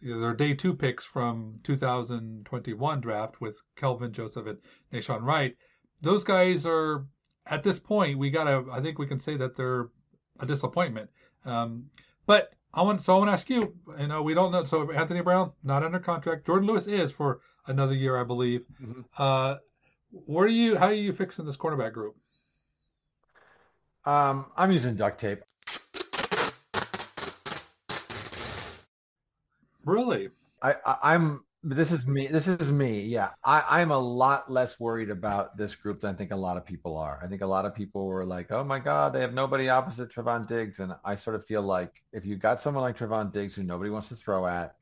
they're 0.00 0.34
day 0.34 0.54
two 0.54 0.74
picks 0.74 1.04
from 1.04 1.60
2021 1.64 3.00
draft 3.00 3.40
with 3.40 3.60
Kelvin 3.76 4.12
Joseph 4.12 4.46
and 4.46 4.58
Nahshon 4.92 5.22
Wright. 5.22 5.56
Those 6.02 6.24
guys 6.24 6.66
are 6.66 7.06
at 7.46 7.62
this 7.62 7.78
point 7.78 8.18
we 8.18 8.30
gotta. 8.30 8.64
I 8.70 8.80
think 8.80 8.98
we 8.98 9.06
can 9.06 9.20
say 9.20 9.36
that 9.36 9.56
they're 9.56 9.88
a 10.40 10.46
disappointment. 10.46 11.10
Um, 11.44 11.86
but 12.26 12.52
I 12.72 12.82
want 12.82 13.02
so 13.02 13.14
I 13.14 13.18
want 13.18 13.28
to 13.28 13.32
ask 13.32 13.48
you. 13.50 13.74
You 13.98 14.06
know, 14.06 14.22
we 14.22 14.34
don't 14.34 14.52
know. 14.52 14.64
So 14.64 14.90
Anthony 14.90 15.20
Brown 15.20 15.52
not 15.62 15.82
under 15.82 15.98
contract. 15.98 16.46
Jourdan 16.46 16.66
Lewis 16.66 16.86
is 16.86 17.12
for 17.12 17.40
another 17.66 17.94
year, 17.94 18.18
I 18.18 18.24
believe. 18.24 18.64
Mhm. 18.82 19.04
Uh, 19.16 19.56
where 20.10 20.46
are 20.46 20.48
you? 20.48 20.76
How 20.76 20.86
are 20.86 20.92
you 20.92 21.12
fixing 21.12 21.44
this 21.44 21.56
cornerback 21.56 21.92
group? 21.92 22.16
Um, 24.04 24.46
I'm 24.56 24.70
using 24.70 24.96
duct 24.96 25.18
tape. 25.18 25.40
Really? 29.84 30.30
I, 30.62 30.76
I 30.84 31.14
I'm 31.14 31.43
this 31.64 31.92
is 31.92 32.06
me. 32.06 32.26
This 32.26 32.46
is 32.46 32.70
me. 32.70 33.00
Yeah, 33.00 33.30
I, 33.42 33.64
I'm 33.68 33.90
a 33.90 33.98
lot 33.98 34.52
less 34.52 34.78
worried 34.78 35.08
about 35.08 35.56
this 35.56 35.74
group 35.74 36.00
than 36.00 36.14
I 36.14 36.16
think 36.16 36.30
a 36.30 36.36
lot 36.36 36.58
of 36.58 36.66
people 36.66 36.96
are. 36.98 37.18
I 37.22 37.26
think 37.26 37.40
a 37.40 37.46
lot 37.46 37.64
of 37.64 37.74
people 37.74 38.06
were 38.06 38.24
like, 38.24 38.52
"Oh 38.52 38.62
my 38.62 38.78
God, 38.78 39.14
they 39.14 39.20
have 39.22 39.32
nobody 39.32 39.70
opposite 39.70 40.10
Trevon 40.10 40.46
Diggs," 40.46 40.78
and 40.78 40.94
I 41.04 41.14
sort 41.14 41.36
of 41.36 41.44
feel 41.46 41.62
like 41.62 42.02
if 42.12 42.26
you 42.26 42.36
got 42.36 42.60
someone 42.60 42.82
like 42.82 42.98
Trevon 42.98 43.32
Diggs 43.32 43.56
who 43.56 43.62
nobody 43.62 43.90
wants 43.90 44.10
to 44.10 44.16
throw 44.16 44.46
at, 44.46 44.76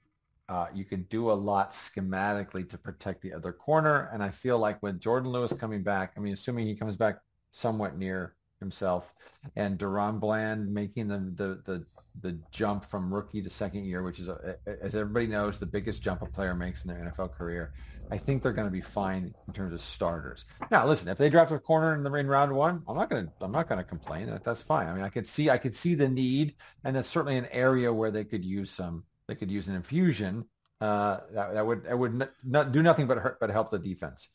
uh, 0.49 0.67
you 0.75 0.85
can 0.85 1.05
do 1.05 1.31
a 1.31 1.35
lot 1.35 1.71
schematically 1.71 2.69
to 2.69 2.79
protect 2.79 3.23
the 3.23 3.33
other 3.33 3.53
corner. 3.53 4.11
And 4.13 4.23
I 4.23 4.31
feel 4.31 4.59
like 4.59 4.83
with 4.83 5.01
Jourdan 5.01 5.27
Lewis 5.27 5.53
coming 5.53 5.85
back, 5.85 6.15
I 6.17 6.21
mean, 6.21 6.33
assuming 6.33 6.67
he 6.67 6.75
comes 6.75 6.97
back 6.97 7.19
somewhat 7.53 7.97
near 7.97 8.35
himself, 8.59 9.15
and 9.55 9.79
DaRon 9.79 10.19
Bland 10.19 10.73
making 10.75 11.07
the 11.07 11.19
the 11.37 11.63
the 11.65 11.87
the 12.21 12.39
jump 12.51 12.85
from 12.85 13.13
rookie 13.13 13.43
to 13.43 13.51
second 13.51 13.85
year, 13.85 14.03
which 14.03 14.21
is, 14.21 14.29
a, 14.29 14.57
as 14.67 14.95
everybody 14.95 15.27
knows, 15.27 15.59
the 15.59 15.67
biggest 15.67 16.03
jump 16.03 16.23
a 16.23 16.27
player 16.27 16.55
makes 16.55 16.85
in 16.85 16.89
their 16.89 16.99
NFL 16.99 17.33
career. 17.33 17.73
I 18.11 18.19
think 18.19 18.43
they're 18.43 18.53
going 18.53 18.67
to 18.67 18.73
be 18.73 18.83
fine 18.83 19.35
in 19.47 19.53
terms 19.55 19.73
of 19.73 19.81
starters. 19.81 20.45
Now, 20.71 20.87
listen, 20.87 21.09
if 21.09 21.17
they 21.17 21.31
draft 21.31 21.51
a 21.53 21.59
corner 21.59 21.95
in 21.95 22.03
the 22.03 22.13
in 22.13 22.27
round 22.27 22.53
one, 22.53 22.83
I'm 22.87 22.97
not 22.97 23.09
going 23.09 23.27
to 23.27 23.33
I'm 23.41 23.53
not 23.53 23.69
going 23.69 23.79
to 23.79 23.85
complain. 23.85 24.27
That, 24.29 24.45
that's 24.45 24.63
fine. 24.63 24.87
I 24.87 24.95
mean, 24.95 25.05
I 25.05 25.09
could 25.09 25.27
see 25.27 25.49
I 25.49 25.59
could 25.59 25.75
see 25.75 25.95
the 25.95 26.09
need, 26.09 26.55
and 26.85 26.95
that's 26.95 27.09
certainly 27.09 27.39
an 27.39 27.49
area 27.51 27.93
where 27.93 28.11
they 28.11 28.25
could 28.25 28.45
use 28.45 28.71
some 28.71 29.05
they 29.29 29.35
could 29.35 29.51
use 29.51 29.69
an 29.69 29.75
infusion 29.75 30.45
uh, 30.81 31.21
that, 31.33 31.55
that 31.55 31.67
would 31.67 31.85
that 31.85 31.99
would 31.99 32.15
not, 32.15 32.31
not 32.45 32.73
do 32.73 32.83
nothing 32.83 33.07
but 33.07 33.19
hurt 33.19 33.41
but 33.41 33.51
help 33.51 33.71
the 33.71 33.79
defense. 33.79 34.29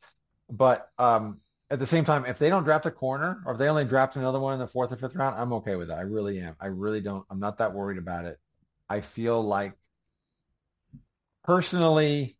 But 0.49 0.89
um, 0.97 1.41
at 1.69 1.79
the 1.79 1.85
same 1.85 2.05
time, 2.05 2.25
if 2.25 2.39
they 2.39 2.49
don't 2.49 2.63
draft 2.63 2.85
a 2.85 2.91
corner 2.91 3.41
or 3.45 3.53
if 3.53 3.59
they 3.59 3.67
only 3.67 3.85
draft 3.85 4.15
another 4.15 4.39
one 4.39 4.53
in 4.53 4.59
the 4.59 4.67
fourth 4.67 4.91
or 4.91 4.95
fifth 4.95 5.15
round, 5.15 5.35
I'm 5.35 5.53
okay 5.53 5.75
with 5.75 5.89
that. 5.89 5.97
I 5.97 6.01
really 6.01 6.39
am. 6.39 6.55
I 6.59 6.67
really 6.67 7.01
don't. 7.01 7.25
I'm 7.29 7.39
not 7.39 7.57
that 7.57 7.73
worried 7.73 7.97
about 7.97 8.25
it. 8.25 8.37
I 8.89 9.01
feel 9.01 9.41
like 9.41 9.73
personally, 11.43 12.37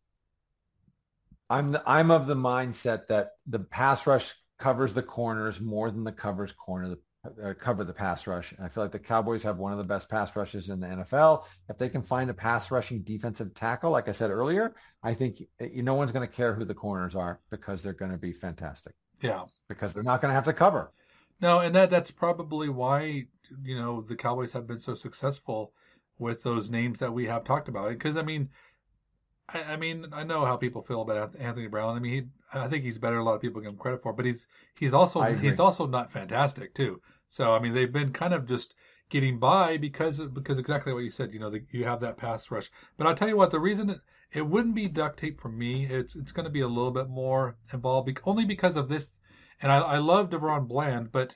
I'm 1.49 1.73
the, 1.73 1.84
I'm 1.86 2.11
of 2.11 2.28
the 2.28 2.36
mindset 2.36 3.07
that 3.07 3.32
the 3.45 3.59
pass 3.59 4.07
rush 4.07 4.34
covers 4.59 4.93
the 4.93 5.03
corners 5.03 5.59
more 5.59 5.91
than 5.91 6.03
the 6.03 6.11
covers 6.11 6.53
corner 6.53 6.89
the 6.89 6.99
uh, 7.43 7.53
cover 7.53 7.84
the 7.84 7.93
pass 7.93 8.25
rush. 8.28 8.53
And 8.53 8.65
I 8.65 8.69
feel 8.69 8.84
like 8.84 8.93
the 8.93 8.99
Cowboys 8.99 9.43
have 9.43 9.57
one 9.57 9.73
of 9.73 9.78
the 9.78 9.84
best 9.84 10.09
pass 10.09 10.34
rushes 10.34 10.69
in 10.69 10.80
the 10.80 10.88
NFL. 10.88 11.43
If 11.67 11.78
they 11.78 11.89
can 11.89 12.03
find 12.03 12.30
a 12.30 12.34
pass 12.34 12.71
rushing 12.71 13.01
defensive 13.01 13.53
tackle, 13.53 13.91
like 13.91 14.07
I 14.07 14.13
said 14.13 14.32
earlier, 14.32 14.73
I 15.03 15.13
think 15.13 15.41
you, 15.59 15.84
no 15.84 15.95
one's 15.95 16.13
going 16.13 16.25
to 16.25 16.34
care 16.34 16.53
who 16.53 16.63
the 16.63 16.73
corners 16.73 17.17
are 17.17 17.41
because 17.51 17.84
they're 17.84 17.91
going 17.91 18.11
to 18.11 18.17
be 18.17 18.32
fantastic 18.32 18.93
Yeah. 19.22 19.45
because 19.68 19.93
they're 19.93 20.03
not 20.03 20.22
going 20.22 20.30
to 20.30 20.36
have 20.36 20.45
to 20.45 20.53
cover. 20.53 20.91
No, 21.39 21.59
and 21.59 21.76
that 21.76 21.89
that's 21.89 22.11
probably 22.11 22.70
why 22.70 23.26
you 23.63 23.78
know 23.78 24.01
the 24.01 24.15
Cowboys 24.15 24.51
have 24.53 24.68
been 24.68 24.80
so 24.80 24.95
successful 24.95 25.74
with 26.20 26.41
those 26.41 26.70
names 26.70 26.99
that 26.99 27.13
we 27.13 27.26
have 27.28 27.43
talked 27.43 27.68
about. 27.68 27.89
Because 27.89 28.18
I 28.18 28.24
mean, 28.24 28.49
I, 29.49 29.63
I 29.63 29.78
mean, 29.78 30.07
I 30.11 30.24
know 30.24 30.45
how 30.45 30.57
people 30.57 30.82
feel 30.82 31.01
about 31.01 31.36
Anthony 31.39 31.68
Brown. 31.68 31.95
I 31.95 31.99
mean, 31.99 32.11
he, 32.11 32.57
I 32.57 32.68
think 32.68 32.84
he's 32.84 32.97
better. 32.97 33.20
A 33.20 33.24
lot 33.24 33.36
of 33.36 33.41
people 33.41 33.61
give 33.61 33.72
him 33.72 33.78
credit 33.78 34.01
for, 34.01 34.13
but 34.13 34.26
he's 34.26 34.47
he's 34.80 34.93
also 34.93 35.22
he's 35.22 35.59
also 35.59 35.86
not 35.86 36.11
fantastic 36.11 36.74
too. 36.74 37.01
So 37.30 37.53
I 37.53 37.59
mean, 37.59 37.74
they've 37.74 37.91
been 37.91 38.13
kind 38.13 38.34
of 38.34 38.47
just 38.47 38.74
getting 39.09 39.39
by 39.39 39.78
because 39.78 40.20
because 40.20 40.59
exactly 40.59 40.93
what 40.93 41.03
you 41.03 41.11
said. 41.11 41.34
You 41.34 41.39
know, 41.39 41.49
the, 41.49 41.63
you 41.72 41.84
have 41.84 42.01
that 42.01 42.18
pass 42.18 42.49
rush. 42.51 42.72
But 42.97 43.07
I'll 43.07 43.15
tell 43.15 43.30
you 43.30 43.38
what, 43.38 43.51
the 43.51 43.59
reason 43.59 44.01
it, 44.32 44.47
wouldn't 44.47 44.75
be 44.75 44.88
duct 44.88 45.19
tape 45.19 45.39
for 45.39 45.49
me. 45.49 45.86
It's 45.86 46.15
it's 46.15 46.32
going 46.32 46.45
to 46.45 46.51
be 46.51 46.61
a 46.61 46.67
little 46.67 46.91
bit 46.91 47.09
more 47.09 47.57
involved, 47.71 48.19
only 48.25 48.45
because 48.45 48.75
of 48.75 48.89
this. 48.89 49.09
And 49.61 49.71
I, 49.71 49.80
I 49.80 49.97
love 49.97 50.30
DaRon 50.30 50.67
Bland, 50.67 51.11
but 51.11 51.36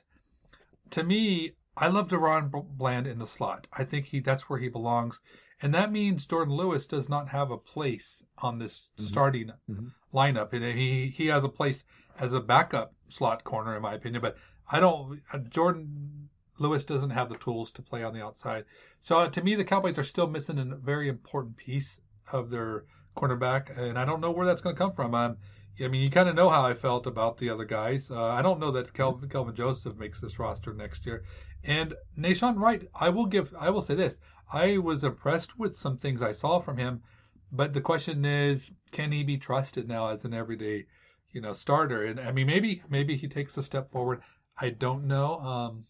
to 0.90 1.02
me, 1.02 1.52
I 1.76 1.88
love 1.88 2.08
DaRon 2.08 2.50
Bland 2.50 3.06
in 3.06 3.18
the 3.18 3.26
slot. 3.26 3.66
I 3.72 3.84
think 3.84 4.06
he 4.06 4.20
that's 4.20 4.48
where 4.48 4.58
he 4.58 4.68
belongs, 4.68 5.20
and 5.60 5.74
that 5.74 5.90
means 5.90 6.26
Jourdan 6.26 6.54
Lewis 6.54 6.86
does 6.86 7.08
not 7.08 7.28
have 7.28 7.50
a 7.50 7.56
place 7.56 8.22
on 8.38 8.58
this 8.58 8.90
Mhm. 8.98 9.04
starting 9.06 9.52
Mhm. 9.70 9.92
lineup, 10.12 10.52
and 10.52 10.62
he 10.78 11.08
he 11.08 11.26
has 11.28 11.44
a 11.44 11.48
place 11.48 11.84
as 12.18 12.32
a 12.32 12.40
backup 12.40 12.94
slot 13.08 13.42
corner, 13.42 13.74
in 13.74 13.82
my 13.82 13.94
opinion. 13.94 14.20
But 14.20 14.36
I 14.70 14.80
don't. 14.80 15.22
uh, 15.32 15.38
Jourdan 15.38 16.28
Lewis 16.58 16.84
doesn't 16.84 17.10
have 17.10 17.28
the 17.28 17.38
tools 17.38 17.70
to 17.72 17.82
play 17.82 18.04
on 18.04 18.12
the 18.12 18.22
outside. 18.22 18.66
So 19.00 19.18
uh, 19.20 19.28
to 19.30 19.42
me, 19.42 19.54
the 19.54 19.64
Cowboys 19.64 19.98
are 19.98 20.04
still 20.04 20.28
missing 20.28 20.58
a 20.58 20.76
very 20.76 21.08
important 21.08 21.56
piece 21.56 22.00
of 22.30 22.50
their 22.50 22.84
cornerback, 23.16 23.76
and 23.76 23.98
I 23.98 24.04
don't 24.04 24.20
know 24.20 24.30
where 24.30 24.46
that's 24.46 24.62
going 24.62 24.74
to 24.74 24.78
come 24.78 24.92
from. 24.92 25.14
Um, 25.14 25.36
I 25.80 25.88
mean, 25.88 26.02
you 26.02 26.10
kind 26.10 26.28
of 26.28 26.34
know 26.34 26.50
how 26.50 26.62
I 26.64 26.74
felt 26.74 27.06
about 27.06 27.38
the 27.38 27.50
other 27.50 27.64
guys. 27.64 28.10
Uh, 28.10 28.24
I 28.24 28.42
don't 28.42 28.60
know 28.60 28.70
that 28.72 28.92
Kelvin, 28.92 29.28
Kelvin 29.28 29.54
Joseph 29.54 29.96
makes 29.96 30.20
this 30.20 30.38
roster 30.38 30.74
next 30.74 31.06
year. 31.06 31.24
And 31.64 31.94
Nahshon 32.18 32.58
Wright, 32.58 32.88
I 32.94 33.08
will 33.08 33.26
give, 33.26 33.54
I 33.58 33.70
will 33.70 33.82
say 33.82 33.94
this: 33.94 34.18
I 34.52 34.78
was 34.78 35.02
impressed 35.02 35.58
with 35.58 35.76
some 35.76 35.96
things 35.96 36.22
I 36.22 36.32
saw 36.32 36.60
from 36.60 36.76
him, 36.76 37.02
but 37.50 37.72
the 37.72 37.80
question 37.80 38.24
is, 38.24 38.70
can 38.90 39.12
he 39.12 39.24
be 39.24 39.38
trusted 39.38 39.88
now 39.88 40.08
as 40.08 40.24
an 40.24 40.34
everyday, 40.34 40.86
you 41.32 41.40
know, 41.40 41.52
starter? 41.52 42.04
And 42.04 42.20
I 42.20 42.32
mean, 42.32 42.46
maybe, 42.46 42.82
maybe 42.88 43.16
he 43.16 43.28
takes 43.28 43.56
a 43.56 43.62
step 43.62 43.90
forward. 43.90 44.22
I 44.58 44.70
don't 44.70 45.06
know. 45.06 45.40
Um, 45.40 45.84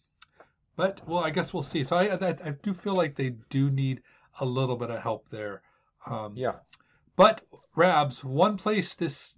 but 0.75 1.01
well, 1.07 1.23
I 1.23 1.29
guess 1.29 1.53
we'll 1.53 1.63
see. 1.63 1.83
So 1.83 1.97
I, 1.97 2.15
I, 2.15 2.29
I 2.29 2.49
do 2.63 2.73
feel 2.73 2.95
like 2.95 3.15
they 3.15 3.35
do 3.49 3.69
need 3.69 4.01
a 4.39 4.45
little 4.45 4.77
bit 4.77 4.89
of 4.89 5.01
help 5.01 5.29
there. 5.29 5.61
Um, 6.05 6.33
Yeah. 6.35 6.59
but 7.15 7.43
Rabs, 7.75 8.23
one 8.23 8.57
place 8.57 8.93
this 8.93 9.37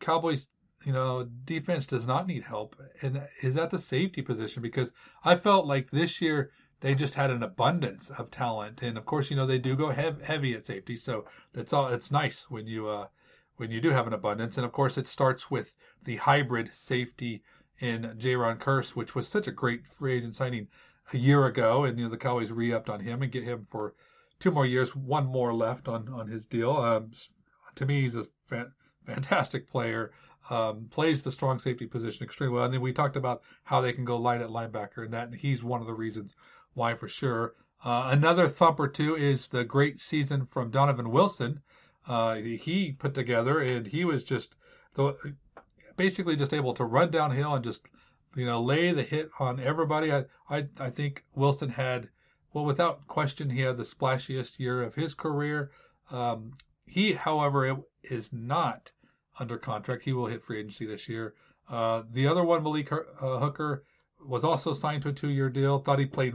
Cowboys, 0.00 0.48
you 0.84 0.92
know, 0.92 1.24
defense 1.44 1.86
does 1.86 2.06
not 2.06 2.26
need 2.26 2.44
help, 2.44 2.76
and 3.02 3.28
is 3.42 3.56
at 3.56 3.70
the 3.70 3.78
safety 3.78 4.22
position 4.22 4.62
because 4.62 4.92
I 5.24 5.34
felt 5.36 5.66
like 5.66 5.90
this 5.90 6.20
year 6.20 6.52
they 6.80 6.94
just 6.94 7.14
had 7.14 7.30
an 7.30 7.42
abundance 7.42 8.10
of 8.10 8.30
talent, 8.30 8.82
and 8.82 8.96
of 8.96 9.04
course, 9.04 9.30
you 9.30 9.36
know, 9.36 9.46
they 9.46 9.58
do 9.58 9.74
go 9.74 9.90
hev- 9.90 10.22
heavy 10.22 10.54
at 10.54 10.66
safety, 10.66 10.96
so 10.96 11.26
that's 11.52 11.72
all. 11.72 11.88
It's 11.88 12.10
nice 12.10 12.48
when 12.48 12.66
you 12.66 12.88
uh 12.88 13.08
when 13.56 13.72
you 13.72 13.80
do 13.80 13.90
have 13.90 14.06
an 14.06 14.12
abundance, 14.12 14.56
and 14.56 14.64
of 14.64 14.70
course, 14.72 14.96
it 14.98 15.08
starts 15.08 15.50
with 15.50 15.72
the 16.04 16.16
hybrid 16.16 16.72
safety 16.72 17.42
in 17.80 18.02
Jayron 18.18 18.58
Kearse, 18.58 18.90
which 18.94 19.16
was 19.16 19.26
such 19.26 19.48
a 19.48 19.52
great 19.52 19.84
free 19.86 20.18
agent 20.18 20.36
signing 20.36 20.68
a 21.12 21.16
year 21.18 21.46
ago, 21.46 21.84
and 21.84 21.98
you 21.98 22.04
know 22.04 22.10
the 22.10 22.16
Cowboys 22.16 22.52
re-upped 22.52 22.88
on 22.88 23.00
him 23.00 23.22
and 23.22 23.32
get 23.32 23.42
him 23.42 23.66
for 23.70 23.94
two 24.40 24.50
more 24.50 24.66
years, 24.66 24.94
one 24.96 25.26
more 25.26 25.54
left 25.54 25.88
on 25.88 26.08
on 26.08 26.28
his 26.28 26.44
deal. 26.46 26.76
Um, 26.76 27.10
to 27.76 27.86
me, 27.86 28.02
he's 28.02 28.16
a 28.16 28.26
fan, 28.48 28.72
fantastic 29.06 29.68
player. 29.70 30.12
um, 30.50 30.86
plays 30.90 31.22
the 31.22 31.30
strong 31.32 31.58
safety 31.58 31.86
position 31.86 32.24
extremely 32.24 32.54
well. 32.54 32.64
And 32.64 32.72
then 32.74 32.80
we 32.80 32.92
talked 32.92 33.16
about 33.16 33.42
how 33.64 33.80
they 33.80 33.92
can 33.92 34.04
go 34.04 34.16
light 34.16 34.40
at 34.40 34.48
linebacker, 34.48 35.04
and 35.04 35.12
that 35.12 35.34
he's 35.34 35.62
one 35.62 35.80
of 35.80 35.86
the 35.86 35.94
reasons 35.94 36.34
why 36.74 36.94
for 36.94 37.08
sure. 37.08 37.54
Uh, 37.84 38.08
another 38.12 38.48
thumper 38.48 38.88
too 38.88 39.16
is 39.16 39.46
the 39.46 39.64
great 39.64 40.00
season 40.00 40.46
from 40.46 40.70
Donovan 40.70 41.10
Wilson. 41.10 41.60
Uh, 42.06 42.36
he 42.36 42.92
put 42.98 43.14
together, 43.14 43.60
and 43.60 43.86
he 43.86 44.04
was 44.04 44.24
just 44.24 44.54
the, 44.94 45.14
basically 45.96 46.36
just 46.36 46.54
able 46.54 46.74
to 46.74 46.84
run 46.84 47.10
downhill 47.10 47.54
and 47.54 47.64
just 47.64 47.86
you 48.34 48.46
know 48.46 48.62
lay 48.62 48.92
the 48.92 49.02
hit 49.02 49.30
on 49.38 49.60
everybody. 49.60 50.12
I 50.12 50.24
I, 50.48 50.66
I 50.80 50.90
think 50.90 51.24
Wilson 51.34 51.68
had 51.68 52.08
well 52.58 52.66
without 52.66 53.06
question 53.06 53.48
he 53.48 53.60
had 53.60 53.76
the 53.76 53.84
splashiest 53.84 54.58
year 54.58 54.82
of 54.82 54.96
his 54.96 55.14
career. 55.14 55.70
Um, 56.10 56.54
he, 56.86 57.12
however, 57.12 57.76
is 58.02 58.32
not 58.32 58.90
under 59.38 59.58
contract. 59.58 60.02
He 60.02 60.12
will 60.12 60.26
hit 60.26 60.42
free 60.42 60.58
agency 60.58 60.86
this 60.86 61.08
year. 61.08 61.34
Uh, 61.68 62.02
the 62.10 62.26
other 62.26 62.42
one, 62.42 62.64
Malik 62.64 62.90
uh, 62.90 63.38
Hooker, 63.38 63.84
was 64.26 64.42
also 64.42 64.74
signed 64.74 65.02
to 65.02 65.10
a 65.10 65.12
two-year 65.12 65.50
deal. 65.50 65.78
Thought 65.78 66.00
he 66.00 66.06
played 66.06 66.34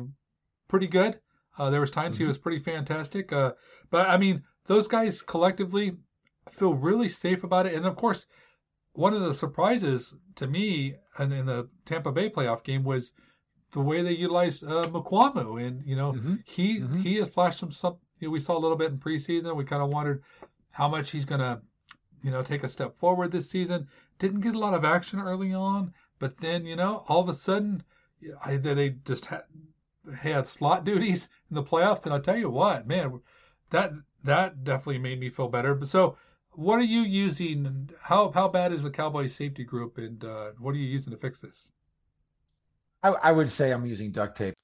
pretty 0.69 0.87
good. 0.87 1.19
Uh, 1.57 1.69
there 1.69 1.81
was 1.81 1.91
times 1.91 2.15
mm-hmm. 2.15 2.23
he 2.23 2.27
was 2.27 2.37
pretty 2.37 2.59
fantastic. 2.59 3.33
Uh, 3.33 3.51
but 3.89 4.07
I 4.07 4.15
mean, 4.15 4.43
those 4.67 4.87
guys 4.87 5.21
collectively 5.21 5.97
feel 6.51 6.73
really 6.73 7.09
safe 7.09 7.43
about 7.43 7.65
it. 7.65 7.73
And 7.73 7.85
of 7.85 7.97
course, 7.97 8.27
one 8.93 9.13
of 9.13 9.21
the 9.23 9.33
surprises 9.33 10.15
to 10.35 10.47
me 10.47 10.95
and 11.17 11.33
in 11.33 11.47
the 11.47 11.67
Tampa 11.85 12.13
Bay 12.13 12.29
playoff 12.29 12.63
game 12.63 12.85
was 12.85 13.11
the 13.73 13.81
way 13.81 14.01
they 14.01 14.13
utilize 14.13 14.63
uh. 14.63 14.83
And 14.83 15.83
you 15.85 15.95
know, 15.95 16.13
mm-hmm. 16.13 16.35
he 16.45 16.79
mm-hmm. 16.79 16.99
he 16.99 17.15
has 17.17 17.27
flashed 17.29 17.59
some. 17.59 17.71
some 17.71 17.97
you 18.19 18.27
know, 18.27 18.31
we 18.31 18.39
saw 18.39 18.57
a 18.57 18.59
little 18.59 18.77
bit 18.77 18.91
in 18.91 18.97
preseason. 18.99 19.55
We 19.55 19.65
kind 19.65 19.83
of 19.83 19.89
wondered 19.89 20.23
how 20.71 20.87
much 20.87 21.11
he's 21.11 21.25
gonna 21.25 21.61
you 22.23 22.31
know, 22.31 22.41
take 22.41 22.63
a 22.63 22.69
step 22.69 22.97
forward 22.97 23.31
this 23.31 23.49
season. 23.49 23.87
Didn't 24.17 24.41
get 24.41 24.55
a 24.55 24.59
lot 24.59 24.73
of 24.73 24.85
action 24.85 25.19
early 25.19 25.53
on, 25.53 25.93
but 26.19 26.37
then, 26.37 26.65
you 26.65 26.75
know, 26.75 27.03
all 27.07 27.19
of 27.19 27.29
a 27.29 27.33
sudden, 27.33 27.83
I, 28.43 28.55
they 28.55 28.91
just 29.05 29.25
had, 29.25 29.43
had 30.15 30.47
slot 30.47 30.85
duties 30.85 31.27
in 31.49 31.55
the 31.55 31.63
playoffs. 31.63 32.05
And 32.05 32.13
I'll 32.13 32.21
tell 32.21 32.37
you 32.37 32.49
what, 32.49 32.87
man, 32.87 33.19
that 33.69 33.91
that 34.23 34.63
definitely 34.63 34.99
made 34.99 35.19
me 35.19 35.29
feel 35.29 35.49
better. 35.49 35.75
But 35.75 35.89
so, 35.89 36.17
what 36.51 36.79
are 36.79 36.83
you 36.83 37.01
using? 37.01 37.89
How 38.01 38.31
how 38.31 38.47
bad 38.47 38.71
is 38.71 38.83
the 38.83 38.89
Cowboys 38.89 39.35
safety 39.35 39.65
group, 39.65 39.97
and 39.97 40.23
uh, 40.23 40.51
what 40.59 40.71
are 40.71 40.77
you 40.77 40.87
using 40.87 41.11
to 41.11 41.17
fix 41.17 41.41
this? 41.41 41.67
I, 43.03 43.09
I 43.09 43.31
would 43.31 43.51
say 43.51 43.71
I'm 43.71 43.85
using 43.85 44.11
duct 44.11 44.37
tape. 44.37 44.55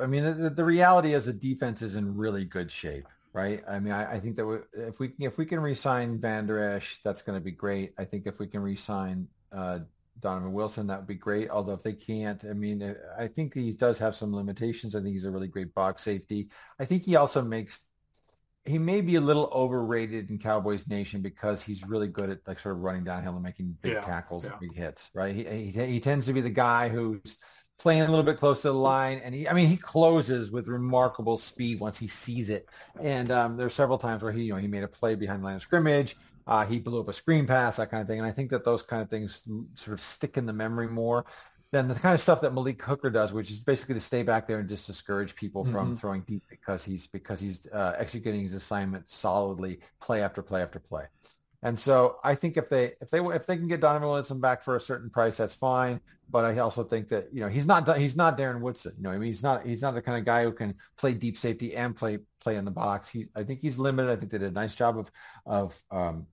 I 0.00 0.06
mean, 0.06 0.24
the, 0.24 0.50
the 0.50 0.64
reality 0.64 1.14
is 1.14 1.26
the 1.26 1.32
defense 1.32 1.80
is 1.80 1.94
in 1.94 2.16
really 2.16 2.44
good 2.44 2.70
shape 2.70 3.06
right? 3.34 3.64
I 3.68 3.80
mean, 3.80 3.92
I, 3.92 4.12
I 4.12 4.20
think 4.20 4.36
that 4.36 4.46
we, 4.46 4.58
if 4.74 4.98
we 5.00 5.12
if 5.18 5.36
we 5.36 5.44
can 5.44 5.60
re-sign 5.60 6.18
Vander 6.18 6.58
Esch, 6.58 7.00
that's 7.04 7.20
going 7.20 7.38
to 7.38 7.44
be 7.44 7.50
great. 7.50 7.92
I 7.98 8.04
think 8.04 8.26
if 8.26 8.38
we 8.38 8.46
can 8.46 8.62
re-sign 8.62 9.28
uh, 9.52 9.80
Donovan 10.20 10.52
Wilson, 10.52 10.86
that 10.86 11.00
would 11.00 11.08
be 11.08 11.16
great. 11.16 11.50
Although 11.50 11.74
if 11.74 11.82
they 11.82 11.92
can't, 11.92 12.42
I 12.44 12.54
mean, 12.54 12.94
I 13.18 13.26
think 13.26 13.52
he 13.52 13.72
does 13.72 13.98
have 13.98 14.14
some 14.16 14.34
limitations. 14.34 14.94
I 14.94 15.00
think 15.00 15.12
he's 15.12 15.24
a 15.24 15.30
really 15.30 15.48
great 15.48 15.74
box 15.74 16.02
safety. 16.02 16.48
I 16.78 16.84
think 16.84 17.02
he 17.02 17.16
also 17.16 17.42
makes 17.42 17.82
he 18.66 18.78
may 18.78 19.02
be 19.02 19.16
a 19.16 19.20
little 19.20 19.50
overrated 19.52 20.30
in 20.30 20.38
Cowboys 20.38 20.88
Nation 20.88 21.20
because 21.20 21.62
he's 21.62 21.84
really 21.84 22.08
good 22.08 22.30
at 22.30 22.40
like 22.46 22.58
sort 22.58 22.76
of 22.76 22.82
running 22.82 23.04
downhill 23.04 23.34
and 23.34 23.42
making 23.42 23.76
big 23.82 23.92
yeah, 23.92 24.00
tackles 24.00 24.44
yeah. 24.44 24.52
and 24.52 24.60
big 24.60 24.74
hits, 24.74 25.10
right? 25.12 25.34
He, 25.34 25.44
he, 25.44 25.86
he 25.86 26.00
tends 26.00 26.26
to 26.26 26.32
be 26.32 26.40
the 26.40 26.50
guy 26.50 26.88
who's 26.88 27.36
playing 27.78 28.02
a 28.02 28.08
little 28.08 28.22
bit 28.22 28.38
close 28.38 28.62
to 28.62 28.68
the 28.68 28.74
line. 28.74 29.20
And 29.22 29.34
he, 29.34 29.46
I 29.46 29.52
mean, 29.52 29.68
he 29.68 29.76
closes 29.76 30.50
with 30.50 30.66
remarkable 30.66 31.36
speed 31.36 31.78
once 31.78 31.98
he 31.98 32.08
sees 32.08 32.48
it. 32.48 32.68
And 33.00 33.30
um, 33.30 33.56
there's 33.58 33.74
several 33.74 33.98
times 33.98 34.22
where 34.22 34.32
he, 34.32 34.44
you 34.44 34.54
know, 34.54 34.58
he 34.58 34.68
made 34.68 34.82
a 34.82 34.88
play 34.88 35.14
behind 35.14 35.42
the 35.42 35.46
line 35.46 35.56
of 35.56 35.62
scrimmage. 35.62 36.16
Uh, 36.46 36.64
he 36.64 36.78
blew 36.78 37.00
up 37.00 37.08
a 37.08 37.12
screen 37.12 37.46
pass, 37.46 37.76
that 37.76 37.90
kind 37.90 38.00
of 38.00 38.06
thing. 38.06 38.18
And 38.18 38.26
I 38.26 38.32
think 38.32 38.50
that 38.50 38.64
those 38.64 38.82
kind 38.82 39.02
of 39.02 39.10
things 39.10 39.42
sort 39.74 39.92
of 39.92 40.00
stick 40.00 40.38
in 40.38 40.46
the 40.46 40.52
memory 40.52 40.88
more 40.88 41.26
than 41.74 41.88
the 41.88 41.94
kind 41.94 42.14
of 42.14 42.20
stuff 42.20 42.40
that 42.42 42.54
Malik 42.54 42.80
Hooker 42.80 43.10
does, 43.10 43.32
which 43.32 43.50
is 43.50 43.58
basically 43.58 43.96
to 43.96 44.00
stay 44.00 44.22
back 44.22 44.46
there 44.46 44.60
and 44.60 44.68
just 44.68 44.86
discourage 44.86 45.34
people 45.34 45.64
mm-hmm. 45.64 45.72
from 45.72 45.96
throwing 45.96 46.20
deep 46.20 46.44
because 46.48 46.84
he's 46.84 47.08
because 47.08 47.40
he's 47.40 47.66
uh, 47.72 47.94
executing 47.98 48.42
his 48.42 48.54
assignment 48.54 49.10
solidly, 49.10 49.80
play 50.00 50.22
after 50.22 50.40
play 50.40 50.62
after 50.62 50.78
play. 50.78 51.04
And 51.64 51.80
so 51.80 52.18
I 52.22 52.36
think 52.36 52.56
if 52.56 52.68
they 52.68 52.92
if 53.00 53.10
they 53.10 53.18
if 53.18 53.46
they 53.46 53.56
can 53.56 53.66
get 53.66 53.80
Donovan 53.80 54.08
Wilson 54.08 54.40
back 54.40 54.62
for 54.62 54.76
a 54.76 54.80
certain 54.80 55.10
price, 55.10 55.36
that's 55.36 55.54
fine. 55.54 56.00
But 56.30 56.44
I 56.44 56.58
also 56.58 56.84
think 56.84 57.08
that 57.08 57.28
you 57.32 57.40
know 57.40 57.48
he's 57.48 57.66
not 57.66 57.96
he's 57.98 58.16
not 58.16 58.38
Darren 58.38 58.60
Woodson. 58.60 58.92
You 58.96 59.02
know, 59.02 59.10
I 59.10 59.18
mean 59.18 59.26
he's 59.26 59.42
not 59.42 59.66
he's 59.66 59.82
not 59.82 59.94
the 59.94 60.02
kind 60.02 60.16
of 60.16 60.24
guy 60.24 60.44
who 60.44 60.52
can 60.52 60.74
play 60.96 61.14
deep 61.14 61.36
safety 61.36 61.74
and 61.74 61.96
play 61.96 62.18
play 62.40 62.54
in 62.54 62.64
the 62.64 62.70
box. 62.70 63.08
He 63.08 63.26
I 63.34 63.42
think 63.42 63.60
he's 63.62 63.78
limited. 63.78 64.12
I 64.12 64.16
think 64.16 64.30
they 64.30 64.38
did 64.38 64.50
a 64.50 64.52
nice 64.52 64.76
job 64.76 64.96
of 64.96 65.10
of 65.44 65.82
um, 65.90 66.26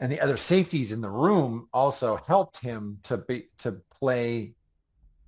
and 0.00 0.10
the 0.10 0.20
other 0.20 0.36
safeties 0.36 0.92
in 0.92 1.00
the 1.00 1.10
room 1.10 1.68
also 1.72 2.16
helped 2.16 2.58
him 2.58 2.98
to 3.04 3.18
be 3.18 3.48
to 3.58 3.80
play 3.92 4.54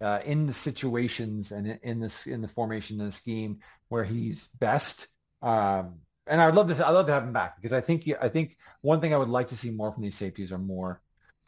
uh, 0.00 0.20
in 0.24 0.46
the 0.46 0.52
situations 0.52 1.52
and 1.52 1.78
in 1.82 2.00
this 2.00 2.26
in 2.26 2.42
the 2.42 2.48
formation 2.48 3.00
and 3.00 3.08
the 3.08 3.12
scheme 3.12 3.60
where 3.88 4.04
he's 4.04 4.48
best. 4.58 5.08
Um, 5.42 6.00
and 6.26 6.40
I'd 6.40 6.54
love 6.54 6.74
to 6.74 6.86
I'd 6.86 6.90
love 6.90 7.06
to 7.06 7.12
have 7.12 7.22
him 7.22 7.32
back 7.32 7.56
because 7.56 7.72
I 7.72 7.80
think 7.80 8.08
I 8.20 8.28
think 8.28 8.56
one 8.82 9.00
thing 9.00 9.14
I 9.14 9.16
would 9.16 9.28
like 9.28 9.48
to 9.48 9.56
see 9.56 9.70
more 9.70 9.92
from 9.92 10.02
these 10.02 10.16
safeties 10.16 10.52
are 10.52 10.58
more 10.58 11.00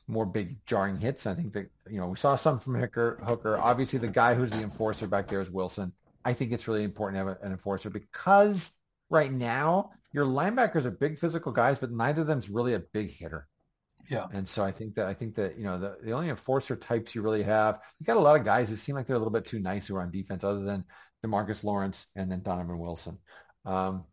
more 0.06 0.24
big 0.24 0.64
jarring 0.66 0.98
hits. 0.98 1.26
I 1.26 1.34
think 1.34 1.52
that 1.54 1.70
you 1.90 2.00
know 2.00 2.06
we 2.08 2.16
saw 2.16 2.36
some 2.36 2.58
from 2.58 2.76
Hooker. 2.76 3.20
Hooker, 3.24 3.58
obviously 3.58 3.98
the 3.98 4.08
guy 4.08 4.34
who's 4.34 4.52
the 4.52 4.62
enforcer 4.62 5.06
back 5.06 5.26
there 5.26 5.40
is 5.40 5.50
Wilson. 5.50 5.92
I 6.24 6.32
think 6.32 6.52
it's 6.52 6.68
really 6.68 6.84
important 6.84 7.20
to 7.20 7.28
have 7.28 7.42
an 7.42 7.52
enforcer 7.52 7.90
because 7.90 8.72
right 9.10 9.32
now 9.32 9.90
your 10.12 10.26
linebackers 10.26 10.84
are 10.84 10.90
big 10.90 11.18
physical 11.18 11.52
guys, 11.52 11.78
but 11.78 11.90
neither 11.90 12.22
of 12.22 12.26
them's 12.26 12.48
really 12.50 12.74
a 12.74 12.82
big 12.92 13.10
hitter. 13.10 13.46
Yeah. 14.08 14.26
And 14.32 14.48
so 14.48 14.64
I 14.64 14.72
think 14.72 14.94
that 14.94 15.06
I 15.06 15.14
think 15.14 15.34
that 15.34 15.58
you 15.58 15.64
know 15.64 15.78
the, 15.78 15.96
the 16.02 16.12
only 16.12 16.30
enforcer 16.30 16.76
types 16.76 17.14
you 17.14 17.22
really 17.22 17.42
have, 17.42 17.80
you 17.98 18.06
got 18.06 18.16
a 18.16 18.20
lot 18.20 18.38
of 18.38 18.44
guys 18.44 18.70
that 18.70 18.78
seem 18.78 18.94
like 18.94 19.06
they're 19.06 19.16
a 19.16 19.18
little 19.18 19.32
bit 19.32 19.44
too 19.44 19.58
nice 19.58 19.86
who 19.86 19.96
are 19.96 20.02
on 20.02 20.10
defense, 20.10 20.44
other 20.44 20.64
than 20.64 20.84
DeMarcus 21.24 21.62
Lawrence 21.62 22.06
and 22.16 22.30
then 22.30 22.42
Donovan 22.42 22.78
Wilson. 22.78 23.18
Um, 23.66 24.04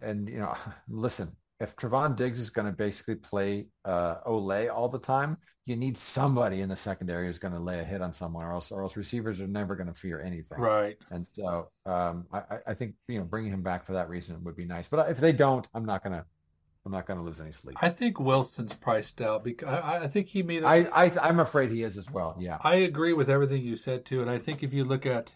and 0.00 0.28
you 0.28 0.38
know, 0.38 0.56
listen, 0.88 1.36
if 1.60 1.74
Trevon 1.76 2.16
Diggs 2.16 2.38
is 2.38 2.50
going 2.50 2.66
to 2.66 2.72
basically 2.72 3.14
play 3.14 3.68
uh, 3.84 4.16
Olay 4.26 4.72
all 4.72 4.88
the 4.88 4.98
time, 4.98 5.38
you 5.64 5.74
need 5.74 5.96
somebody 5.96 6.60
in 6.60 6.68
the 6.68 6.76
secondary 6.76 7.26
who's 7.26 7.38
going 7.38 7.54
to 7.54 7.60
lay 7.60 7.80
a 7.80 7.84
hit 7.84 8.00
on 8.00 8.12
someone, 8.12 8.44
or 8.44 8.52
else, 8.52 8.70
or 8.70 8.82
else 8.82 8.96
receivers 8.96 9.40
are 9.40 9.48
never 9.48 9.74
going 9.74 9.88
to 9.88 9.94
fear 9.94 10.20
anything. 10.20 10.60
Right. 10.60 10.96
And 11.10 11.26
so 11.32 11.70
I, 11.86 12.42
I 12.66 12.74
think 12.74 12.94
you 13.08 13.18
know 13.18 13.24
bringing 13.24 13.52
him 13.52 13.62
back 13.62 13.84
for 13.84 13.94
that 13.94 14.08
reason 14.08 14.42
would 14.44 14.56
be 14.56 14.64
nice. 14.64 14.88
But 14.88 15.10
if 15.10 15.18
they 15.18 15.32
don't, 15.32 15.66
I'm 15.74 15.84
not 15.84 16.02
going 16.02 16.14
to. 16.14 16.24
I'm 16.84 16.92
not 16.92 17.04
going 17.04 17.18
to 17.18 17.24
lose 17.24 17.40
any 17.40 17.50
sleep. 17.50 17.76
I 17.82 17.88
think 17.88 18.20
Wilson's 18.20 18.72
priced 18.72 19.20
out 19.20 19.42
because 19.42 19.68
I, 19.68 20.04
I 20.04 20.06
think 20.06 20.28
he 20.28 20.44
made. 20.44 20.62
A, 20.62 20.68
I, 20.68 21.06
I 21.06 21.12
I'm 21.20 21.40
afraid 21.40 21.72
he 21.72 21.82
is 21.82 21.98
as 21.98 22.08
well. 22.08 22.36
Yeah. 22.38 22.58
I 22.60 22.76
agree 22.76 23.12
with 23.12 23.28
everything 23.28 23.62
you 23.62 23.76
said 23.76 24.04
too, 24.04 24.20
and 24.20 24.30
I 24.30 24.38
think 24.38 24.62
if 24.62 24.72
you 24.72 24.84
look 24.84 25.04
at 25.04 25.32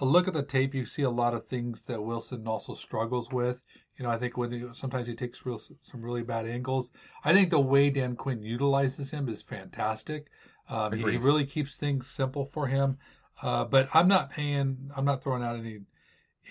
a 0.00 0.04
look 0.04 0.28
at 0.28 0.34
the 0.34 0.42
tape, 0.44 0.72
you 0.72 0.86
see 0.86 1.02
a 1.02 1.10
lot 1.10 1.34
of 1.34 1.48
things 1.48 1.82
that 1.88 2.02
Wilson 2.02 2.46
also 2.46 2.74
struggles 2.74 3.32
with. 3.32 3.60
You 3.96 4.04
know, 4.04 4.10
I 4.10 4.18
think 4.18 4.36
when 4.36 4.50
he, 4.50 4.64
sometimes 4.72 5.06
he 5.06 5.14
takes 5.14 5.46
real 5.46 5.60
some 5.82 6.02
really 6.02 6.22
bad 6.22 6.46
angles. 6.46 6.90
I 7.24 7.32
think 7.32 7.50
the 7.50 7.60
way 7.60 7.90
Dan 7.90 8.16
Quinn 8.16 8.42
utilizes 8.42 9.10
him 9.10 9.28
is 9.28 9.42
fantastic. 9.42 10.26
Um, 10.68 10.92
he, 10.92 11.12
he, 11.12 11.16
really 11.18 11.44
keeps 11.46 11.76
things 11.76 12.08
simple 12.08 12.46
for 12.46 12.66
him. 12.66 12.98
Uh, 13.42 13.64
but 13.64 13.88
I'm 13.94 14.08
not 14.08 14.30
paying. 14.30 14.90
I'm 14.96 15.04
not 15.04 15.22
throwing 15.22 15.42
out 15.42 15.56
any 15.56 15.80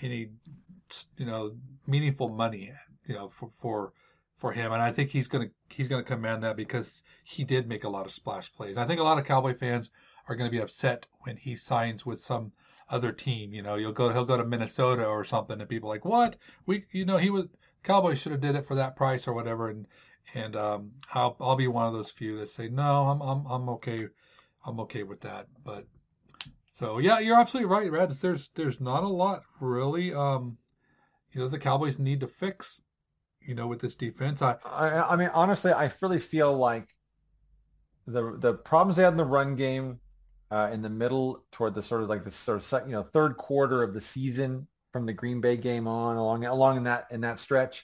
any 0.00 0.30
you 1.16 1.26
know 1.26 1.54
meaningful 1.86 2.28
money. 2.28 2.72
You 3.06 3.14
know 3.14 3.28
for 3.28 3.50
for 3.58 3.92
for 4.38 4.52
him, 4.52 4.72
and 4.72 4.82
I 4.82 4.92
think 4.92 5.10
he's 5.10 5.28
gonna 5.28 5.50
he's 5.68 5.88
gonna 5.88 6.02
command 6.02 6.42
that 6.44 6.56
because 6.56 7.02
he 7.24 7.44
did 7.44 7.68
make 7.68 7.84
a 7.84 7.88
lot 7.88 8.06
of 8.06 8.12
splash 8.12 8.52
plays. 8.52 8.78
I 8.78 8.86
think 8.86 9.00
a 9.00 9.04
lot 9.04 9.18
of 9.18 9.24
Cowboy 9.24 9.54
fans 9.54 9.90
are 10.28 10.36
going 10.36 10.50
to 10.50 10.56
be 10.56 10.62
upset 10.62 11.06
when 11.20 11.36
he 11.36 11.54
signs 11.54 12.06
with 12.06 12.20
some 12.20 12.52
other 12.90 13.12
team. 13.12 13.52
You 13.52 13.62
know, 13.62 13.76
you'll 13.76 13.92
go 13.92 14.10
he'll 14.10 14.24
go 14.24 14.36
to 14.36 14.44
Minnesota 14.44 15.06
or 15.06 15.24
something, 15.24 15.60
and 15.60 15.68
people 15.68 15.88
like 15.88 16.04
what 16.04 16.36
we 16.66 16.84
you 16.92 17.04
know 17.04 17.16
he 17.16 17.30
was 17.30 17.46
Cowboys 17.82 18.18
should 18.18 18.32
have 18.32 18.40
did 18.40 18.56
it 18.56 18.66
for 18.66 18.74
that 18.74 18.96
price 18.96 19.28
or 19.28 19.34
whatever, 19.34 19.68
and 19.68 19.86
and 20.34 20.56
um, 20.56 20.92
I'll 21.12 21.36
I'll 21.40 21.56
be 21.56 21.68
one 21.68 21.86
of 21.86 21.92
those 21.92 22.10
few 22.10 22.38
that 22.38 22.48
say 22.48 22.68
no, 22.68 23.06
I'm 23.06 23.20
I'm 23.20 23.46
I'm 23.46 23.68
okay, 23.70 24.06
I'm 24.64 24.80
okay 24.80 25.02
with 25.02 25.20
that. 25.20 25.46
But 25.64 25.86
so 26.72 26.98
yeah, 26.98 27.18
you're 27.18 27.38
absolutely 27.38 27.70
right, 27.70 27.90
Reds. 27.90 28.20
There's 28.20 28.50
there's 28.54 28.80
not 28.80 29.04
a 29.04 29.08
lot 29.08 29.42
really. 29.60 30.14
Um, 30.14 30.56
you 31.32 31.40
know, 31.40 31.48
the 31.48 31.58
Cowboys 31.58 31.98
need 31.98 32.20
to 32.20 32.28
fix. 32.28 32.80
You 33.40 33.54
know, 33.54 33.66
with 33.66 33.80
this 33.80 33.94
defense, 33.94 34.40
I 34.40 34.56
I, 34.64 35.12
I 35.12 35.16
mean 35.16 35.30
honestly, 35.34 35.72
I 35.72 35.90
really 36.00 36.18
feel 36.18 36.56
like 36.56 36.88
the 38.06 38.36
the 38.38 38.54
problems 38.54 38.96
they 38.96 39.02
had 39.02 39.12
in 39.12 39.18
the 39.18 39.24
run 39.24 39.54
game 39.54 40.00
uh, 40.54 40.68
in 40.74 40.80
the 40.82 40.94
middle 41.02 41.44
toward 41.50 41.74
the 41.74 41.82
sort 41.82 42.02
of 42.02 42.08
like 42.08 42.24
the 42.24 42.30
sort 42.30 42.58
of 42.58 42.88
you 42.88 42.94
know 42.96 43.02
third 43.02 43.36
quarter 43.36 43.82
of 43.82 43.92
the 43.92 44.00
season 44.00 44.68
from 44.92 45.06
the 45.06 45.12
Green 45.12 45.40
Bay 45.40 45.56
game 45.56 45.86
on 45.88 46.16
along 46.16 46.44
along 46.44 46.76
in 46.76 46.84
that 46.84 47.02
in 47.10 47.20
that 47.22 47.38
stretch. 47.38 47.76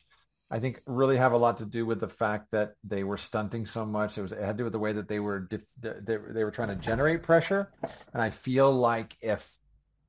I 0.50 0.58
think 0.60 0.80
really 0.86 1.16
have 1.16 1.34
a 1.34 1.42
lot 1.44 1.58
to 1.58 1.66
do 1.66 1.82
with 1.86 2.00
the 2.00 2.08
fact 2.08 2.44
that 2.52 2.74
they 2.92 3.02
were 3.04 3.18
stunting 3.18 3.66
so 3.66 3.84
much. 3.84 4.18
It 4.18 4.22
was 4.22 4.32
it 4.32 4.42
had 4.42 4.56
to 4.56 4.62
do 4.62 4.64
with 4.64 4.72
the 4.72 4.84
way 4.86 4.92
that 4.94 5.08
they 5.08 5.20
were 5.20 5.48
they, 5.80 6.16
they 6.36 6.44
were 6.44 6.50
trying 6.50 6.74
to 6.74 6.84
generate 6.90 7.22
pressure, 7.22 7.70
and 8.12 8.22
I 8.22 8.30
feel 8.30 8.70
like 8.72 9.16
if 9.20 9.42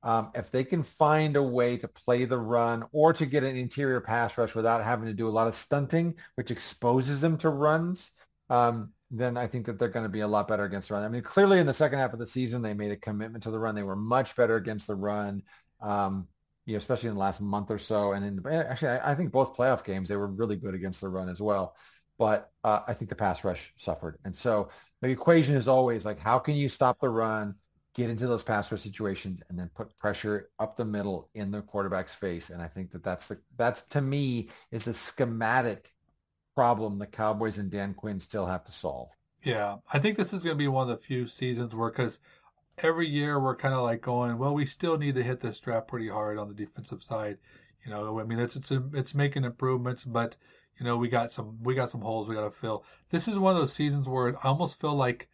Um, 0.04 0.30
if 0.34 0.50
they 0.50 0.64
can 0.64 0.82
find 0.82 1.36
a 1.36 1.42
way 1.58 1.78
to 1.78 1.86
play 1.86 2.26
the 2.26 2.42
run 2.58 2.82
or 2.90 3.12
to 3.14 3.24
get 3.24 3.44
an 3.44 3.54
interior 3.56 4.00
pass 4.00 4.36
rush 4.36 4.54
without 4.54 4.82
having 4.82 5.06
to 5.06 5.14
do 5.14 5.28
a 5.28 5.36
lot 5.38 5.46
of 5.46 5.54
stunting, 5.54 6.18
which 6.34 6.50
exposes 6.50 7.20
them 7.20 7.38
to 7.38 7.48
runs, 7.48 8.10
um, 8.50 8.90
then 9.12 9.36
I 9.36 9.46
think 9.46 9.66
that 9.66 9.78
they're 9.78 9.88
going 9.88 10.06
to 10.06 10.10
be 10.10 10.20
a 10.20 10.26
lot 10.26 10.48
better 10.48 10.64
against 10.64 10.88
the 10.88 10.94
run. 10.94 11.04
I 11.04 11.08
mean, 11.08 11.22
clearly 11.22 11.58
in 11.58 11.66
the 11.66 11.74
second 11.74 11.98
half 11.98 12.14
of 12.14 12.18
the 12.18 12.26
season, 12.26 12.62
they 12.62 12.72
made 12.72 12.90
a 12.90 12.96
commitment 12.96 13.44
to 13.44 13.50
the 13.50 13.58
run. 13.58 13.74
They 13.74 13.82
were 13.82 13.94
much 13.94 14.34
better 14.34 14.56
against 14.56 14.86
the 14.86 14.94
run, 14.94 15.42
um, 15.82 16.26
you 16.64 16.72
know, 16.72 16.78
especially 16.78 17.10
in 17.10 17.16
the 17.16 17.20
last 17.20 17.40
month 17.40 17.70
or 17.70 17.78
so. 17.78 18.12
And 18.12 18.24
in 18.24 18.52
actually, 18.52 18.88
I, 18.88 19.12
I, 19.12 19.14
think 19.14 19.30
both 19.30 19.54
playoff 19.54 19.84
games, 19.84 20.08
they 20.08 20.16
were 20.16 20.26
really 20.26 20.56
good 20.56 20.74
against 20.74 21.02
the 21.02 21.10
run 21.10 21.28
as 21.28 21.42
well. 21.42 21.76
But 22.18 22.50
uh, 22.64 22.80
I 22.88 22.94
think 22.94 23.10
the 23.10 23.14
pass 23.14 23.44
rush 23.44 23.74
suffered. 23.76 24.18
And 24.24 24.34
so 24.34 24.70
the 25.02 25.08
equation 25.08 25.56
is 25.56 25.68
always 25.68 26.06
like, 26.06 26.18
how 26.18 26.38
can 26.38 26.54
you 26.54 26.68
stop 26.68 26.98
the 26.98 27.10
run? 27.10 27.54
get 27.94 28.08
into 28.08 28.26
those 28.26 28.42
pass 28.42 28.72
rush 28.72 28.80
situations 28.80 29.42
and 29.48 29.58
then 29.58 29.70
put 29.74 29.96
pressure 29.98 30.48
up 30.58 30.76
the 30.76 30.84
middle 30.84 31.28
in 31.34 31.50
the 31.50 31.60
quarterback's 31.60 32.14
face. 32.14 32.50
And 32.50 32.62
I 32.62 32.66
think 32.66 32.90
that 32.92 33.04
that's 33.04 33.28
the 33.28 33.38
that's 33.56 33.82
to 33.88 34.00
me 34.00 34.48
is 34.70 34.84
the 34.84 34.94
schematic 34.94 35.90
problem 36.54 36.98
the 36.98 37.06
Cowboys 37.06 37.58
and 37.58 37.70
Dan 37.70 37.94
Quinn 37.94 38.20
still 38.20 38.46
have 38.46 38.64
to 38.64 38.72
solve. 38.72 39.08
Yeah, 39.42 39.76
I 39.92 39.98
think 39.98 40.16
this 40.16 40.32
is 40.32 40.42
going 40.42 40.54
to 40.54 40.62
be 40.62 40.68
one 40.68 40.88
of 40.88 40.96
the 40.96 41.04
few 41.04 41.26
seasons 41.26 41.74
where 41.74 41.90
because 41.90 42.20
every 42.78 43.08
year 43.08 43.40
we're 43.40 43.56
kind 43.56 43.74
of 43.74 43.82
like 43.82 44.00
going, 44.00 44.38
well, 44.38 44.54
we 44.54 44.66
still 44.66 44.96
need 44.96 45.14
to 45.16 45.22
hit 45.22 45.40
this 45.40 45.56
strap 45.56 45.88
pretty 45.88 46.08
hard 46.08 46.38
on 46.38 46.48
the 46.48 46.54
defensive 46.54 47.02
side. 47.02 47.38
You 47.84 47.90
know, 47.90 48.20
I 48.20 48.24
mean, 48.24 48.38
it's 48.38 48.56
it's 48.56 48.70
it's 48.92 49.14
making 49.14 49.44
improvements, 49.44 50.04
but 50.04 50.36
you 50.78 50.86
know, 50.86 50.96
we 50.96 51.08
got 51.08 51.32
some 51.32 51.58
we 51.62 51.74
got 51.74 51.90
some 51.90 52.00
holes 52.00 52.28
we 52.28 52.36
got 52.36 52.44
to 52.44 52.50
fill. 52.50 52.84
This 53.10 53.26
is 53.26 53.38
one 53.38 53.54
of 53.54 53.60
those 53.60 53.72
seasons 53.72 54.08
where 54.08 54.36
I 54.44 54.48
almost 54.48 54.80
feel 54.80 54.94
like 54.94 55.28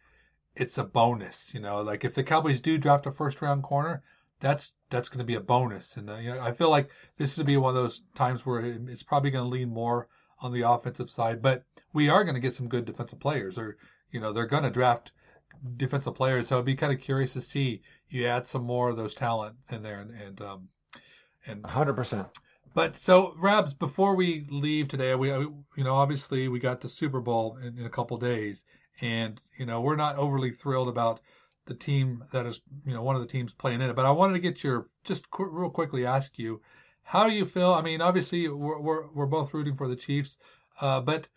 it's 0.55 0.77
a 0.77 0.83
bonus. 0.83 1.53
You 1.53 1.59
know, 1.59 1.81
like 1.81 2.03
if 2.03 2.15
the 2.15 2.23
Cowboys 2.23 2.59
do 2.59 2.77
draft 2.77 3.05
a 3.05 3.11
first 3.11 3.41
round 3.41 3.63
corner, 3.63 4.03
that's 4.39 4.71
that's 4.89 5.09
going 5.09 5.19
to 5.19 5.25
be 5.25 5.35
a 5.35 5.41
bonus. 5.41 5.97
And 5.97 6.09
uh, 6.09 6.15
you 6.15 6.33
know, 6.33 6.41
I 6.41 6.53
feel 6.53 6.69
like 6.71 6.89
this 7.17 7.31
is 7.31 7.35
to 7.37 7.43
be 7.43 7.57
one 7.57 7.75
of 7.75 7.81
those 7.81 8.01
times 8.15 8.45
where 8.45 8.61
it's 8.61 9.03
probably 9.03 9.29
going 9.29 9.45
to 9.45 9.49
lean 9.49 9.69
more 9.69 10.07
on 10.41 10.53
the 10.53 10.61
offensive 10.61 11.09
side, 11.09 11.41
but 11.41 11.63
we 11.93 12.09
are 12.09 12.23
going 12.23 12.35
to 12.35 12.41
get 12.41 12.53
some 12.53 12.67
good 12.67 12.85
defensive 12.85 13.19
players, 13.19 13.57
or 13.57 13.77
you 14.11 14.19
know, 14.19 14.33
they're 14.33 14.45
going 14.45 14.63
to 14.63 14.69
draft 14.69 15.11
defensive 15.77 16.15
players. 16.15 16.47
So 16.47 16.57
I'd 16.57 16.65
be 16.65 16.75
kind 16.75 16.93
of 16.93 17.01
curious 17.01 17.33
to 17.33 17.41
see 17.41 17.81
you 18.09 18.25
add 18.25 18.47
some 18.47 18.63
more 18.63 18.89
of 18.89 18.97
those 18.97 19.13
talent 19.13 19.55
in 19.69 19.83
there, 19.83 19.99
and 19.99 20.11
and 20.11 20.41
um, 20.41 20.69
and 21.45 21.65
hundred 21.65 21.95
percent. 21.95 22.27
But 22.73 22.97
so 22.97 23.33
Rabs, 23.37 23.73
before 23.73 24.15
we 24.15 24.45
leave 24.49 24.87
today, 24.87 25.15
we 25.15 25.29
you 25.29 25.63
know 25.77 25.95
obviously 25.95 26.47
we 26.47 26.59
got 26.59 26.81
the 26.81 26.89
Super 26.89 27.19
Bowl 27.19 27.57
in, 27.57 27.77
in 27.77 27.85
a 27.85 27.89
couple 27.89 28.17
days, 28.17 28.63
and 29.01 29.39
you 29.57 29.65
know 29.65 29.81
we're 29.81 29.95
not 29.95 30.17
overly 30.17 30.51
thrilled 30.51 30.89
about 30.89 31.21
the 31.65 31.73
team 31.75 32.23
that 32.31 32.45
is 32.45 32.61
you 32.85 32.93
know 32.93 33.03
one 33.03 33.15
of 33.15 33.21
the 33.21 33.27
teams 33.27 33.53
playing 33.53 33.81
in 33.81 33.89
it. 33.89 33.95
But 33.95 34.05
I 34.05 34.11
wanted 34.11 34.33
to 34.33 34.39
get 34.39 34.63
your 34.63 34.89
just 35.03 35.29
qu- 35.29 35.49
real 35.49 35.69
quickly 35.69 36.05
ask 36.05 36.37
you, 36.37 36.61
how 37.09 37.27
do 37.27 37.33
you 37.33 37.43
feel? 37.43 37.73
I 37.73 37.81
mean, 37.81 38.01
obviously 38.01 38.47
we're 38.47 38.79
we're, 38.79 39.07
we're 39.07 39.25
both 39.25 39.51
rooting 39.51 39.75
for 39.75 39.87
the 39.87 39.95
Chiefs, 39.95 40.37
uh, 40.79 41.01
but 41.01 41.27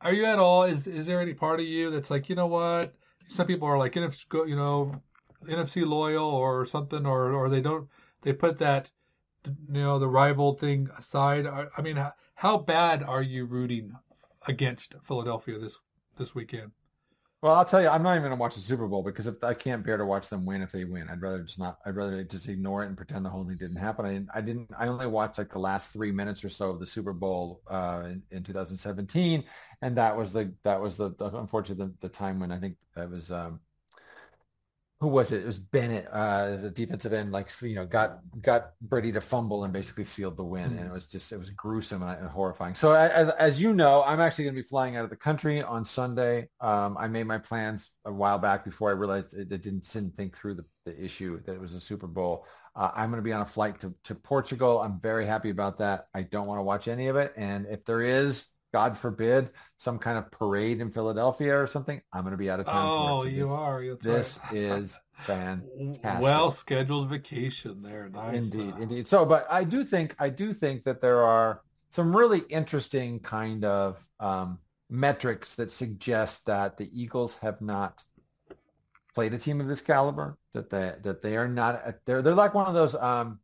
are 0.00 0.12
you 0.12 0.24
at 0.24 0.40
all? 0.40 0.64
Is 0.64 0.88
is 0.88 1.06
there 1.06 1.20
any 1.20 1.32
part 1.32 1.60
of 1.60 1.66
you 1.66 1.92
that's 1.92 2.10
like, 2.10 2.28
you 2.28 2.34
know 2.34 2.48
what? 2.48 2.92
Some 3.28 3.46
people 3.46 3.68
are 3.68 3.78
like 3.78 3.92
NFC, 3.92 4.24
you 4.48 4.56
know, 4.56 5.00
NFC 5.44 5.86
loyal 5.86 6.28
or 6.28 6.66
something, 6.66 7.06
or 7.06 7.32
or 7.32 7.48
they 7.48 7.60
don't 7.60 7.88
they 8.22 8.32
put 8.32 8.58
that 8.58 8.90
you 9.46 9.82
know 9.82 10.00
the 10.00 10.08
rival 10.08 10.54
thing 10.54 10.88
aside. 10.98 11.46
I 11.46 11.82
mean, 11.82 12.04
how 12.34 12.58
bad 12.58 13.04
are 13.04 13.22
you 13.22 13.44
rooting 13.44 13.92
against 14.48 14.96
Philadelphia 15.04 15.56
this 15.56 15.78
this 16.16 16.34
weekend? 16.34 16.72
Well, 17.42 17.56
I'll 17.56 17.64
tell 17.64 17.82
you, 17.82 17.88
I'm 17.88 18.04
not 18.04 18.16
even 18.16 18.30
to 18.30 18.36
watch 18.36 18.54
the 18.54 18.60
Super 18.60 18.86
Bowl 18.86 19.02
because 19.02 19.26
if 19.26 19.42
I 19.42 19.52
can't 19.52 19.84
bear 19.84 19.96
to 19.96 20.04
watch 20.04 20.28
them 20.28 20.46
win 20.46 20.62
if 20.62 20.70
they 20.70 20.84
win, 20.84 21.08
I'd 21.10 21.20
rather 21.20 21.42
just 21.42 21.58
not. 21.58 21.78
I'd 21.84 21.96
rather 21.96 22.22
just 22.22 22.48
ignore 22.48 22.84
it 22.84 22.86
and 22.86 22.96
pretend 22.96 23.24
the 23.24 23.30
whole 23.30 23.44
thing 23.44 23.56
didn't 23.56 23.78
happen. 23.78 24.06
I 24.06 24.12
didn't. 24.12 24.28
I 24.32 24.40
didn't. 24.40 24.70
I 24.78 24.86
only 24.86 25.08
watched 25.08 25.38
like 25.38 25.50
the 25.50 25.58
last 25.58 25.92
three 25.92 26.12
minutes 26.12 26.44
or 26.44 26.48
so 26.48 26.70
of 26.70 26.78
the 26.78 26.86
Super 26.86 27.12
Bowl 27.12 27.60
uh, 27.68 28.02
in, 28.04 28.22
in 28.30 28.44
2017, 28.44 29.42
and 29.82 29.96
that 29.96 30.16
was 30.16 30.32
the 30.32 30.54
that 30.62 30.80
was 30.80 30.96
the, 30.96 31.10
the 31.18 31.36
unfortunately 31.36 31.86
the, 31.86 32.08
the 32.08 32.14
time 32.14 32.38
when 32.38 32.52
I 32.52 32.60
think 32.60 32.76
that 32.94 33.10
was 33.10 33.32
um, 33.32 33.58
who 35.02 35.08
was 35.08 35.32
it? 35.32 35.42
It 35.42 35.46
was 35.46 35.58
Bennett, 35.58 36.06
uh, 36.12 36.54
the 36.54 36.70
defensive 36.70 37.12
end, 37.12 37.32
like 37.32 37.50
you 37.60 37.74
know, 37.74 37.84
got 37.84 38.20
got 38.40 38.70
Brady 38.80 39.10
to 39.10 39.20
fumble 39.20 39.64
and 39.64 39.72
basically 39.72 40.04
sealed 40.04 40.36
the 40.36 40.44
win, 40.44 40.70
mm-hmm. 40.70 40.78
and 40.78 40.86
it 40.86 40.92
was 40.92 41.08
just 41.08 41.32
it 41.32 41.38
was 41.40 41.50
gruesome 41.50 42.04
and, 42.04 42.28
horrifying. 42.28 42.76
So 42.76 42.92
as 42.92 43.28
as 43.30 43.60
you 43.60 43.74
know, 43.74 44.04
I'm 44.06 44.20
actually 44.20 44.44
going 44.44 44.54
to 44.54 44.62
be 44.62 44.68
flying 44.68 44.94
out 44.94 45.02
of 45.02 45.10
the 45.10 45.16
country 45.16 45.60
on 45.60 45.84
Sunday. 45.84 46.50
Um, 46.60 46.96
I 46.96 47.08
made 47.08 47.26
my 47.26 47.38
plans 47.38 47.90
a 48.04 48.12
while 48.12 48.38
back 48.38 48.64
before 48.64 48.90
I 48.90 48.92
realized 48.92 49.34
it, 49.34 49.50
it 49.50 49.62
didn't 49.62 49.92
didn't 49.92 50.16
think 50.16 50.36
through 50.36 50.54
the, 50.54 50.64
the 50.86 51.04
issue 51.04 51.42
that 51.46 51.52
it 51.52 51.60
was 51.60 51.74
a 51.74 51.80
Super 51.80 52.06
Bowl. 52.06 52.46
Uh, 52.76 52.92
I'm 52.94 53.10
going 53.10 53.18
to 53.18 53.24
be 53.24 53.32
on 53.32 53.42
a 53.42 53.46
flight 53.46 53.80
to 53.80 53.92
to 54.04 54.14
Portugal. 54.14 54.80
I'm 54.80 55.00
very 55.00 55.26
happy 55.26 55.50
about 55.50 55.78
that. 55.78 56.06
I 56.14 56.22
don't 56.22 56.46
want 56.46 56.60
to 56.60 56.62
watch 56.62 56.86
any 56.86 57.08
of 57.08 57.16
it, 57.16 57.32
and 57.36 57.66
if 57.66 57.84
there 57.84 58.02
is 58.02 58.46
God 58.72 58.96
forbid, 58.96 59.50
some 59.76 59.98
kind 59.98 60.16
of 60.16 60.30
parade 60.30 60.80
in 60.80 60.90
Philadelphia 60.90 61.58
or 61.58 61.66
something, 61.66 62.00
I'm 62.12 62.22
going 62.22 62.32
to 62.32 62.38
be 62.38 62.50
out 62.50 62.60
of 62.60 62.66
town. 62.66 62.88
Oh, 62.88 63.20
for 63.20 63.26
it. 63.26 63.30
So 63.30 63.36
you 63.36 63.48
are. 63.50 63.96
this 64.00 64.40
is 64.52 64.98
fantastic. 65.14 66.22
Well 66.22 66.50
scheduled 66.50 67.10
vacation 67.10 67.82
there. 67.82 68.08
Nice. 68.08 68.36
Indeed, 68.36 68.74
indeed. 68.80 69.06
So, 69.06 69.26
but 69.26 69.46
I 69.50 69.64
do 69.64 69.84
think 69.84 70.16
I 70.18 70.30
do 70.30 70.54
think 70.54 70.84
that 70.84 71.00
there 71.00 71.22
are 71.22 71.60
some 71.90 72.16
really 72.16 72.40
interesting 72.48 73.20
kind 73.20 73.64
of 73.64 74.06
um, 74.18 74.58
metrics 74.88 75.54
that 75.56 75.70
suggest 75.70 76.46
that 76.46 76.78
the 76.78 76.90
Eagles 76.98 77.38
have 77.38 77.60
not 77.60 78.02
played 79.14 79.34
a 79.34 79.38
team 79.38 79.60
of 79.60 79.68
this 79.68 79.82
caliber. 79.82 80.38
That 80.54 80.70
they 80.70 80.94
that 81.02 81.22
they 81.22 81.36
are 81.36 81.48
not. 81.48 81.96
They're 82.06 82.22
they're 82.22 82.34
like 82.34 82.54
one 82.54 82.66
of 82.66 82.74
those. 82.74 82.94
Um, 82.94 83.40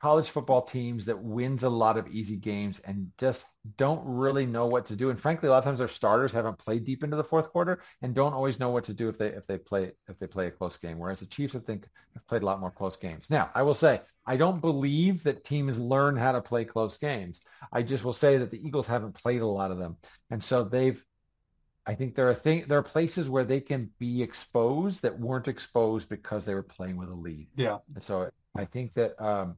college 0.00 0.28
football 0.28 0.62
teams 0.62 1.06
that 1.06 1.22
wins 1.22 1.62
a 1.62 1.70
lot 1.70 1.96
of 1.96 2.06
easy 2.08 2.36
games 2.36 2.80
and 2.80 3.10
just 3.16 3.46
don't 3.76 4.02
really 4.04 4.44
know 4.44 4.66
what 4.66 4.86
to 4.86 4.94
do. 4.94 5.08
And 5.08 5.18
frankly, 5.18 5.48
a 5.48 5.50
lot 5.50 5.58
of 5.58 5.64
times 5.64 5.78
their 5.78 5.88
starters 5.88 6.32
haven't 6.32 6.58
played 6.58 6.84
deep 6.84 7.02
into 7.02 7.16
the 7.16 7.24
fourth 7.24 7.50
quarter 7.50 7.80
and 8.02 8.14
don't 8.14 8.34
always 8.34 8.60
know 8.60 8.70
what 8.70 8.84
to 8.84 8.94
do 8.94 9.08
if 9.08 9.16
they 9.16 9.28
if 9.28 9.46
they 9.46 9.56
play 9.56 9.92
if 10.08 10.18
they 10.18 10.26
play 10.26 10.48
a 10.48 10.50
close 10.50 10.76
game. 10.76 10.98
Whereas 10.98 11.20
the 11.20 11.26
Chiefs, 11.26 11.56
I 11.56 11.60
think, 11.60 11.88
have 12.14 12.26
played 12.26 12.42
a 12.42 12.46
lot 12.46 12.60
more 12.60 12.70
close 12.70 12.96
games. 12.96 13.30
Now, 13.30 13.50
I 13.54 13.62
will 13.62 13.74
say 13.74 14.02
I 14.26 14.36
don't 14.36 14.60
believe 14.60 15.22
that 15.24 15.44
teams 15.44 15.78
learn 15.78 16.16
how 16.16 16.32
to 16.32 16.42
play 16.42 16.64
close 16.64 16.98
games. 16.98 17.40
I 17.72 17.82
just 17.82 18.04
will 18.04 18.12
say 18.12 18.36
that 18.36 18.50
the 18.50 18.64
Eagles 18.64 18.86
haven't 18.86 19.14
played 19.14 19.40
a 19.40 19.46
lot 19.46 19.70
of 19.70 19.78
them, 19.78 19.96
and 20.30 20.42
so 20.42 20.64
they've. 20.64 21.02
I 21.88 21.94
think 21.94 22.16
there 22.16 22.28
are 22.28 22.34
thing 22.34 22.64
there 22.66 22.78
are 22.78 22.82
places 22.82 23.30
where 23.30 23.44
they 23.44 23.60
can 23.60 23.90
be 24.00 24.20
exposed 24.20 25.02
that 25.02 25.20
weren't 25.20 25.46
exposed 25.46 26.08
because 26.08 26.44
they 26.44 26.52
were 26.52 26.64
playing 26.64 26.96
with 26.96 27.08
a 27.08 27.14
lead. 27.14 27.46
Yeah. 27.54 27.78
And 27.94 28.02
so 28.02 28.28
I 28.56 28.64
think 28.64 28.94
that 28.94 29.20
um, 29.22 29.54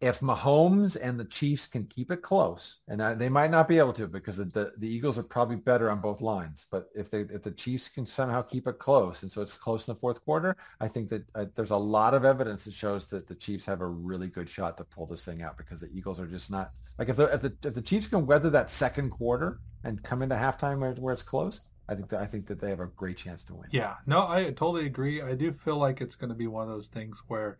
if 0.00 0.20
Mahomes 0.20 0.96
and 1.00 1.20
the 1.20 1.26
Chiefs 1.26 1.66
can 1.66 1.84
keep 1.84 2.10
it 2.10 2.22
close, 2.22 2.78
and 2.88 3.00
they 3.20 3.28
might 3.28 3.50
not 3.50 3.68
be 3.68 3.78
able 3.78 3.92
to 3.94 4.06
because 4.06 4.38
the, 4.38 4.46
the, 4.46 4.72
the, 4.78 4.88
Eagles 4.88 5.18
are 5.18 5.22
probably 5.22 5.56
better 5.56 5.90
on 5.90 6.00
both 6.00 6.22
lines, 6.22 6.66
but 6.70 6.88
if 6.94 7.10
they 7.10 7.20
if 7.20 7.42
the 7.42 7.50
Chiefs 7.50 7.90
can 7.90 8.06
somehow 8.06 8.40
keep 8.40 8.66
it 8.66 8.78
close, 8.78 9.22
and 9.22 9.30
so 9.30 9.42
it's 9.42 9.58
close 9.58 9.86
in 9.86 9.94
the 9.94 10.00
fourth 10.00 10.24
quarter, 10.24 10.56
I 10.80 10.88
think 10.88 11.10
that 11.10 11.24
uh, 11.34 11.44
there's 11.54 11.70
a 11.70 11.76
lot 11.76 12.14
of 12.14 12.24
evidence 12.24 12.64
that 12.64 12.72
shows 12.72 13.08
that 13.08 13.26
the 13.26 13.34
Chiefs 13.34 13.66
have 13.66 13.82
a 13.82 13.86
really 13.86 14.28
good 14.28 14.48
shot 14.48 14.78
to 14.78 14.84
pull 14.84 15.06
this 15.06 15.24
thing 15.24 15.42
out 15.42 15.58
because 15.58 15.80
the 15.80 15.90
Eagles 15.92 16.18
are 16.18 16.26
just 16.26 16.50
not 16.50 16.72
like 16.98 17.10
if 17.10 17.16
the 17.16 17.24
if 17.34 17.42
the, 17.42 17.54
if 17.64 17.74
the 17.74 17.82
Chiefs 17.82 18.08
can 18.08 18.24
weather 18.24 18.48
that 18.50 18.70
second 18.70 19.10
quarter 19.10 19.60
and 19.84 20.02
come 20.02 20.22
into 20.22 20.34
halftime 20.34 20.78
where, 20.78 20.92
where 20.94 21.12
it's 21.12 21.22
close, 21.22 21.60
I 21.90 21.94
think 21.94 22.08
that 22.08 22.20
I 22.20 22.26
think 22.26 22.46
that 22.46 22.58
they 22.58 22.70
have 22.70 22.80
a 22.80 22.86
great 22.86 23.18
chance 23.18 23.42
to 23.44 23.54
win. 23.54 23.68
Yeah, 23.70 23.96
no, 24.06 24.26
I 24.26 24.44
totally 24.44 24.86
agree. 24.86 25.20
I 25.20 25.34
do 25.34 25.52
feel 25.52 25.76
like 25.76 26.00
it's 26.00 26.14
going 26.14 26.30
to 26.30 26.36
be 26.36 26.46
one 26.46 26.62
of 26.62 26.70
those 26.70 26.86
things 26.86 27.18
where 27.28 27.58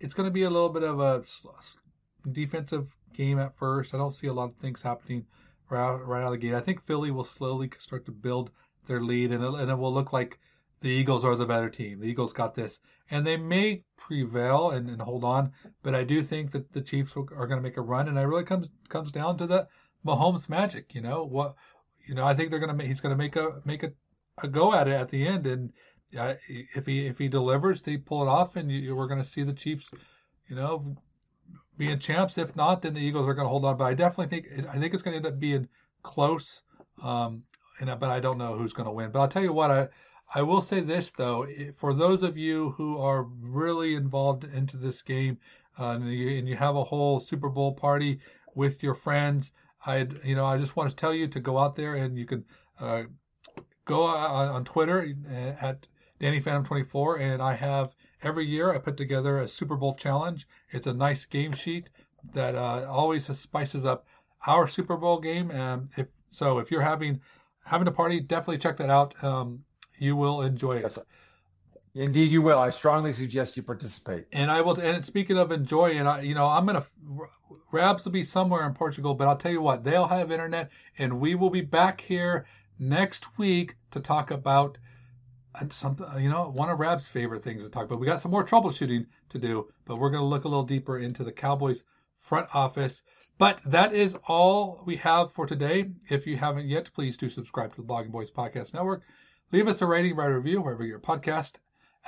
it's 0.00 0.14
going 0.14 0.26
to 0.28 0.32
be 0.32 0.44
a 0.44 0.50
little 0.50 0.68
bit 0.68 0.84
of 0.84 1.00
a 1.00 1.22
defensive 2.30 2.88
game 3.14 3.38
at 3.38 3.56
first. 3.56 3.94
I 3.94 3.98
don't 3.98 4.14
see 4.14 4.28
a 4.28 4.32
lot 4.32 4.50
of 4.50 4.56
things 4.56 4.82
happening 4.82 5.26
right 5.70 5.80
out, 5.80 6.06
right 6.06 6.22
out 6.22 6.26
of 6.26 6.32
the 6.32 6.38
gate. 6.38 6.54
I 6.54 6.60
think 6.60 6.84
Philly 6.86 7.10
will 7.10 7.24
slowly 7.24 7.70
start 7.78 8.04
to 8.06 8.12
build 8.12 8.50
their 8.86 9.00
lead, 9.00 9.32
and 9.32 9.44
it, 9.44 9.54
and 9.54 9.70
it 9.70 9.78
will 9.78 9.92
look 9.92 10.12
like 10.12 10.38
the 10.80 10.88
Eagles 10.88 11.24
are 11.24 11.36
the 11.36 11.46
better 11.46 11.68
team. 11.68 12.00
The 12.00 12.06
Eagles 12.06 12.32
got 12.32 12.54
this, 12.54 12.78
and 13.10 13.26
they 13.26 13.36
may 13.36 13.82
prevail 13.96 14.70
and, 14.70 14.88
and 14.88 15.02
hold 15.02 15.24
on. 15.24 15.52
But 15.82 15.94
I 15.94 16.04
do 16.04 16.22
think 16.22 16.52
that 16.52 16.72
the 16.72 16.80
Chiefs 16.80 17.12
are 17.16 17.46
going 17.46 17.58
to 17.58 17.60
make 17.60 17.76
a 17.76 17.82
run, 17.82 18.08
and 18.08 18.18
it 18.18 18.22
really 18.22 18.44
comes 18.44 18.68
comes 18.88 19.12
down 19.12 19.36
to 19.38 19.46
the 19.46 19.68
Mahomes 20.06 20.48
magic. 20.48 20.94
You 20.94 21.00
know 21.00 21.24
what? 21.24 21.56
You 22.06 22.14
know 22.14 22.24
I 22.24 22.34
think 22.34 22.50
they're 22.50 22.60
going 22.60 22.68
to 22.68 22.74
make, 22.74 22.86
he's 22.86 23.00
going 23.00 23.12
to 23.12 23.22
make 23.22 23.36
a 23.36 23.60
make 23.64 23.82
a, 23.82 23.92
a 24.42 24.48
go 24.48 24.72
at 24.72 24.88
it 24.88 24.94
at 24.94 25.10
the 25.10 25.26
end, 25.26 25.46
and 25.46 25.72
if 26.12 26.86
he 26.86 27.06
if 27.06 27.18
he 27.18 27.28
delivers, 27.28 27.82
they 27.82 27.96
pull 27.96 28.22
it 28.22 28.28
off, 28.28 28.56
and 28.56 28.70
you, 28.70 28.94
we're 28.96 29.08
going 29.08 29.22
to 29.22 29.28
see 29.28 29.42
the 29.42 29.52
Chiefs, 29.52 29.90
you 30.48 30.56
know, 30.56 30.96
being 31.76 31.98
champs. 31.98 32.38
If 32.38 32.56
not, 32.56 32.82
then 32.82 32.94
the 32.94 33.00
Eagles 33.00 33.28
are 33.28 33.34
going 33.34 33.44
to 33.44 33.50
hold 33.50 33.64
on. 33.64 33.76
But 33.76 33.84
I 33.84 33.94
definitely 33.94 34.40
think 34.40 34.68
I 34.68 34.78
think 34.78 34.94
it's 34.94 35.02
going 35.02 35.12
to 35.12 35.28
end 35.28 35.34
up 35.34 35.40
being 35.40 35.68
close. 36.02 36.62
Um, 37.02 37.44
and 37.80 37.88
but 38.00 38.10
I 38.10 38.20
don't 38.20 38.38
know 38.38 38.56
who's 38.56 38.72
going 38.72 38.86
to 38.86 38.92
win. 38.92 39.10
But 39.10 39.20
I'll 39.20 39.28
tell 39.28 39.42
you 39.42 39.52
what 39.52 39.70
I. 39.70 39.88
I 40.34 40.42
will 40.42 40.60
say 40.60 40.80
this 40.80 41.10
though, 41.16 41.46
for 41.78 41.94
those 41.94 42.22
of 42.22 42.36
you 42.36 42.72
who 42.72 42.98
are 42.98 43.22
really 43.40 43.94
involved 43.94 44.44
into 44.44 44.76
this 44.76 45.00
game, 45.00 45.38
uh, 45.78 45.92
and, 45.92 46.12
you, 46.12 46.36
and 46.36 46.46
you 46.46 46.54
have 46.54 46.76
a 46.76 46.84
whole 46.84 47.18
Super 47.18 47.48
Bowl 47.48 47.72
party 47.72 48.20
with 48.54 48.82
your 48.82 48.94
friends, 48.94 49.52
I, 49.86 50.06
you 50.22 50.34
know, 50.34 50.44
I 50.44 50.58
just 50.58 50.76
want 50.76 50.90
to 50.90 50.96
tell 50.96 51.14
you 51.14 51.28
to 51.28 51.40
go 51.40 51.56
out 51.56 51.76
there 51.76 51.94
and 51.94 52.18
you 52.18 52.26
can 52.26 52.44
uh, 52.78 53.04
go 53.86 54.02
on, 54.02 54.48
on 54.50 54.64
Twitter 54.66 55.14
at 55.60 55.86
Danny 56.18 56.40
Phantom 56.40 56.64
24, 56.64 57.18
and 57.18 57.42
I 57.42 57.54
have 57.54 57.94
every 58.22 58.44
year 58.44 58.74
I 58.74 58.78
put 58.78 58.96
together 58.96 59.40
a 59.40 59.48
Super 59.48 59.76
Bowl 59.76 59.94
challenge. 59.94 60.48
It's 60.70 60.86
a 60.86 60.94
nice 60.94 61.24
game 61.24 61.52
sheet 61.52 61.88
that 62.34 62.54
uh, 62.54 62.86
always 62.88 63.26
spices 63.38 63.84
up 63.84 64.06
our 64.46 64.66
Super 64.66 64.96
Bowl 64.96 65.20
game. 65.20 65.50
And 65.50 65.88
if 65.96 66.08
so, 66.30 66.58
if 66.58 66.70
you're 66.70 66.82
having 66.82 67.20
having 67.64 67.88
a 67.88 67.92
party, 67.92 68.20
definitely 68.20 68.58
check 68.58 68.76
that 68.78 68.90
out. 68.90 69.22
Um, 69.22 69.64
you 69.98 70.16
will 70.16 70.42
enjoy 70.42 70.76
it. 70.76 70.82
Yes, 70.82 70.98
Indeed, 71.94 72.30
you 72.30 72.42
will. 72.42 72.58
I 72.58 72.70
strongly 72.70 73.12
suggest 73.12 73.56
you 73.56 73.62
participate. 73.62 74.26
And 74.32 74.50
I 74.50 74.60
will. 74.60 74.78
And 74.78 75.04
speaking 75.04 75.38
of 75.38 75.50
enjoy, 75.50 75.96
and 75.98 76.08
I, 76.08 76.20
you 76.22 76.34
know, 76.34 76.46
I'm 76.46 76.66
gonna. 76.66 76.86
Rabs 77.72 78.04
will 78.04 78.12
be 78.12 78.24
somewhere 78.24 78.66
in 78.66 78.72
Portugal, 78.72 79.14
but 79.14 79.26
I'll 79.26 79.36
tell 79.36 79.52
you 79.52 79.60
what, 79.60 79.84
they'll 79.84 80.06
have 80.06 80.30
internet, 80.30 80.70
and 80.98 81.20
we 81.20 81.34
will 81.34 81.50
be 81.50 81.60
back 81.60 82.00
here 82.00 82.46
next 82.78 83.36
week 83.38 83.76
to 83.90 84.00
talk 84.00 84.30
about 84.30 84.78
something. 85.70 86.06
Uh, 86.06 86.18
you 86.18 86.28
know, 86.28 86.50
one 86.50 86.70
of 86.70 86.78
Rab's 86.78 87.08
favorite 87.08 87.42
things 87.42 87.62
to 87.62 87.68
talk 87.68 87.84
about. 87.84 88.00
We 88.00 88.06
got 88.06 88.22
some 88.22 88.30
more 88.30 88.44
troubleshooting 88.44 89.06
to 89.30 89.38
do, 89.38 89.70
but 89.84 89.96
we're 89.96 90.10
gonna 90.10 90.26
look 90.26 90.44
a 90.44 90.48
little 90.48 90.64
deeper 90.64 90.98
into 90.98 91.24
the 91.24 91.32
Cowboys 91.32 91.84
front 92.20 92.48
office. 92.54 93.02
But 93.38 93.60
that 93.64 93.94
is 93.94 94.16
all 94.26 94.82
we 94.84 94.96
have 94.96 95.32
for 95.32 95.46
today. 95.46 95.90
If 96.08 96.26
you 96.26 96.36
haven't 96.36 96.66
yet, 96.66 96.92
please 96.92 97.16
do 97.16 97.30
subscribe 97.30 97.74
to 97.74 97.82
the 97.82 97.86
Blogging 97.86 98.10
Boys 98.10 98.30
Podcast 98.30 98.74
Network. 98.74 99.02
Leave 99.52 99.68
us 99.68 99.80
a 99.80 99.86
rating, 99.86 100.16
write 100.16 100.30
a 100.30 100.36
review 100.36 100.60
wherever 100.60 100.84
your 100.84 100.98
podcast 100.98 101.54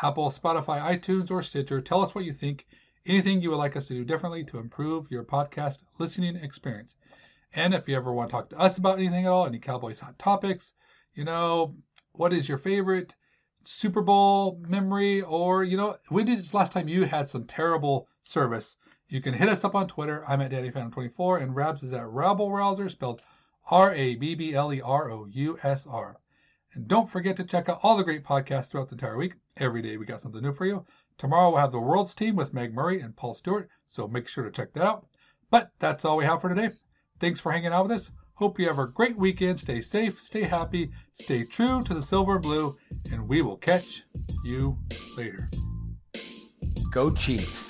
Apple, 0.02 0.30
Spotify, 0.30 0.80
iTunes, 0.80 1.30
or 1.30 1.42
Stitcher. 1.42 1.80
Tell 1.80 2.02
us 2.02 2.14
what 2.14 2.24
you 2.24 2.32
think. 2.32 2.66
Anything 3.06 3.40
you 3.40 3.50
would 3.50 3.56
like 3.56 3.76
us 3.76 3.86
to 3.86 3.94
do 3.94 4.04
differently 4.04 4.44
to 4.44 4.58
improve 4.58 5.10
your 5.10 5.24
podcast 5.24 5.78
listening 5.98 6.36
experience. 6.36 6.96
And 7.54 7.74
if 7.74 7.88
you 7.88 7.96
ever 7.96 8.12
want 8.12 8.30
to 8.30 8.32
talk 8.32 8.50
to 8.50 8.58
us 8.58 8.78
about 8.78 8.98
anything 8.98 9.26
at 9.26 9.30
all, 9.30 9.46
any 9.46 9.58
Cowboys 9.58 10.00
hot 10.00 10.18
topics, 10.18 10.74
you 11.14 11.24
know, 11.24 11.76
what 12.12 12.32
is 12.32 12.48
your 12.48 12.58
favorite 12.58 13.14
Super 13.64 14.02
Bowl 14.02 14.60
memory? 14.68 15.22
Or, 15.22 15.64
you 15.64 15.76
know, 15.76 15.96
when 16.08 16.26
did 16.26 16.54
last 16.54 16.72
time 16.72 16.88
you 16.88 17.04
had 17.04 17.28
some 17.28 17.44
terrible 17.44 18.08
service? 18.22 18.76
You 19.08 19.20
can 19.20 19.34
hit 19.34 19.48
us 19.48 19.64
up 19.64 19.74
on 19.74 19.88
Twitter. 19.88 20.24
I'm 20.28 20.40
at 20.40 20.52
DannyPhantom24, 20.52 21.42
and 21.42 21.54
Rabs 21.54 21.82
is 21.82 21.92
at 21.92 22.06
Rabblerousr, 22.06 22.90
spelled 22.90 23.22
R 23.70 23.94
A 23.94 24.14
B 24.14 24.34
B 24.34 24.54
L 24.54 24.72
E 24.72 24.80
R 24.80 25.10
O 25.10 25.26
U 25.26 25.58
S 25.62 25.86
R. 25.86 26.20
And 26.74 26.86
don't 26.86 27.10
forget 27.10 27.36
to 27.36 27.44
check 27.44 27.68
out 27.68 27.80
all 27.82 27.96
the 27.96 28.04
great 28.04 28.24
podcasts 28.24 28.66
throughout 28.66 28.88
the 28.88 28.94
entire 28.94 29.16
week. 29.16 29.34
Every 29.56 29.82
day 29.82 29.96
we 29.96 30.06
got 30.06 30.20
something 30.20 30.42
new 30.42 30.54
for 30.54 30.66
you. 30.66 30.84
Tomorrow 31.18 31.50
we'll 31.50 31.60
have 31.60 31.72
the 31.72 31.80
World's 31.80 32.14
Team 32.14 32.36
with 32.36 32.54
Meg 32.54 32.72
Murray 32.72 33.00
and 33.00 33.16
Paul 33.16 33.34
Stewart, 33.34 33.68
so 33.88 34.06
make 34.06 34.28
sure 34.28 34.44
to 34.44 34.50
check 34.50 34.72
that 34.74 34.84
out. 34.84 35.06
But 35.50 35.72
that's 35.80 36.04
all 36.04 36.16
we 36.16 36.24
have 36.24 36.40
for 36.40 36.48
today. 36.48 36.70
Thanks 37.18 37.40
for 37.40 37.50
hanging 37.50 37.72
out 37.72 37.88
with 37.88 38.00
us. 38.00 38.12
Hope 38.40 38.58
you 38.58 38.66
have 38.68 38.78
a 38.78 38.86
great 38.86 39.18
weekend. 39.18 39.60
Stay 39.60 39.82
safe, 39.82 40.18
stay 40.24 40.44
happy, 40.44 40.90
stay 41.12 41.44
true 41.44 41.82
to 41.82 41.92
the 41.92 42.00
silver 42.00 42.38
blue, 42.38 42.74
and 43.12 43.28
we 43.28 43.42
will 43.42 43.58
catch 43.58 44.04
you 44.42 44.78
later. 45.14 45.50
Go 46.90 47.10
Chiefs. 47.10 47.69